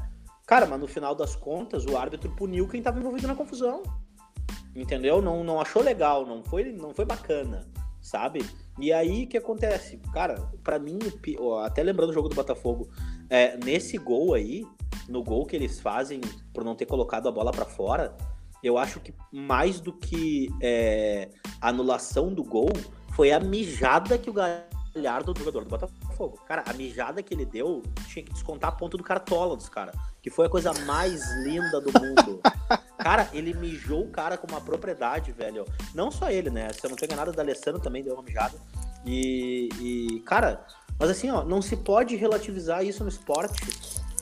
Cara, 0.46 0.66
mas 0.66 0.82
no 0.82 0.88
final 0.88 1.16
das 1.16 1.34
contas, 1.34 1.86
o 1.86 1.98
árbitro 1.98 2.30
puniu 2.36 2.68
quem 2.68 2.80
estava 2.80 3.00
envolvido 3.00 3.26
na 3.26 3.36
confusão. 3.36 3.84
Entendeu? 4.78 5.24
Não, 5.24 5.44
não 5.44 5.60
achou 5.60 5.82
legal, 5.82 6.24
não 6.24 6.44
foi, 6.44 6.72
não 6.72 6.94
foi 6.94 7.04
bacana, 7.04 7.68
sabe? 8.00 8.46
E 8.78 8.94
aí 8.94 9.24
o 9.24 9.28
que 9.28 9.38
acontece? 9.38 9.98
Cara, 10.14 10.36
para 10.64 10.78
mim, 10.78 11.00
até 11.64 11.82
lembrando 11.82 12.12
o 12.12 12.14
jogo 12.14 12.30
do 12.30 12.36
Botafogo, 12.36 12.88
é, 13.28 13.58
nesse 13.58 13.98
gol 13.98 14.36
aí, 14.36 14.64
no 15.10 15.24
gol 15.24 15.48
que 15.48 15.56
eles 15.56 15.80
fazem 15.80 16.22
por 16.54 16.64
não 16.64 16.76
ter 16.76 16.86
colocado 16.86 17.28
a 17.28 17.32
bola 17.32 17.52
para 17.52 17.66
fora, 17.66 18.16
eu 18.62 18.78
acho 18.78 19.00
que 19.00 19.12
mais 19.32 19.80
do 19.80 19.92
que 19.92 20.50
é, 20.62 21.30
anulação 21.60 22.32
do 22.32 22.44
gol 22.44 22.70
foi 23.14 23.32
a 23.32 23.40
mijada 23.40 24.16
que 24.16 24.30
o 24.30 24.34
Galhardo, 24.34 25.34
do 25.34 25.40
jogador 25.40 25.64
do 25.64 25.70
Botafogo. 25.70 26.40
Cara, 26.46 26.64
a 26.68 26.74
mijada 26.74 27.24
que 27.24 27.34
ele 27.34 27.46
deu 27.46 27.82
tinha 28.08 28.24
que 28.24 28.32
descontar 28.32 28.70
a 28.70 28.76
ponta 28.76 28.96
do 28.96 29.04
cartola 29.04 29.56
dos 29.56 29.70
caras, 29.70 29.96
que 30.22 30.30
foi 30.30 30.46
a 30.46 30.50
coisa 30.50 30.72
mais 30.86 31.24
linda 31.44 31.82
do 31.82 31.92
mundo. 32.00 32.42
Cara, 33.08 33.30
ele 33.32 33.54
mijou 33.54 34.04
o 34.04 34.10
cara 34.10 34.38
com 34.38 34.46
uma 34.48 34.60
propriedade, 34.60 35.32
velho. 35.32 35.64
Não 35.96 36.12
só 36.12 36.30
ele, 36.30 36.50
né? 36.50 36.68
Se 36.74 36.86
eu 36.86 36.90
não 36.90 36.98
tenho 36.98 37.16
nada, 37.16 37.32
da 37.32 37.42
Alessandro 37.42 37.80
também 37.80 38.04
deu 38.04 38.14
uma 38.14 38.22
mijada. 38.22 38.58
E, 39.06 39.70
e, 39.80 40.20
cara, 40.26 40.68
mas 41.00 41.12
assim, 41.12 41.32
ó, 41.32 41.42
não 41.42 41.62
se 41.62 41.78
pode 41.78 42.18
relativizar 42.18 42.84
isso 42.84 43.04
no 43.04 43.10
esporte 43.10 43.56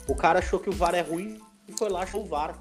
o 0.06 0.14
cara 0.14 0.38
achou 0.38 0.60
que 0.60 0.70
o 0.70 0.72
VAR 0.72 0.94
é 0.94 1.00
ruim 1.00 1.40
e 1.66 1.72
foi 1.76 1.88
lá 1.88 2.04
achou 2.04 2.22
o 2.22 2.26
VAR. 2.26 2.56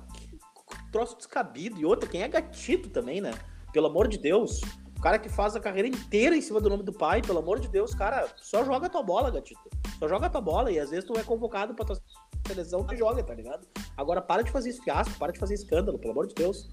Troço 0.91 1.15
descabido. 1.15 1.79
E 1.79 1.85
outra, 1.85 2.09
quem 2.09 2.23
é 2.23 2.27
gatito 2.27 2.89
também, 2.89 3.21
né? 3.21 3.31
Pelo 3.71 3.85
amor 3.85 4.07
de 4.07 4.17
Deus. 4.17 4.61
O 4.97 5.01
cara 5.01 5.19
que 5.19 5.29
faz 5.29 5.55
a 5.55 5.59
carreira 5.59 5.87
inteira 5.87 6.35
em 6.35 6.41
cima 6.41 6.59
do 6.59 6.71
nome 6.71 6.81
do 6.81 6.91
pai, 6.91 7.21
pelo 7.21 7.37
amor 7.37 7.59
de 7.59 7.67
Deus, 7.67 7.93
cara, 7.93 8.27
só 8.37 8.65
joga 8.65 8.87
a 8.87 8.89
tua 8.89 9.03
bola, 9.03 9.29
gatito. 9.29 9.69
Só 9.99 10.07
joga 10.07 10.25
a 10.25 10.29
tua 10.31 10.41
bola. 10.41 10.71
E 10.71 10.79
às 10.79 10.89
vezes 10.89 11.05
tu 11.05 11.15
é 11.19 11.21
convocado 11.21 11.75
pra 11.75 11.85
tua 11.85 12.01
seleção, 12.47 12.83
tu 12.83 12.95
joga, 12.95 13.23
tá 13.23 13.33
ligado? 13.33 13.67
Agora 13.97 14.21
para 14.21 14.41
de 14.41 14.51
fazer 14.51 14.73
fiasco, 14.73 15.17
para 15.17 15.31
de 15.31 15.39
fazer 15.39 15.55
escândalo, 15.55 15.97
pelo 15.97 16.11
amor 16.11 16.27
de 16.27 16.35
Deus. 16.35 16.69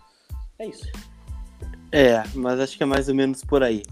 É 0.59 0.67
isso. 0.67 0.87
É, 1.91 2.23
mas 2.35 2.61
acho 2.61 2.77
que 2.77 2.83
é 2.83 2.87
mais 2.87 3.09
ou 3.09 3.15
menos 3.15 3.45
por 3.45 3.63
aí. 3.63 3.83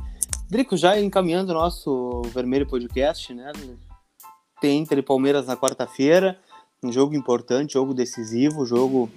Drico, 0.49 0.77
já 0.77 0.99
encaminhando 0.99 1.51
o 1.51 1.55
nosso 1.55 2.23
Vermelho 2.35 2.66
Podcast, 2.66 3.33
né? 3.35 3.53
Tem 4.61 4.79
Inter 4.79 4.99
e 4.99 5.03
Palmeiras 5.03 5.47
na 5.47 5.57
quarta-feira 5.57 6.38
um 6.83 6.90
jogo 6.90 7.14
importante, 7.14 7.75
jogo 7.75 7.93
decisivo, 7.93 8.64
jogo 8.64 9.11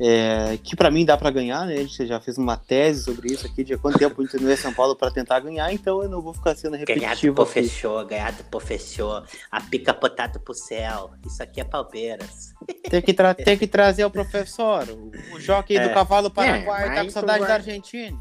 é, 0.00 0.58
que 0.64 0.74
para 0.74 0.90
mim 0.90 1.04
dá 1.04 1.16
para 1.16 1.30
ganhar, 1.30 1.66
né? 1.66 1.74
A 1.74 1.82
gente 1.82 2.06
já 2.06 2.18
fez 2.18 2.38
uma 2.38 2.56
tese 2.56 3.04
sobre 3.04 3.32
isso 3.32 3.46
aqui, 3.46 3.62
de 3.62 3.76
quanto 3.76 3.98
tempo 3.98 4.20
a 4.20 4.24
gente 4.24 4.42
não 4.42 4.50
é 4.50 4.56
São 4.56 4.72
Paulo 4.72 4.96
para 4.96 5.10
tentar 5.10 5.40
ganhar, 5.40 5.70
então 5.72 6.02
eu 6.02 6.08
não 6.08 6.22
vou 6.22 6.32
ficar 6.32 6.56
sendo 6.56 6.76
repetitivo. 6.76 7.00
Ganhar 7.00 7.16
do 7.16 7.34
professor, 7.34 8.04
ganhar 8.06 8.32
do 8.32 8.44
professor, 8.44 9.26
a 9.50 9.60
pica 9.60 9.92
potada 9.92 10.38
pro 10.38 10.54
céu, 10.54 11.10
isso 11.26 11.42
aqui 11.42 11.60
é 11.60 11.64
Palmeiras. 11.64 12.54
Tem 12.88 13.02
que, 13.02 13.14
tem 13.44 13.58
que 13.58 13.66
trazer 13.66 14.04
o 14.06 14.10
professor, 14.10 14.88
o, 14.88 15.36
o 15.36 15.40
jockey 15.40 15.76
é. 15.76 15.86
do 15.86 15.92
cavalo 15.92 16.30
paraguai, 16.30 16.88
é, 16.88 16.94
tá 16.94 17.04
com 17.04 17.10
saudade 17.10 17.40
vai... 17.40 17.48
da 17.48 17.54
Argentina. 17.54 18.18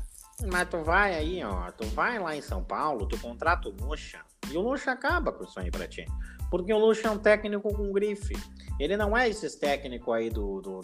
Mas 0.51 0.69
tu 0.69 0.83
vai 0.83 1.15
aí, 1.15 1.43
ó, 1.43 1.71
tu 1.71 1.85
vai 1.87 2.19
lá 2.19 2.35
em 2.35 2.41
São 2.41 2.63
Paulo, 2.63 3.07
tu 3.07 3.19
contrata 3.19 3.67
o 3.67 3.71
Lucha, 3.71 4.21
e 4.51 4.57
o 4.57 4.61
Lucha 4.61 4.91
acaba 4.91 5.31
com 5.31 5.43
isso 5.43 5.59
aí 5.59 5.69
pra 5.69 5.87
ti. 5.87 6.05
Porque 6.49 6.73
o 6.73 6.79
Lucha 6.79 7.07
é 7.07 7.11
um 7.11 7.17
técnico 7.17 7.71
com 7.73 7.91
grife. 7.91 8.35
Ele 8.79 8.97
não 8.97 9.15
é 9.15 9.29
esses 9.29 9.55
técnicos 9.55 10.13
aí 10.13 10.29
do, 10.29 10.61
do, 10.61 10.79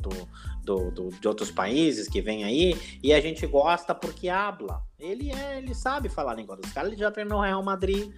do, 0.64 0.92
do, 0.92 1.10
de 1.10 1.28
outros 1.28 1.50
países 1.50 2.08
que 2.08 2.22
vem 2.22 2.44
aí 2.44 3.00
e 3.02 3.14
a 3.14 3.20
gente 3.20 3.48
gosta 3.48 3.96
porque 3.96 4.30
habla. 4.30 4.84
Ele 5.00 5.32
é, 5.32 5.58
ele 5.58 5.74
sabe 5.74 6.08
falar 6.10 6.34
a 6.34 6.36
língua 6.36 6.56
dos 6.56 6.72
caras. 6.72 6.92
Ele 6.92 7.00
já 7.00 7.10
treinou 7.10 7.42
Real 7.42 7.64
Madrid, 7.64 8.14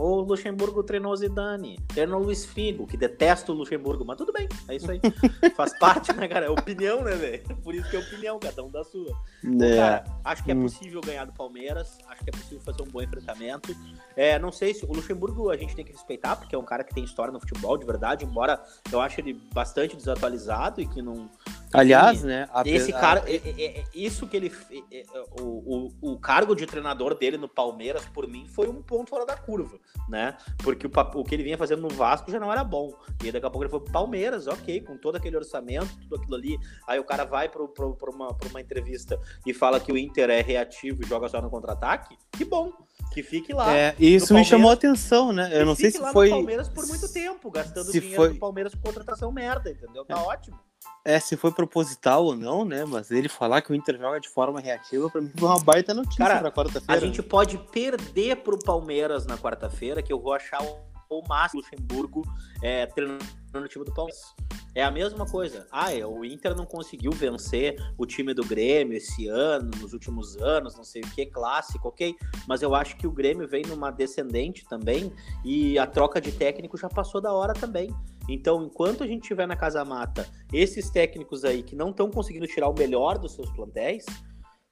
o 0.00 0.20
Luxemburgo 0.22 0.82
treinou 0.82 1.14
Zidane, 1.14 1.78
treinou 1.88 2.22
Luiz 2.22 2.46
Figo, 2.46 2.86
que 2.86 2.96
detesta 2.96 3.52
o 3.52 3.54
Luxemburgo, 3.54 4.02
mas 4.02 4.16
tudo 4.16 4.32
bem, 4.32 4.48
é 4.66 4.76
isso 4.76 4.90
aí. 4.90 4.98
Faz 5.54 5.78
parte, 5.78 6.10
né, 6.14 6.26
cara? 6.26 6.46
É 6.46 6.48
opinião, 6.48 7.04
né, 7.04 7.14
velho? 7.14 7.56
Por 7.62 7.74
isso 7.74 7.88
que 7.90 7.96
é 7.96 7.98
opinião, 7.98 8.38
cada 8.40 8.64
um 8.64 8.70
da 8.70 8.82
sua. 8.82 9.14
É. 9.44 9.76
cara, 9.76 10.04
acho 10.24 10.42
que 10.42 10.52
é 10.52 10.54
hum. 10.54 10.62
possível 10.62 11.02
ganhar 11.02 11.26
do 11.26 11.32
Palmeiras, 11.34 11.98
acho 12.08 12.24
que 12.24 12.30
é 12.30 12.32
possível 12.32 12.60
fazer 12.60 12.82
um 12.82 12.86
bom 12.86 13.02
enfrentamento. 13.02 13.76
É, 14.16 14.38
não 14.38 14.50
sei 14.50 14.72
se 14.72 14.86
o 14.86 14.92
Luxemburgo 14.92 15.50
a 15.50 15.56
gente 15.56 15.76
tem 15.76 15.84
que 15.84 15.92
respeitar, 15.92 16.34
porque 16.36 16.54
é 16.54 16.58
um 16.58 16.64
cara 16.64 16.82
que 16.82 16.94
tem 16.94 17.04
história 17.04 17.30
no 17.30 17.38
futebol 17.38 17.76
de 17.76 17.84
verdade, 17.84 18.24
embora 18.24 18.62
eu 18.90 19.02
ache 19.02 19.20
ele 19.20 19.34
bastante 19.52 19.96
desatualizado 19.96 20.80
e 20.80 20.86
que 20.86 21.02
não. 21.02 21.28
Aliás, 21.72 22.22
né? 22.22 22.48
Esse 22.64 22.92
cara, 22.92 23.22
é, 23.26 23.36
é, 23.36 23.78
é, 23.80 23.84
isso 23.94 24.26
que 24.26 24.36
ele. 24.36 24.52
É, 24.90 25.00
é, 25.00 25.04
o, 25.40 25.88
o, 26.02 26.12
o 26.12 26.18
cargo 26.18 26.54
de 26.54 26.66
treinador 26.66 27.14
dele 27.14 27.36
no 27.36 27.48
Palmeiras, 27.48 28.04
por 28.06 28.26
mim, 28.26 28.46
foi 28.46 28.68
um 28.68 28.82
ponto 28.82 29.10
fora 29.10 29.24
da 29.24 29.36
curva 29.36 29.78
né? 30.10 30.36
Porque 30.58 30.86
o, 30.86 30.90
o 31.14 31.24
que 31.24 31.34
ele 31.34 31.44
vinha 31.44 31.56
fazendo 31.56 31.82
no 31.82 31.88
Vasco 31.88 32.30
já 32.30 32.40
não 32.40 32.52
era 32.52 32.64
bom. 32.64 32.92
E 33.24 33.30
daqui 33.30 33.46
a 33.46 33.50
pouco 33.50 33.62
ele 33.62 33.70
foi 33.70 33.80
pro 33.80 33.92
Palmeiras, 33.92 34.46
ok, 34.46 34.80
com 34.80 34.98
todo 34.98 35.16
aquele 35.16 35.36
orçamento, 35.36 35.88
tudo 36.02 36.16
aquilo 36.16 36.34
ali. 36.34 36.58
Aí 36.86 36.98
o 36.98 37.04
cara 37.04 37.24
vai 37.24 37.48
para 37.48 37.62
uma, 37.62 38.34
pra 38.34 38.48
uma 38.48 38.60
entrevista 38.60 39.18
e 39.46 39.54
fala 39.54 39.78
que 39.78 39.92
o 39.92 39.96
Inter 39.96 40.28
é 40.28 40.42
reativo 40.42 41.02
e 41.02 41.06
joga 41.06 41.28
só 41.28 41.40
no 41.40 41.48
contra-ataque. 41.48 42.18
Que 42.32 42.44
bom, 42.44 42.72
que 43.12 43.22
fique 43.22 43.52
lá. 43.52 43.72
É, 43.72 43.94
isso 43.98 44.34
me 44.34 44.44
chamou 44.44 44.70
a 44.70 44.74
atenção, 44.74 45.32
né? 45.32 45.50
Eu 45.52 45.64
não 45.64 45.76
sei 45.76 45.90
se 45.90 45.98
foi. 46.12 46.30
Palmeiras 46.30 46.68
por 46.68 46.86
muito 46.86 47.10
tempo, 47.10 47.50
gastando 47.50 47.86
se 47.86 48.00
dinheiro 48.00 48.16
foi... 48.16 48.32
do 48.34 48.38
Palmeiras 48.38 48.74
com 48.74 48.80
contratação 48.80 49.30
merda, 49.30 49.70
entendeu? 49.70 50.04
Tá 50.04 50.18
é. 50.18 50.22
ótimo. 50.22 50.58
É, 51.04 51.18
se 51.18 51.36
foi 51.36 51.50
proposital 51.50 52.24
ou 52.24 52.36
não, 52.36 52.64
né? 52.64 52.84
Mas 52.84 53.10
ele 53.10 53.28
falar 53.28 53.62
que 53.62 53.72
o 53.72 53.74
Inter 53.74 53.98
joga 53.98 54.20
de 54.20 54.28
forma 54.28 54.60
reativa, 54.60 55.08
pra 55.08 55.20
mim 55.20 55.32
foi 55.36 55.48
uma 55.48 55.60
baita 55.60 55.94
notícia 55.94 56.24
Cara, 56.24 56.40
pra 56.40 56.50
quarta-feira. 56.50 56.92
A 56.92 57.04
gente 57.04 57.22
pode 57.22 57.56
perder 57.56 58.36
pro 58.36 58.58
Palmeiras 58.58 59.26
na 59.26 59.38
quarta-feira, 59.38 60.02
que 60.02 60.12
eu 60.12 60.20
vou 60.20 60.34
achar 60.34 60.60
o 60.62 61.22
Márcio 61.28 61.58
Luxemburgo 61.58 62.22
é, 62.62 62.86
treinando 62.86 63.24
no 63.54 63.68
time 63.68 63.84
do 63.84 63.92
Palmeiras. 63.92 64.34
É 64.74 64.84
a 64.84 64.90
mesma 64.90 65.26
coisa. 65.26 65.66
Ah, 65.70 65.92
é, 65.92 66.06
o 66.06 66.24
Inter 66.24 66.54
não 66.54 66.64
conseguiu 66.64 67.10
vencer 67.10 67.76
o 67.98 68.06
time 68.06 68.32
do 68.32 68.44
Grêmio 68.44 68.96
esse 68.96 69.26
ano, 69.26 69.70
nos 69.80 69.92
últimos 69.92 70.36
anos, 70.36 70.76
não 70.76 70.84
sei 70.84 71.02
o 71.02 71.10
que, 71.10 71.26
clássico, 71.26 71.88
ok. 71.88 72.14
Mas 72.46 72.62
eu 72.62 72.74
acho 72.74 72.96
que 72.96 73.06
o 73.06 73.10
Grêmio 73.10 73.48
vem 73.48 73.62
numa 73.62 73.90
descendente 73.90 74.64
também 74.68 75.12
e 75.44 75.78
a 75.78 75.86
troca 75.86 76.20
de 76.20 76.30
técnico 76.30 76.76
já 76.76 76.88
passou 76.88 77.20
da 77.20 77.32
hora 77.32 77.52
também. 77.52 77.94
Então, 78.28 78.62
enquanto 78.62 79.02
a 79.02 79.06
gente 79.06 79.26
tiver 79.26 79.46
na 79.46 79.56
Casa 79.56 79.84
Mata 79.84 80.28
esses 80.52 80.88
técnicos 80.88 81.44
aí 81.44 81.64
que 81.64 81.74
não 81.74 81.90
estão 81.90 82.08
conseguindo 82.08 82.46
tirar 82.46 82.68
o 82.68 82.74
melhor 82.74 83.18
dos 83.18 83.34
seus 83.34 83.50
plantéis, 83.50 84.04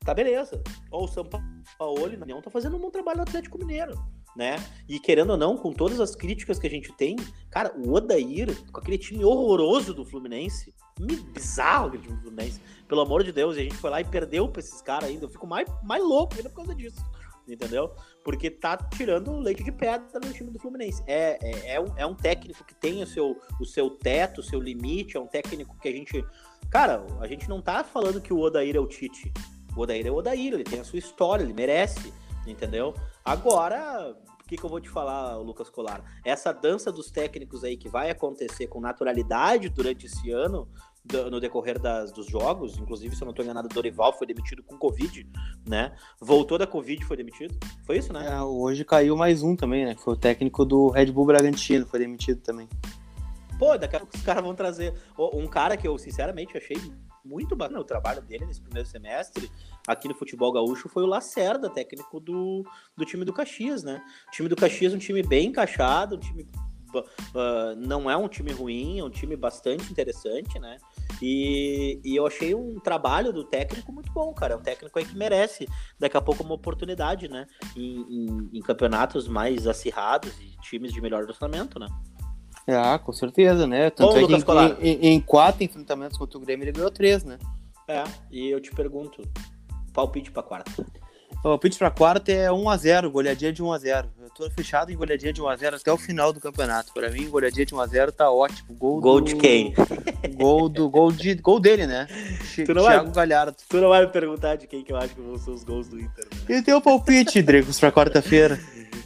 tá 0.04 0.14
beleza. 0.14 0.62
Ou 0.92 1.04
o 1.04 1.08
São 1.08 1.24
Paulo 1.24 2.08
na 2.16 2.22
União 2.24 2.40
tá 2.40 2.50
fazendo 2.50 2.76
um 2.76 2.80
bom 2.80 2.90
trabalho 2.90 3.16
no 3.16 3.22
Atlético 3.24 3.58
Mineiro, 3.58 3.98
né? 4.38 4.56
E 4.88 5.00
querendo 5.00 5.30
ou 5.30 5.36
não, 5.36 5.56
com 5.56 5.72
todas 5.72 5.98
as 5.98 6.14
críticas 6.14 6.60
que 6.60 6.66
a 6.68 6.70
gente 6.70 6.92
tem, 6.92 7.16
cara, 7.50 7.74
o 7.76 7.92
Odair, 7.92 8.56
com 8.70 8.78
aquele 8.78 8.96
time 8.96 9.24
horroroso 9.24 9.92
do 9.92 10.04
Fluminense, 10.04 10.72
bizarro 11.34 11.88
aquele 11.88 12.04
time 12.04 12.16
do 12.16 12.22
Fluminense, 12.22 12.60
pelo 12.86 13.00
amor 13.00 13.24
de 13.24 13.32
Deus, 13.32 13.56
e 13.56 13.60
a 13.60 13.62
gente 13.64 13.76
foi 13.76 13.90
lá 13.90 14.00
e 14.00 14.04
perdeu 14.04 14.48
pra 14.48 14.60
esses 14.60 14.80
caras 14.80 15.10
ainda, 15.10 15.24
eu 15.24 15.28
fico 15.28 15.44
mais, 15.44 15.68
mais 15.82 16.04
louco 16.04 16.36
ainda 16.36 16.48
por 16.48 16.56
causa 16.56 16.74
disso 16.74 17.04
entendeu? 17.52 17.94
Porque 18.22 18.50
tá 18.50 18.76
tirando 18.76 19.38
leite 19.38 19.64
de 19.64 19.72
pedra 19.72 20.20
no 20.22 20.32
time 20.34 20.50
do 20.50 20.58
Fluminense. 20.58 21.02
É, 21.06 21.38
é, 21.42 21.74
é, 21.76 21.80
um, 21.80 21.86
é 21.96 22.04
um 22.04 22.14
técnico 22.14 22.62
que 22.62 22.74
tem 22.74 23.02
o 23.02 23.06
seu, 23.06 23.40
o 23.58 23.64
seu 23.64 23.88
teto, 23.88 24.42
o 24.42 24.44
seu 24.44 24.60
limite, 24.60 25.16
é 25.16 25.20
um 25.20 25.26
técnico 25.26 25.74
que 25.80 25.88
a 25.88 25.92
gente. 25.92 26.22
Cara, 26.70 27.06
a 27.20 27.26
gente 27.26 27.48
não 27.48 27.62
tá 27.62 27.82
falando 27.82 28.20
que 28.20 28.34
o 28.34 28.38
Odair 28.38 28.76
é 28.76 28.78
o 28.78 28.86
Tite. 28.86 29.32
O 29.74 29.80
Odair 29.80 30.06
é 30.06 30.10
o 30.10 30.16
Odair, 30.16 30.52
ele 30.52 30.64
tem 30.64 30.78
a 30.78 30.84
sua 30.84 30.98
história, 30.98 31.42
ele 31.42 31.54
merece, 31.54 32.12
entendeu? 32.46 32.94
Agora, 33.28 34.16
o 34.40 34.48
que, 34.48 34.56
que 34.56 34.64
eu 34.64 34.70
vou 34.70 34.80
te 34.80 34.88
falar, 34.88 35.36
Lucas 35.36 35.68
Colar? 35.68 36.02
Essa 36.24 36.50
dança 36.50 36.90
dos 36.90 37.10
técnicos 37.10 37.62
aí 37.62 37.76
que 37.76 37.86
vai 37.86 38.08
acontecer 38.08 38.68
com 38.68 38.80
naturalidade 38.80 39.68
durante 39.68 40.06
esse 40.06 40.30
ano, 40.30 40.66
no 41.30 41.38
decorrer 41.38 41.78
das, 41.78 42.10
dos 42.10 42.26
jogos, 42.26 42.78
inclusive, 42.78 43.14
se 43.14 43.22
eu 43.22 43.26
não 43.26 43.32
estou 43.32 43.44
enganado, 43.44 43.68
Dorival 43.68 44.16
foi 44.16 44.26
demitido 44.26 44.62
com 44.62 44.78
Covid, 44.78 45.30
né? 45.68 45.94
Voltou 46.18 46.56
da 46.56 46.66
Covid 46.66 47.04
foi 47.04 47.18
demitido. 47.18 47.54
Foi 47.84 47.98
isso, 47.98 48.14
né? 48.14 48.28
É, 48.30 48.42
hoje 48.42 48.82
caiu 48.82 49.14
mais 49.14 49.42
um 49.42 49.54
também, 49.54 49.84
né? 49.84 49.94
Foi 49.94 50.14
o 50.14 50.16
técnico 50.16 50.64
do 50.64 50.88
Red 50.88 51.12
Bull 51.12 51.26
Bragantino, 51.26 51.86
foi 51.86 52.00
demitido 52.00 52.40
também. 52.40 52.66
Pô, 53.58 53.76
daqui 53.76 53.96
a 53.96 54.00
pouco 54.00 54.16
os 54.16 54.22
caras 54.22 54.42
vão 54.42 54.54
trazer 54.54 54.94
um 55.34 55.46
cara 55.46 55.76
que 55.76 55.86
eu, 55.86 55.98
sinceramente, 55.98 56.56
achei 56.56 56.78
muito 57.28 57.54
bacana 57.54 57.78
o 57.78 57.84
trabalho 57.84 58.22
dele 58.22 58.46
nesse 58.46 58.60
primeiro 58.60 58.88
semestre 58.88 59.50
aqui 59.86 60.08
no 60.08 60.14
futebol 60.14 60.50
gaúcho 60.50 60.88
foi 60.88 61.02
o 61.02 61.06
Lacerda, 61.06 61.68
técnico 61.68 62.18
do, 62.18 62.64
do 62.96 63.04
time 63.04 63.24
do 63.24 63.32
Caxias, 63.32 63.82
né? 63.82 64.02
O 64.28 64.30
time 64.30 64.48
do 64.48 64.56
Caxias 64.56 64.92
é 64.92 64.96
um 64.96 64.98
time 64.98 65.22
bem 65.22 65.48
encaixado, 65.48 66.16
um 66.16 66.18
time 66.18 66.48
uh, 66.94 67.76
não 67.76 68.10
é 68.10 68.16
um 68.16 68.28
time 68.28 68.50
ruim, 68.50 68.98
é 68.98 69.04
um 69.04 69.10
time 69.10 69.36
bastante 69.36 69.90
interessante, 69.90 70.58
né? 70.58 70.78
E, 71.20 72.00
e 72.02 72.16
eu 72.16 72.26
achei 72.26 72.54
um 72.54 72.78
trabalho 72.80 73.32
do 73.32 73.44
técnico 73.44 73.92
muito 73.92 74.10
bom, 74.12 74.32
cara. 74.32 74.54
É 74.54 74.56
um 74.56 74.62
técnico 74.62 74.98
aí 74.98 75.04
que 75.04 75.16
merece 75.16 75.68
daqui 75.98 76.16
a 76.16 76.20
pouco 76.22 76.42
uma 76.42 76.54
oportunidade, 76.54 77.28
né? 77.28 77.46
Em, 77.76 78.00
em, 78.08 78.50
em 78.54 78.60
campeonatos 78.60 79.28
mais 79.28 79.66
acirrados 79.66 80.32
e 80.40 80.56
times 80.62 80.92
de 80.92 81.00
melhor 81.00 81.24
orçamento, 81.24 81.78
né? 81.78 81.88
Ah, 82.68 82.98
com 82.98 83.12
certeza, 83.12 83.66
né? 83.66 83.88
Tanto 83.90 84.12
Bom, 84.12 84.18
é 84.18 84.74
que 84.76 84.86
em, 84.86 84.92
em- 84.92 85.06
em 85.14 85.20
quatro 85.20 85.64
enfrentamentos 85.64 86.18
contra 86.18 86.36
o 86.36 86.40
Grêmio 86.40 86.64
ele 86.64 86.72
ganhou 86.72 86.90
três, 86.90 87.24
né? 87.24 87.38
É, 87.88 88.04
e 88.30 88.50
eu 88.50 88.60
te 88.60 88.70
pergunto, 88.70 89.22
palpite 89.94 90.30
pra 90.30 90.42
quarta. 90.42 90.70
O 91.38 91.42
palpite 91.42 91.78
pra 91.78 91.90
quarta 91.90 92.32
é 92.32 92.48
1x0, 92.50 93.08
goleadinha 93.10 93.52
de 93.52 93.62
1x0. 93.62 94.06
Eu 94.20 94.28
tô 94.30 94.50
fechado 94.50 94.90
em 94.90 94.96
goleadinha 94.96 95.32
de 95.32 95.40
1x0 95.40 95.74
até 95.76 95.92
o 95.92 95.96
final 95.96 96.32
do 96.32 96.40
campeonato. 96.40 96.92
Pra 96.92 97.08
mim, 97.10 97.28
goleadinha 97.30 97.64
de 97.64 97.74
1x0 97.74 98.10
tá 98.10 98.28
ótimo. 98.30 98.74
Gol, 98.74 99.00
Gol 99.00 99.20
do... 99.20 99.26
de 99.26 99.36
quem? 99.36 99.72
Gol 100.36 100.68
do 100.68 100.90
gol 100.90 101.12
de 101.12 101.34
gol 101.36 101.60
dele, 101.60 101.86
né? 101.86 102.06
Tu 102.66 102.74
não 102.74 102.82
vai- 102.82 102.94
Thiago 102.96 103.12
Galhardo. 103.12 103.56
Tu 103.68 103.76
não 103.80 103.88
vai 103.88 104.04
me 104.04 104.12
perguntar 104.12 104.56
de 104.56 104.66
quem 104.66 104.82
que 104.82 104.92
eu 104.92 104.96
acho 104.96 105.14
que 105.14 105.20
vão 105.20 105.38
ser 105.38 105.50
os 105.52 105.62
gols 105.64 105.88
do 105.88 105.98
Inter, 106.00 106.26
né? 106.48 106.56
E 106.58 106.62
teu 106.62 106.80
palpite, 106.80 107.40
Dricos, 107.40 107.78
pra 107.78 107.92
quarta-feira? 107.92 108.58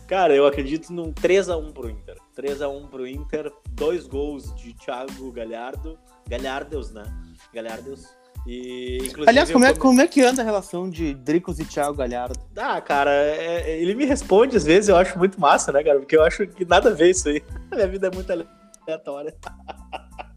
Cara, 0.09 0.35
eu 0.35 0.47
acredito 0.47 0.91
num 0.93 1.13
3x1 1.13 1.73
pro 1.73 1.91
Inter. 1.91 2.17
3x1 2.37 2.89
pro 2.89 3.07
Inter, 3.07 3.53
dois 3.71 4.07
gols 4.07 4.55
de 4.57 4.73
Thiago 4.75 5.31
Galhardo. 5.33 5.99
Galhardeus, 6.29 6.91
né? 6.93 7.05
Galhardeus. 7.53 8.07
E, 8.47 8.99
Aliás, 9.27 9.53
como 9.53 9.65
é, 9.65 9.73
como 9.75 10.01
é 10.01 10.09
que 10.09 10.21
anda 10.21 10.43
a 10.43 10.45
relação 10.45 10.91
de 10.91 11.15
Dricos 11.15 11.61
e 11.61 11.65
Thiago 11.65 11.95
Galhardo? 11.95 12.39
Ah, 12.57 12.81
cara, 12.81 13.13
é- 13.13 13.71
é- 13.71 13.81
ele 13.81 13.95
me 13.95 14.05
responde 14.05 14.57
às 14.57 14.65
vezes, 14.65 14.89
eu 14.89 14.97
acho 14.97 15.17
muito 15.17 15.41
massa, 15.41 15.71
né, 15.71 15.83
cara? 15.85 16.01
Porque 16.01 16.17
eu 16.17 16.25
acho 16.25 16.47
que 16.49 16.65
nada 16.65 16.91
a 16.91 16.93
ver 16.95 17.11
isso 17.11 17.29
aí. 17.29 17.41
Minha 17.73 17.87
vida 17.87 18.09
é 18.09 18.11
muito 18.15 18.31
aleatória. 18.33 19.35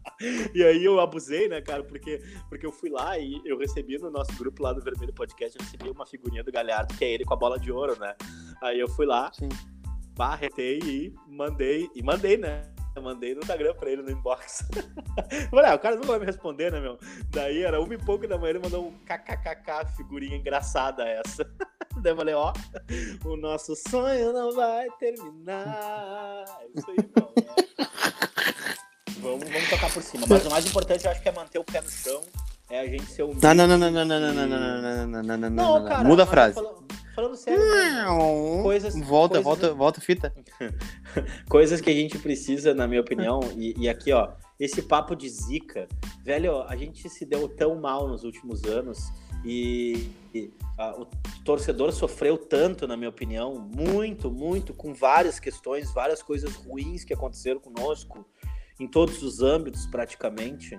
E 0.54 0.64
aí 0.64 0.82
eu 0.82 0.98
abusei, 0.98 1.46
né, 1.46 1.60
cara? 1.60 1.82
Porque, 1.84 2.22
porque 2.48 2.64
eu 2.64 2.72
fui 2.72 2.88
lá 2.88 3.18
e 3.18 3.38
eu 3.44 3.58
recebi 3.58 3.98
no 3.98 4.10
nosso 4.10 4.32
grupo 4.38 4.62
lá 4.62 4.72
do 4.72 4.80
Vermelho 4.80 5.12
Podcast, 5.12 5.58
eu 5.58 5.62
recebi 5.62 5.90
uma 5.90 6.06
figurinha 6.06 6.42
do 6.42 6.50
Galhardo, 6.50 6.94
que 6.94 7.04
é 7.04 7.10
ele 7.12 7.22
com 7.24 7.34
a 7.34 7.36
bola 7.36 7.58
de 7.58 7.70
ouro, 7.70 7.98
né? 8.00 8.14
Aí 8.62 8.80
eu 8.80 8.88
fui 8.88 9.04
lá, 9.04 9.30
Sim. 9.34 9.50
Barretei 10.16 10.78
e 10.78 11.14
mandei, 11.28 11.88
e 11.94 12.02
mandei, 12.02 12.36
né? 12.36 12.62
Eu 12.94 13.02
mandei 13.02 13.34
no 13.34 13.40
Instagram 13.40 13.74
pra 13.74 13.90
ele 13.90 14.02
no 14.02 14.10
inbox. 14.10 14.66
Falei, 15.50 15.70
ah, 15.70 15.74
o 15.74 15.78
cara 15.78 15.96
não 15.96 16.04
vai 16.04 16.18
me 16.18 16.24
responder, 16.24 16.72
né, 16.72 16.80
meu? 16.80 16.98
Daí 17.28 17.62
era 17.62 17.78
uma 17.78 17.92
e 17.92 17.98
pouco 17.98 18.26
da 18.26 18.38
manhã, 18.38 18.50
ele 18.50 18.58
mandou 18.58 18.88
um 18.88 18.98
kkkk, 19.04 19.94
figurinha 19.94 20.36
engraçada 20.36 21.06
essa. 21.06 21.44
Daí 22.00 22.12
eu 22.12 22.16
falei, 22.16 22.34
ó, 22.34 22.54
o 23.24 23.36
nosso 23.36 23.74
sonho 23.76 24.32
não 24.32 24.50
vai 24.52 24.88
terminar. 24.98 26.44
É 26.60 26.78
isso 26.78 26.90
aí, 26.90 26.96
meu. 26.96 27.34
Vamos, 29.20 29.48
vamos 29.50 29.70
tocar 29.70 29.92
por 29.92 30.02
cima. 30.02 30.26
Mas 30.28 30.46
o 30.46 30.50
mais 30.50 30.66
importante, 30.66 31.04
eu 31.04 31.10
acho 31.10 31.22
que 31.22 31.28
é 31.28 31.32
manter 31.32 31.58
o 31.58 31.64
pé 31.64 31.82
no 31.82 31.90
chão, 31.90 32.22
é 32.70 32.80
a 32.80 32.86
gente 32.86 33.04
ser 33.06 33.22
humilde. 33.24 33.42
Não, 33.46 33.54
não, 33.54 33.66
não, 33.66 33.78
não, 33.78 33.90
não, 33.90 34.04
não, 34.04 34.20
não, 34.20 34.32
não, 34.34 34.46
não, 34.46 34.48
não, 34.48 35.06
não, 35.06 35.06
não, 35.06 35.22
não, 35.22 35.36
não, 35.38 35.50
Não, 35.50 35.78
não. 35.80 35.88
cara, 35.88 36.04
Muda 36.04 36.22
a 36.24 36.26
frase. 36.26 36.54
Falando, 36.54 36.84
falando 37.14 37.36
sério, 37.36 37.64
né? 37.64 38.04
Coisas- 38.62 38.94
volta, 38.94 39.40
coisas- 39.40 39.44
volta, 39.44 39.74
volta 39.74 40.00
a 40.00 40.02
fita. 40.02 40.34
coisas 41.48 41.80
que 41.80 41.90
a 41.90 41.94
gente 41.94 42.18
precisa, 42.18 42.74
na 42.74 42.86
minha 42.86 43.00
opinião, 43.00 43.40
e, 43.56 43.74
e 43.78 43.88
aqui, 43.88 44.12
ó, 44.12 44.32
esse 44.58 44.82
papo 44.82 45.14
de 45.14 45.28
zica, 45.28 45.86
velho, 46.24 46.62
a 46.62 46.76
gente 46.76 47.08
se 47.08 47.24
deu 47.24 47.48
tão 47.48 47.76
mal 47.80 48.08
nos 48.08 48.24
últimos 48.24 48.64
anos 48.64 48.98
e, 49.44 50.08
e, 50.34 50.50
ah, 50.78 50.94
o 50.98 51.06
torcedor 51.44 51.92
sofreu 51.92 52.36
tanto, 52.36 52.86
na 52.86 52.96
minha 52.96 53.10
opinião, 53.10 53.54
muito, 53.54 54.30
muito, 54.30 54.72
com 54.74 54.92
várias 54.94 55.38
questões, 55.38 55.92
várias 55.92 56.22
coisas 56.22 56.54
ruins 56.54 57.04
que 57.04 57.12
aconteceram 57.14 57.60
conosco, 57.60 58.26
em 58.80 58.86
todos 58.88 59.22
os 59.22 59.40
âmbitos, 59.40 59.86
praticamente. 59.86 60.78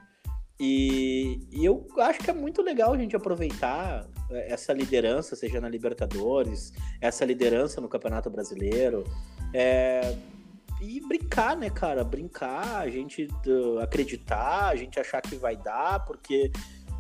E, 0.60 1.48
e 1.52 1.64
eu 1.64 1.86
acho 2.00 2.20
que 2.20 2.30
é 2.30 2.34
muito 2.34 2.62
legal 2.64 2.94
a 2.94 2.98
gente 2.98 3.16
aproveitar 3.16 4.08
eh, 4.32 4.54
essa 4.54 4.74
liderança, 4.74 5.36
seja 5.36 5.62
na 5.62 5.70
Libertadores, 5.70 6.74
essa 7.00 7.24
liderança 7.24 7.80
no 7.80 7.88
Campeonato 7.88 8.30
Brasileiro, 8.30 9.04
é, 9.54 10.18
e 10.82 11.00
brincar, 11.08 11.56
né, 11.56 11.70
cara? 11.70 12.04
Brincar, 12.04 12.82
a 12.82 12.90
gente 12.90 13.28
acreditar, 13.82 14.70
a 14.70 14.76
gente 14.76 15.00
achar 15.00 15.22
que 15.22 15.36
vai 15.36 15.56
dar, 15.56 16.04
porque 16.06 16.52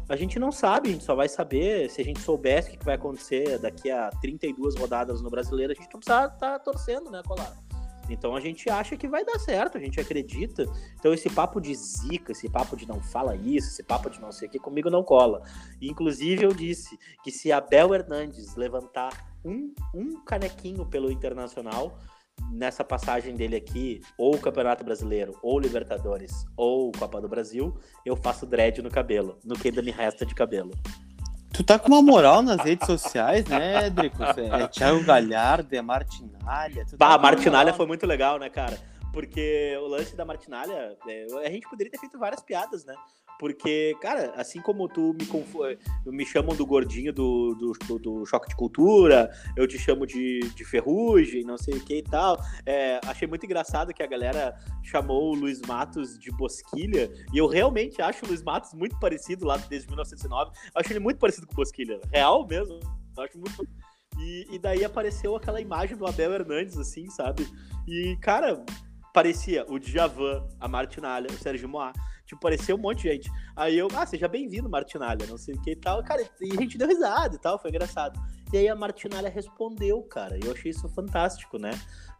a 0.09 0.15
gente 0.15 0.39
não 0.39 0.51
sabe, 0.51 0.89
a 0.89 0.91
gente 0.93 1.03
só 1.03 1.15
vai 1.15 1.27
saber 1.27 1.89
se 1.89 2.01
a 2.01 2.03
gente 2.03 2.21
soubesse 2.21 2.69
o 2.69 2.79
que 2.79 2.85
vai 2.85 2.95
acontecer 2.95 3.59
daqui 3.59 3.91
a 3.91 4.09
32 4.21 4.75
rodadas 4.75 5.21
no 5.21 5.29
brasileiro, 5.29 5.73
a 5.73 5.75
gente 5.75 5.91
não 5.91 5.99
precisa 5.99 6.25
estar 6.25 6.59
torcendo, 6.59 7.11
né, 7.11 7.21
Colar? 7.25 7.57
Então 8.09 8.35
a 8.35 8.39
gente 8.39 8.69
acha 8.69 8.95
que 8.95 9.07
vai 9.07 9.23
dar 9.25 9.39
certo, 9.39 9.77
a 9.77 9.81
gente 9.81 9.99
acredita. 9.99 10.65
Então 10.99 11.13
esse 11.13 11.29
papo 11.29 11.59
de 11.59 11.73
zica, 11.75 12.31
esse 12.31 12.49
papo 12.49 12.75
de 12.75 12.87
não 12.87 13.01
fala 13.01 13.35
isso, 13.35 13.69
esse 13.69 13.83
papo 13.83 14.09
de 14.09 14.19
não 14.21 14.31
sei 14.31 14.47
o 14.47 14.51
que, 14.51 14.59
comigo 14.59 14.89
não 14.89 15.03
cola. 15.03 15.41
Inclusive 15.81 16.43
eu 16.43 16.53
disse 16.53 16.97
que 17.23 17.31
se 17.31 17.51
Abel 17.51 17.93
Hernandes 17.93 18.55
levantar 18.55 19.35
um, 19.43 19.73
um 19.93 20.23
canequinho 20.23 20.85
pelo 20.85 21.11
Internacional, 21.11 21.97
nessa 22.51 22.83
passagem 22.83 23.35
dele 23.35 23.55
aqui, 23.55 24.01
ou 24.17 24.37
Campeonato 24.37 24.83
Brasileiro, 24.83 25.37
ou 25.41 25.59
Libertadores, 25.59 26.45
ou 26.55 26.91
Copa 26.91 27.19
do 27.19 27.27
Brasil, 27.27 27.75
eu 28.05 28.15
faço 28.15 28.45
dread 28.45 28.81
no 28.81 28.91
cabelo, 28.91 29.39
no 29.43 29.55
que 29.55 29.69
ainda 29.69 29.81
me 29.81 29.91
resta 29.91 30.25
de 30.25 30.35
cabelo. 30.35 30.71
Tu 31.53 31.63
tá 31.63 31.79
com 31.79 31.87
uma 31.87 32.01
moral 32.01 32.41
nas 32.41 32.61
redes 32.61 32.85
sociais, 32.85 33.45
né, 33.45 33.89
Dricos? 33.89 34.27
É, 34.37 34.67
Thiago 34.67 35.03
Galhardo, 35.03 35.75
é 35.75 35.81
Martinalha. 35.81 36.85
tu 36.85 36.97
tá 36.97 36.97
Bah, 36.97 37.07
a 37.07 37.17
com 37.17 37.23
uma 37.23 37.31
Martinalha 37.31 37.73
foi 37.73 37.85
muito 37.87 38.05
legal, 38.05 38.37
né, 38.37 38.49
cara? 38.49 38.77
Porque 39.11 39.75
o 39.81 39.87
lance 39.87 40.15
da 40.15 40.23
Martinalha, 40.23 40.95
é, 41.07 41.25
a 41.45 41.49
gente 41.49 41.67
poderia 41.67 41.91
ter 41.91 41.97
feito 41.97 42.19
várias 42.19 42.41
piadas, 42.41 42.85
né? 42.85 42.93
Porque, 43.39 43.95
cara, 44.01 44.33
assim 44.35 44.59
como 44.61 44.87
tu 44.87 45.13
me 45.13 45.25
confu... 45.25 45.59
me 46.05 46.25
chamam 46.25 46.55
do 46.55 46.65
gordinho 46.65 47.13
do, 47.13 47.53
do, 47.55 47.99
do- 47.99 48.25
choque 48.25 48.49
de 48.49 48.55
cultura, 48.55 49.29
eu 49.55 49.67
te 49.67 49.77
chamo 49.77 50.05
de, 50.07 50.39
de 50.55 50.65
ferrugem, 50.65 51.43
não 51.43 51.57
sei 51.57 51.75
o 51.75 51.79
que 51.83 51.97
e 51.97 52.03
tal. 52.03 52.37
É, 52.65 52.99
achei 53.05 53.27
muito 53.27 53.45
engraçado 53.45 53.93
que 53.93 54.01
a 54.01 54.07
galera 54.07 54.55
chamou 54.83 55.31
o 55.31 55.35
Luiz 55.35 55.61
Matos 55.61 56.17
de 56.17 56.31
Bosquilha, 56.31 57.11
e 57.33 57.37
eu 57.37 57.47
realmente 57.47 58.01
acho 58.01 58.25
o 58.25 58.27
Luiz 58.27 58.41
Matos 58.41 58.73
muito 58.73 58.99
parecido 58.99 59.45
lá 59.45 59.57
desde 59.57 59.87
1909. 59.87 60.51
Eu 60.73 60.81
acho 60.81 60.91
ele 60.91 60.99
muito 60.99 61.19
parecido 61.19 61.45
com 61.45 61.53
Bosquilha, 61.55 61.99
real 62.11 62.47
mesmo. 62.47 62.79
Acho 63.19 63.37
muito. 63.37 63.67
E, 64.19 64.47
e 64.51 64.59
daí 64.59 64.83
apareceu 64.83 65.35
aquela 65.35 65.61
imagem 65.61 65.95
do 65.95 66.07
Abel 66.07 66.33
Hernandes, 66.33 66.77
assim, 66.77 67.07
sabe? 67.09 67.47
E, 67.87 68.17
cara, 68.19 68.63
parecia 69.13 69.65
o 69.67 69.79
Djavan, 69.79 70.47
a 70.59 70.67
Martinalha, 70.67 71.27
o 71.27 71.37
Sérgio 71.37 71.69
Moá. 71.69 71.93
Tipo, 72.27 72.41
parecia 72.41 72.75
um 72.75 72.77
monte 72.77 73.03
de 73.03 73.09
gente. 73.09 73.31
Aí 73.55 73.77
eu, 73.77 73.87
ah, 73.95 74.05
seja 74.05 74.27
bem-vindo, 74.27 74.69
Martinalha, 74.69 75.25
não 75.25 75.37
sei 75.37 75.55
o 75.55 75.61
que 75.61 75.71
e 75.71 75.75
tal. 75.77 76.03
Cara, 76.03 76.21
e 76.41 76.51
a 76.51 76.55
gente 76.57 76.77
deu 76.77 76.85
risada 76.85 77.35
e 77.35 77.39
tal, 77.39 77.57
foi 77.57 77.69
engraçado. 77.69 78.19
E 78.51 78.57
aí 78.57 78.67
a 78.67 78.75
Martinalha 78.75 79.29
respondeu, 79.29 80.01
cara. 80.03 80.37
E 80.37 80.45
eu 80.45 80.51
achei 80.51 80.71
isso 80.71 80.89
fantástico, 80.89 81.57
né? 81.57 81.71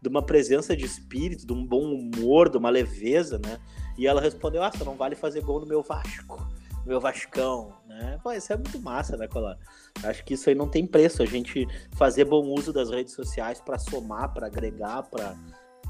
De 0.02 0.08
uma 0.08 0.26
presença 0.26 0.76
de 0.78 0.86
espírito, 0.86 1.46
de 1.46 1.52
um 1.52 1.66
bom 1.66 1.84
humor, 1.84 2.50
de 2.50 2.58
uma 2.58 2.70
leveza, 2.70 3.38
né? 3.38 3.60
E 3.98 4.08
ela 4.08 4.22
respondeu, 4.22 4.64
ah, 4.64 4.72
só 4.72 4.86
não 4.86 4.96
vale 4.96 5.16
fazer 5.16 5.42
gol 5.42 5.60
no 5.60 5.66
meu 5.66 5.84
Vasco, 5.84 6.38
meu 6.86 7.02
Vascão, 7.02 7.74
né? 7.86 8.18
Pô, 8.24 8.32
isso 8.32 8.54
é 8.54 8.56
muito 8.56 8.80
massa, 8.80 9.18
né, 9.18 9.28
Colar? 9.28 9.58
Acho 10.04 10.24
que 10.24 10.36
isso 10.36 10.48
aí 10.50 10.56
não 10.56 10.70
tem 10.70 10.88
preço. 10.88 11.22
A 11.22 11.26
gente 11.26 11.68
fazer 11.98 12.24
bom 12.24 12.46
uso 12.46 12.72
das 12.72 12.90
redes 12.90 13.14
sociais 13.14 13.60
para 13.60 13.78
somar, 13.78 14.34
para 14.34 14.48
agregar, 14.48 15.04
para 15.04 15.36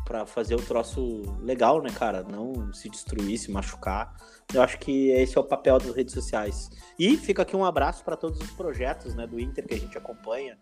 para 0.07 0.25
fazer 0.25 0.55
o 0.55 0.61
troço 0.61 1.21
legal, 1.41 1.81
né, 1.81 1.89
cara? 1.89 2.23
Não 2.23 2.71
se 2.73 2.89
destruir, 2.89 3.37
se 3.37 3.51
machucar. 3.51 4.15
Eu 4.53 4.61
acho 4.61 4.79
que 4.79 5.09
esse 5.09 5.37
é 5.37 5.41
o 5.41 5.43
papel 5.43 5.77
das 5.77 5.93
redes 5.93 6.13
sociais. 6.13 6.69
E 6.97 7.17
fica 7.17 7.41
aqui 7.41 7.55
um 7.57 7.65
abraço 7.65 8.05
para 8.05 8.15
todos 8.15 8.39
os 8.39 8.49
projetos, 8.51 9.13
né, 9.13 9.27
do 9.27 9.37
Inter 9.37 9.67
que 9.67 9.73
a 9.73 9.79
gente 9.79 9.97
acompanha. 9.97 10.57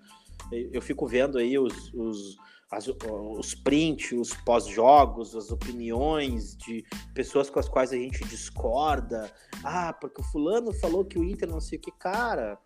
Eu 0.51 0.81
fico 0.81 1.05
vendo 1.07 1.37
aí 1.37 1.59
os, 1.59 1.93
os, 1.93 2.37
as- 2.71 2.87
os 3.37 3.53
prints, 3.53 4.11
os 4.13 4.33
pós-jogos, 4.43 5.35
as 5.35 5.51
opiniões 5.51 6.57
de 6.57 6.83
pessoas 7.13 7.47
com 7.47 7.59
as 7.59 7.69
quais 7.69 7.91
a 7.93 7.95
gente 7.95 8.25
discorda. 8.25 9.31
Ah, 9.63 9.93
porque 9.93 10.21
o 10.21 10.25
fulano 10.25 10.73
falou 10.73 11.05
que 11.05 11.19
o 11.19 11.23
Inter 11.23 11.47
não 11.47 11.61
sei 11.61 11.77
o 11.77 11.81
que, 11.81 11.91
cara 11.91 12.57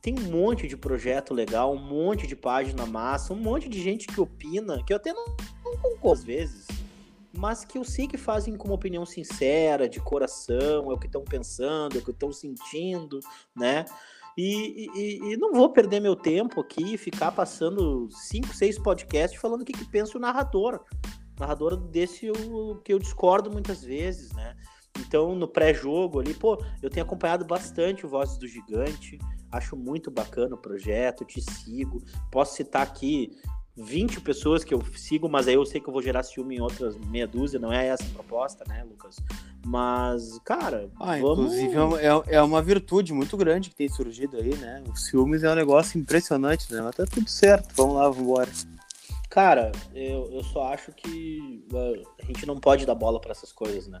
tem 0.00 0.14
um 0.16 0.30
monte 0.30 0.68
de 0.68 0.76
projeto 0.76 1.34
legal, 1.34 1.74
um 1.74 1.82
monte 1.82 2.24
de 2.24 2.36
página 2.36 2.86
massa, 2.86 3.32
um 3.32 3.36
monte 3.36 3.68
de 3.68 3.80
gente 3.82 4.06
que 4.06 4.20
opina, 4.20 4.80
que 4.84 4.92
eu 4.92 4.96
até 4.96 5.12
não 5.12 5.24
concordo 5.78 6.12
às 6.12 6.24
vezes, 6.24 6.66
mas 7.36 7.64
que 7.64 7.78
eu 7.78 7.84
sei 7.84 8.06
que 8.06 8.16
fazem 8.16 8.56
com 8.56 8.68
uma 8.68 8.74
opinião 8.74 9.04
sincera, 9.06 9.88
de 9.88 10.00
coração, 10.00 10.90
é 10.90 10.94
o 10.94 10.98
que 10.98 11.06
estão 11.06 11.22
pensando, 11.22 11.96
é 11.96 12.00
o 12.00 12.04
que 12.04 12.10
estão 12.10 12.32
sentindo, 12.32 13.20
né? 13.56 13.84
E, 14.36 14.88
e- 14.94 15.32
e 15.32 15.36
não 15.36 15.52
vou 15.52 15.72
perder 15.72 16.00
meu 16.00 16.14
tempo 16.14 16.60
aqui 16.60 16.96
ficar 16.96 17.32
passando 17.32 18.08
cinco, 18.10 18.54
seis 18.54 18.78
podcasts 18.78 19.40
falando 19.40 19.62
o 19.62 19.64
que, 19.64 19.72
que 19.72 19.84
pensa 19.84 20.16
o 20.16 20.20
narrador. 20.20 20.84
Narrador 21.38 21.76
desse 21.76 22.26
eu- 22.26 22.80
que 22.84 22.92
eu 22.92 22.98
discordo 22.98 23.50
muitas 23.50 23.82
vezes, 23.82 24.32
né? 24.32 24.56
Então, 25.00 25.34
no 25.34 25.46
pré-jogo 25.48 26.20
ali, 26.20 26.34
pô, 26.34 26.56
eu 26.82 26.90
tenho 26.90 27.04
acompanhado 27.04 27.44
bastante 27.44 28.04
o 28.04 28.08
Vozes 28.08 28.38
do 28.38 28.46
Gigante. 28.46 29.18
Acho 29.50 29.76
muito 29.76 30.10
bacana 30.10 30.54
o 30.54 30.58
projeto, 30.58 31.24
te 31.24 31.40
sigo. 31.40 32.02
Posso 32.30 32.56
citar 32.56 32.82
aqui 32.82 33.30
20 33.78 34.20
pessoas 34.20 34.64
que 34.64 34.74
eu 34.74 34.82
sigo, 34.96 35.28
mas 35.28 35.46
aí 35.48 35.54
eu 35.54 35.64
sei 35.64 35.80
que 35.80 35.88
eu 35.88 35.92
vou 35.92 36.02
gerar 36.02 36.22
ciúme 36.22 36.56
em 36.56 36.60
outras 36.60 36.96
meia 36.96 37.26
dúzia, 37.26 37.58
não 37.58 37.72
é 37.72 37.86
essa 37.86 38.04
a 38.04 38.08
proposta, 38.08 38.64
né, 38.68 38.84
Lucas? 38.88 39.16
Mas, 39.64 40.38
cara, 40.44 40.88
Ah, 40.98 41.16
vamos... 41.18 41.54
inclusive 41.54 41.74
é 41.76 41.80
uma, 41.80 42.00
é- 42.00 42.34
é 42.36 42.42
uma 42.42 42.60
virtude 42.62 43.12
muito 43.12 43.36
grande 43.36 43.70
que 43.70 43.76
tem 43.76 43.88
surgido 43.88 44.36
aí, 44.36 44.54
né? 44.56 44.82
O 44.88 44.96
ciúmes 44.96 45.44
é 45.44 45.50
um 45.50 45.54
negócio 45.54 45.98
impressionante, 45.98 46.72
né? 46.72 46.80
Mas 46.82 46.96
tá 46.96 47.04
tudo 47.06 47.28
certo, 47.28 47.68
vamos 47.76 47.94
lá, 47.96 48.08
vamos 48.08 48.18
embora. 48.24 48.50
Cara, 49.28 49.70
eu, 49.94 50.30
eu 50.32 50.42
só 50.42 50.72
acho 50.72 50.90
que 50.92 51.62
uh, 51.70 52.08
a 52.22 52.24
gente 52.24 52.46
não 52.46 52.58
pode 52.58 52.86
dar 52.86 52.94
bola 52.94 53.20
pra 53.20 53.32
essas 53.32 53.52
coisas, 53.52 53.86
né? 53.86 54.00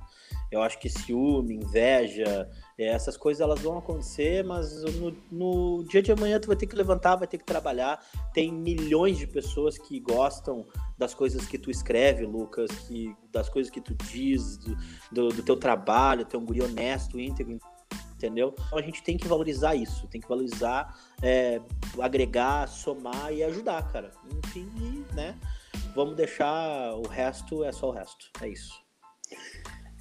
Eu 0.50 0.62
acho 0.62 0.78
que 0.78 0.88
ciúme, 0.88 1.54
inveja, 1.56 2.48
eh, 2.78 2.86
essas 2.86 3.14
coisas 3.14 3.42
elas 3.42 3.60
vão 3.60 3.76
acontecer, 3.76 4.42
mas 4.42 4.82
no, 4.94 5.14
no 5.30 5.84
dia 5.84 6.00
de 6.00 6.10
amanhã 6.10 6.40
tu 6.40 6.46
vai 6.46 6.56
ter 6.56 6.66
que 6.66 6.74
levantar, 6.74 7.16
vai 7.16 7.28
ter 7.28 7.36
que 7.36 7.44
trabalhar. 7.44 8.02
Tem 8.32 8.50
milhões 8.50 9.18
de 9.18 9.26
pessoas 9.26 9.76
que 9.76 10.00
gostam 10.00 10.66
das 10.96 11.12
coisas 11.12 11.46
que 11.46 11.58
tu 11.58 11.70
escreve, 11.70 12.24
Lucas, 12.24 12.70
que, 12.86 13.14
das 13.30 13.50
coisas 13.50 13.70
que 13.70 13.82
tu 13.82 13.94
diz, 13.94 14.56
do, 14.56 14.76
do, 15.12 15.28
do 15.28 15.42
teu 15.42 15.56
trabalho, 15.56 16.24
tu 16.24 16.36
é 16.36 16.40
um 16.40 16.46
guri 16.46 16.62
honesto, 16.62 17.20
íntegro, 17.20 17.58
entendeu? 18.18 18.52
Então 18.66 18.78
a 18.78 18.82
gente 18.82 19.02
tem 19.02 19.16
que 19.16 19.28
valorizar 19.28 19.76
isso, 19.76 20.08
tem 20.08 20.20
que 20.20 20.28
valorizar, 20.28 20.98
é, 21.22 21.60
agregar, 22.00 22.66
somar 22.66 23.32
e 23.32 23.44
ajudar, 23.44 23.90
cara. 23.92 24.10
Enfim, 24.44 24.68
e, 24.76 25.14
né? 25.14 25.36
Vamos 25.94 26.16
deixar 26.16 26.94
o 26.94 27.06
resto, 27.06 27.64
é 27.64 27.70
só 27.72 27.88
o 27.88 27.92
resto. 27.92 28.26
É 28.42 28.48
isso. 28.48 28.72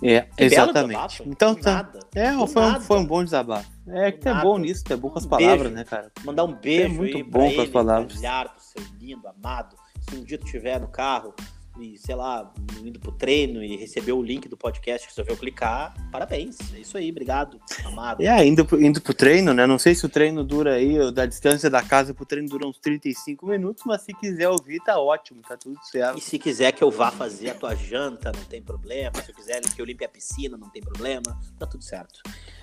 É, 0.03 0.28
exatamente. 0.38 1.24
Então 1.26 1.55
tá. 1.55 1.91
É, 2.13 2.32
foi 2.47 2.63
um, 2.63 2.82
foi 2.82 2.99
um 2.99 3.05
bom 3.05 3.24
desabafo. 3.24 3.72
É 3.88 4.11
que 4.11 4.20
tu 4.20 4.30
é 4.30 4.41
bom 4.41 4.57
nisso, 4.57 4.84
tu 4.84 4.93
é 4.93 4.95
bom 4.95 5.09
com 5.09 5.18
as 5.18 5.26
Um 5.26 5.30
palavras, 5.30 5.59
beijo. 5.59 5.76
né, 5.76 5.84
cara? 5.84 6.11
Mandar 6.24 6.43
um 6.43 6.53
beijo 6.53 6.86
É 6.86 6.97
muito 6.97 7.24
bom 7.30 7.53
com 7.53 7.61
as 7.61 7.70
palavras. 7.70 8.20
Galhardo, 8.20 8.53
seu 8.59 8.84
lindo, 8.99 9.28
amado. 9.28 9.76
Se 10.09 10.15
um 10.15 10.24
dia 10.24 10.38
tu 10.38 10.45
estiver 10.45 10.80
no 10.80 10.88
carro 10.88 11.34
e, 11.82 11.97
sei 11.97 12.15
lá, 12.15 12.51
indo 12.84 12.99
pro 12.99 13.11
treino 13.11 13.63
e 13.63 13.75
receber 13.78 14.11
o 14.11 14.21
link 14.21 14.47
do 14.47 14.57
podcast, 14.57 15.07
resolveu 15.07 15.36
clicar, 15.38 15.93
parabéns. 16.11 16.57
É 16.73 16.80
isso 16.80 16.97
aí, 16.97 17.09
obrigado, 17.11 17.59
amado. 17.86 18.21
É, 18.23 18.45
indo, 18.45 18.65
pro- 18.65 18.82
indo 18.82 19.01
pro 19.01 19.13
treino, 19.13 19.53
né? 19.53 19.65
Não 19.65 19.78
sei 19.80 19.93
se 19.95 20.05
o 20.05 20.09
treino 20.09 20.43
dura 20.43 20.73
aí, 20.75 21.11
da 21.11 21.25
distância 21.25 21.69
da 21.69 21.82
casa 21.84 22.13
pro 22.13 22.25
treino 22.25 22.47
dura 22.49 22.67
uns 22.67 22.78
35 22.80 23.45
minutos, 23.47 23.84
mas 23.86 24.01
se 24.01 24.13
quiser 24.13 24.49
ouvir, 24.49 24.80
tá 24.84 24.99
ótimo, 24.99 25.41
tá 25.41 25.55
tudo 25.57 25.78
certo. 25.84 26.17
E 26.17 26.21
se 26.21 26.38
quiser 26.39 26.71
que 26.71 26.84
eu 26.84 26.91
vá 26.91 27.11
fazer 27.11 27.49
a 27.51 27.55
tua 27.55 27.75
janta, 27.75 28.32
não 28.36 28.43
tem 28.45 28.61
problema. 28.61 29.11
Se 29.23 29.32
eu 29.32 29.36
quiser 29.36 29.61
que 29.61 29.82
eu 29.82 29.86
limpe 29.86 30.05
a 30.05 30.09
piscina, 30.09 30.57
não 30.57 30.69
tem 30.69 30.82
problema. 30.82 31.38
Tá 31.59 31.65
tudo 31.65 31.84
certo. 31.84 32.21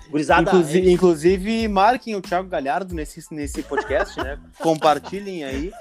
Gurizada, 0.09 0.41
Inclusive, 0.51 0.87
é- 0.87 0.91
inclusive, 0.91 1.67
marquem 1.67 2.15
o 2.15 2.21
Thiago 2.21 2.47
Galhardo 2.47 2.93
nesse, 2.93 3.21
nesse 3.33 3.61
podcast, 3.63 4.17
né? 4.21 4.39
Compartilhem 4.59 5.43
aí 5.43 5.71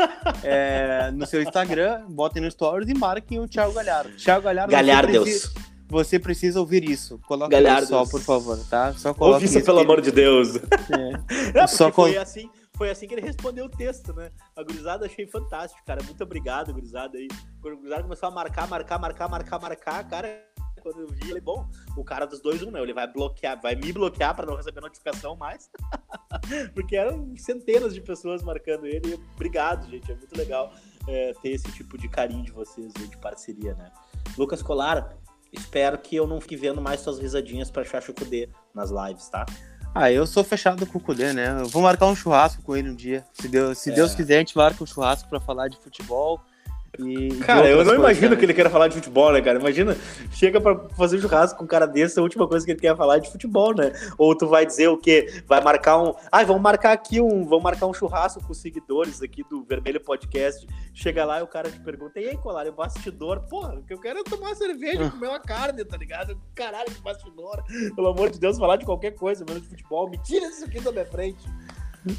é, 0.43 1.11
no 1.13 1.27
seu 1.27 1.43
Instagram, 1.43 2.05
botem 2.09 2.43
no 2.43 2.51
Stories 2.51 2.89
e 2.89 2.95
marquem 2.95 3.39
o 3.39 3.47
Thiago 3.49 3.73
Galhardo. 3.73 4.11
Thiago 4.17 4.43
Galhardo, 4.43 4.71
você 4.73 4.77
Galhardeus. 4.77 5.25
precisa, 5.25 5.53
você 5.89 6.19
precisa 6.19 6.61
ouvir 6.61 6.89
isso. 6.89 7.19
Coloca 7.27 7.51
Galhardos. 7.51 7.89
só, 7.91 8.05
por 8.07 8.21
favor, 8.21 8.59
tá? 8.69 8.93
Só 8.95 9.13
coloca 9.15 9.35
Ouve 9.37 9.47
isso, 9.47 9.63
pelo 9.65 9.81
amor 9.81 10.01
de 10.01 10.11
Deus. 10.11 10.57
É. 10.57 11.55
É, 11.61 11.67
Só 11.67 11.85
porque 11.91 12.03
foi 12.03 12.13
col- 12.15 12.23
assim, 12.23 12.51
foi 12.77 12.91
assim 12.91 13.07
que 13.07 13.15
ele 13.15 13.21
respondeu 13.23 13.67
o 13.67 13.69
texto, 13.69 14.13
né? 14.15 14.31
A 14.57 14.63
gurizada 14.65 15.07
achei 15.07 15.27
fantástico, 15.27 15.81
cara. 15.87 16.03
Muito 16.03 16.23
obrigado, 16.25 16.73
gurizada 16.73 17.17
aí. 17.17 17.29
Quando 17.63 17.75
a 17.75 17.77
gurizada 17.77 18.03
começou 18.03 18.29
a 18.29 18.33
marcar, 18.33 18.67
marcar, 18.69 18.99
marcar, 18.99 19.29
marcar, 19.29 19.61
marcar, 19.61 20.09
cara. 20.09 20.43
Quando 20.85 21.01
eu 21.01 21.09
vi, 21.09 21.21
eu 21.23 21.27
falei, 21.29 21.41
bom, 21.41 21.67
o 21.97 22.05
cara 22.05 22.27
dos 22.27 22.43
dois, 22.43 22.63
um, 22.63 22.71
né? 22.71 22.79
Ele 22.81 22.93
vai 22.93 23.11
bloquear, 23.11 23.59
vai 23.59 23.75
me 23.75 23.91
bloquear 23.91 24.37
pra 24.37 24.45
não 24.45 24.55
receber 24.55 24.83
notificação 24.83 25.35
mais. 25.35 25.71
Porque 26.75 26.95
eram 26.95 27.35
centenas 27.39 27.95
de 27.95 28.03
pessoas 28.03 28.43
marcando 28.43 28.87
ele. 28.87 29.19
Obrigado, 29.35 29.91
gente. 29.91 30.13
É 30.13 30.15
muito 30.15 30.37
legal 30.37 30.75
é, 31.09 31.33
ter 31.41 31.49
esse 31.53 31.73
tipo 31.73 31.97
de 31.97 32.07
carinho 32.07 32.45
de 32.45 32.53
vocês 32.53 32.93
de 32.93 33.17
parceria, 33.17 33.75
né? 33.75 33.91
Lucas 34.37 34.63
Colar, 34.63 35.17
espero 35.51 35.97
que 35.97 36.15
eu 36.15 36.27
não 36.27 36.39
fique 36.39 36.55
vendo 36.57 36.83
mais 36.83 37.01
suas 37.01 37.19
risadinhas 37.19 37.71
pra 37.71 37.83
Chacho 37.83 38.13
Cudê 38.13 38.51
nas 38.75 38.91
lives, 38.91 39.27
tá? 39.31 39.47
Ah, 39.95 40.13
eu 40.13 40.27
sou 40.27 40.45
fechado 40.45 40.85
com 40.87 40.99
o 40.99 41.01
Cudê, 41.01 41.33
né? 41.33 41.63
Eu 41.63 41.69
vou 41.69 41.81
marcar 41.81 42.07
um 42.07 42.17
churrasco 42.17 42.63
com 42.63 42.77
ele 42.77 42.91
um 42.91 42.95
dia. 42.95 43.25
Se 43.33 43.49
Deus, 43.49 43.79
se 43.79 43.91
É. 43.91 43.95
Deus 43.95 44.15
quiser, 44.15 44.37
a 44.37 44.39
gente 44.41 44.57
marca 44.57 44.85
um 44.85 44.87
churrasco 44.87 45.29
pra 45.31 45.41
falar 45.41 45.69
de 45.69 45.79
futebol. 45.79 46.41
E 46.99 47.29
Cara, 47.39 47.69
eu 47.69 47.85
não 47.85 47.95
imagino 47.95 48.27
também. 48.29 48.39
que 48.39 48.45
ele 48.47 48.55
queira 48.55 48.71
falar 48.71 48.89
de 48.89 48.95
futebol, 48.95 49.33
né, 49.33 49.41
cara? 49.43 49.59
Imagina, 49.59 49.97
chega 50.31 50.61
pra 50.61 50.79
fazer 50.97 51.17
um 51.17 51.21
churrasco 51.21 51.59
com 51.59 51.65
um 51.65 51.67
cara 51.67 51.87
desse, 51.87 52.19
a 52.19 52.23
última 52.23 52.47
coisa 52.47 52.65
que 52.65 52.73
ele 52.73 52.81
quer 52.81 52.97
falar 52.97 53.17
é 53.17 53.21
de 53.21 53.31
futebol, 53.31 53.75
né? 53.75 53.93
Ou 54.19 54.37
tu 54.37 54.47
vai 54.47 54.65
dizer 54.65 54.89
o 54.89 54.97
quê? 54.97 55.43
Vai 55.47 55.61
marcar 55.63 56.01
um. 56.03 56.15
Ai, 56.31 56.45
vamos 56.45 56.63
marcar 56.63 56.93
aqui 56.93 57.21
um. 57.21 57.45
Vamos 57.47 57.63
marcar 57.65 57.87
um 57.87 57.95
churrasco 57.95 58.43
com 58.45 58.53
os 58.53 58.59
seguidores 58.61 59.21
aqui 59.23 59.43
do 59.51 59.65
Vermelho 59.65 60.01
Podcast. 60.01 60.67
Chega 60.93 61.25
lá 61.25 61.41
e 61.41 61.43
o 61.43 61.47
cara 61.47 61.71
te 61.71 61.81
pergunta: 61.81 62.21
e 62.21 62.29
aí, 62.29 62.37
colar, 62.37 62.67
é 62.67 62.71
bastidor? 62.71 63.41
Porra, 63.49 63.75
o 63.75 63.83
que 63.83 63.93
eu 63.93 64.01
quero 64.01 64.21
é 64.21 64.25
tomar 64.25 64.55
cerveja 64.55 65.05
e 65.05 65.11
comer 65.11 65.29
uma 65.29 65.41
carne, 65.41 65.85
tá 65.85 65.97
ligado? 65.97 66.39
Caralho, 66.55 66.91
que 66.91 67.01
bastidor. 67.03 67.63
Pelo 67.97 68.09
amor 68.09 68.31
de 68.31 68.39
Deus, 68.39 68.59
falar 68.59 68.77
de 68.77 68.85
qualquer 68.85 69.13
coisa, 69.13 69.45
menos 69.47 69.63
de 69.63 69.69
futebol. 69.69 70.09
Me 70.09 70.19
tira 70.19 70.47
isso 70.47 70.65
aqui 70.65 70.81
da 70.81 70.93
minha 70.93 71.07
frente. 71.07 71.45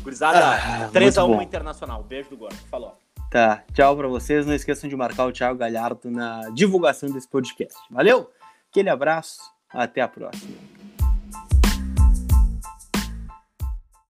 Gurizada, 0.01 0.39
Ah, 0.39 0.89
3x1 0.91 1.28
muito 1.28 1.38
bom. 1.38 1.41
Internacional. 1.43 2.03
Beijo 2.03 2.30
do 2.30 2.38
Gordo. 2.38 2.55
Falou. 2.71 3.05
Tá, 3.36 3.65
tchau 3.73 3.97
pra 3.97 4.07
vocês. 4.07 4.45
Não 4.45 4.53
esqueçam 4.55 4.89
de 4.89 4.95
marcar 4.95 5.25
o 5.25 5.31
Thiago 5.33 5.59
Galhardo 5.59 6.09
na 6.09 6.49
divulgação 6.51 7.09
desse 7.09 7.27
podcast. 7.27 7.77
Valeu? 7.91 8.31
Aquele 8.71 8.89
abraço, 8.89 9.41
até 9.73 9.99
a 9.99 10.07
próxima. 10.07 10.55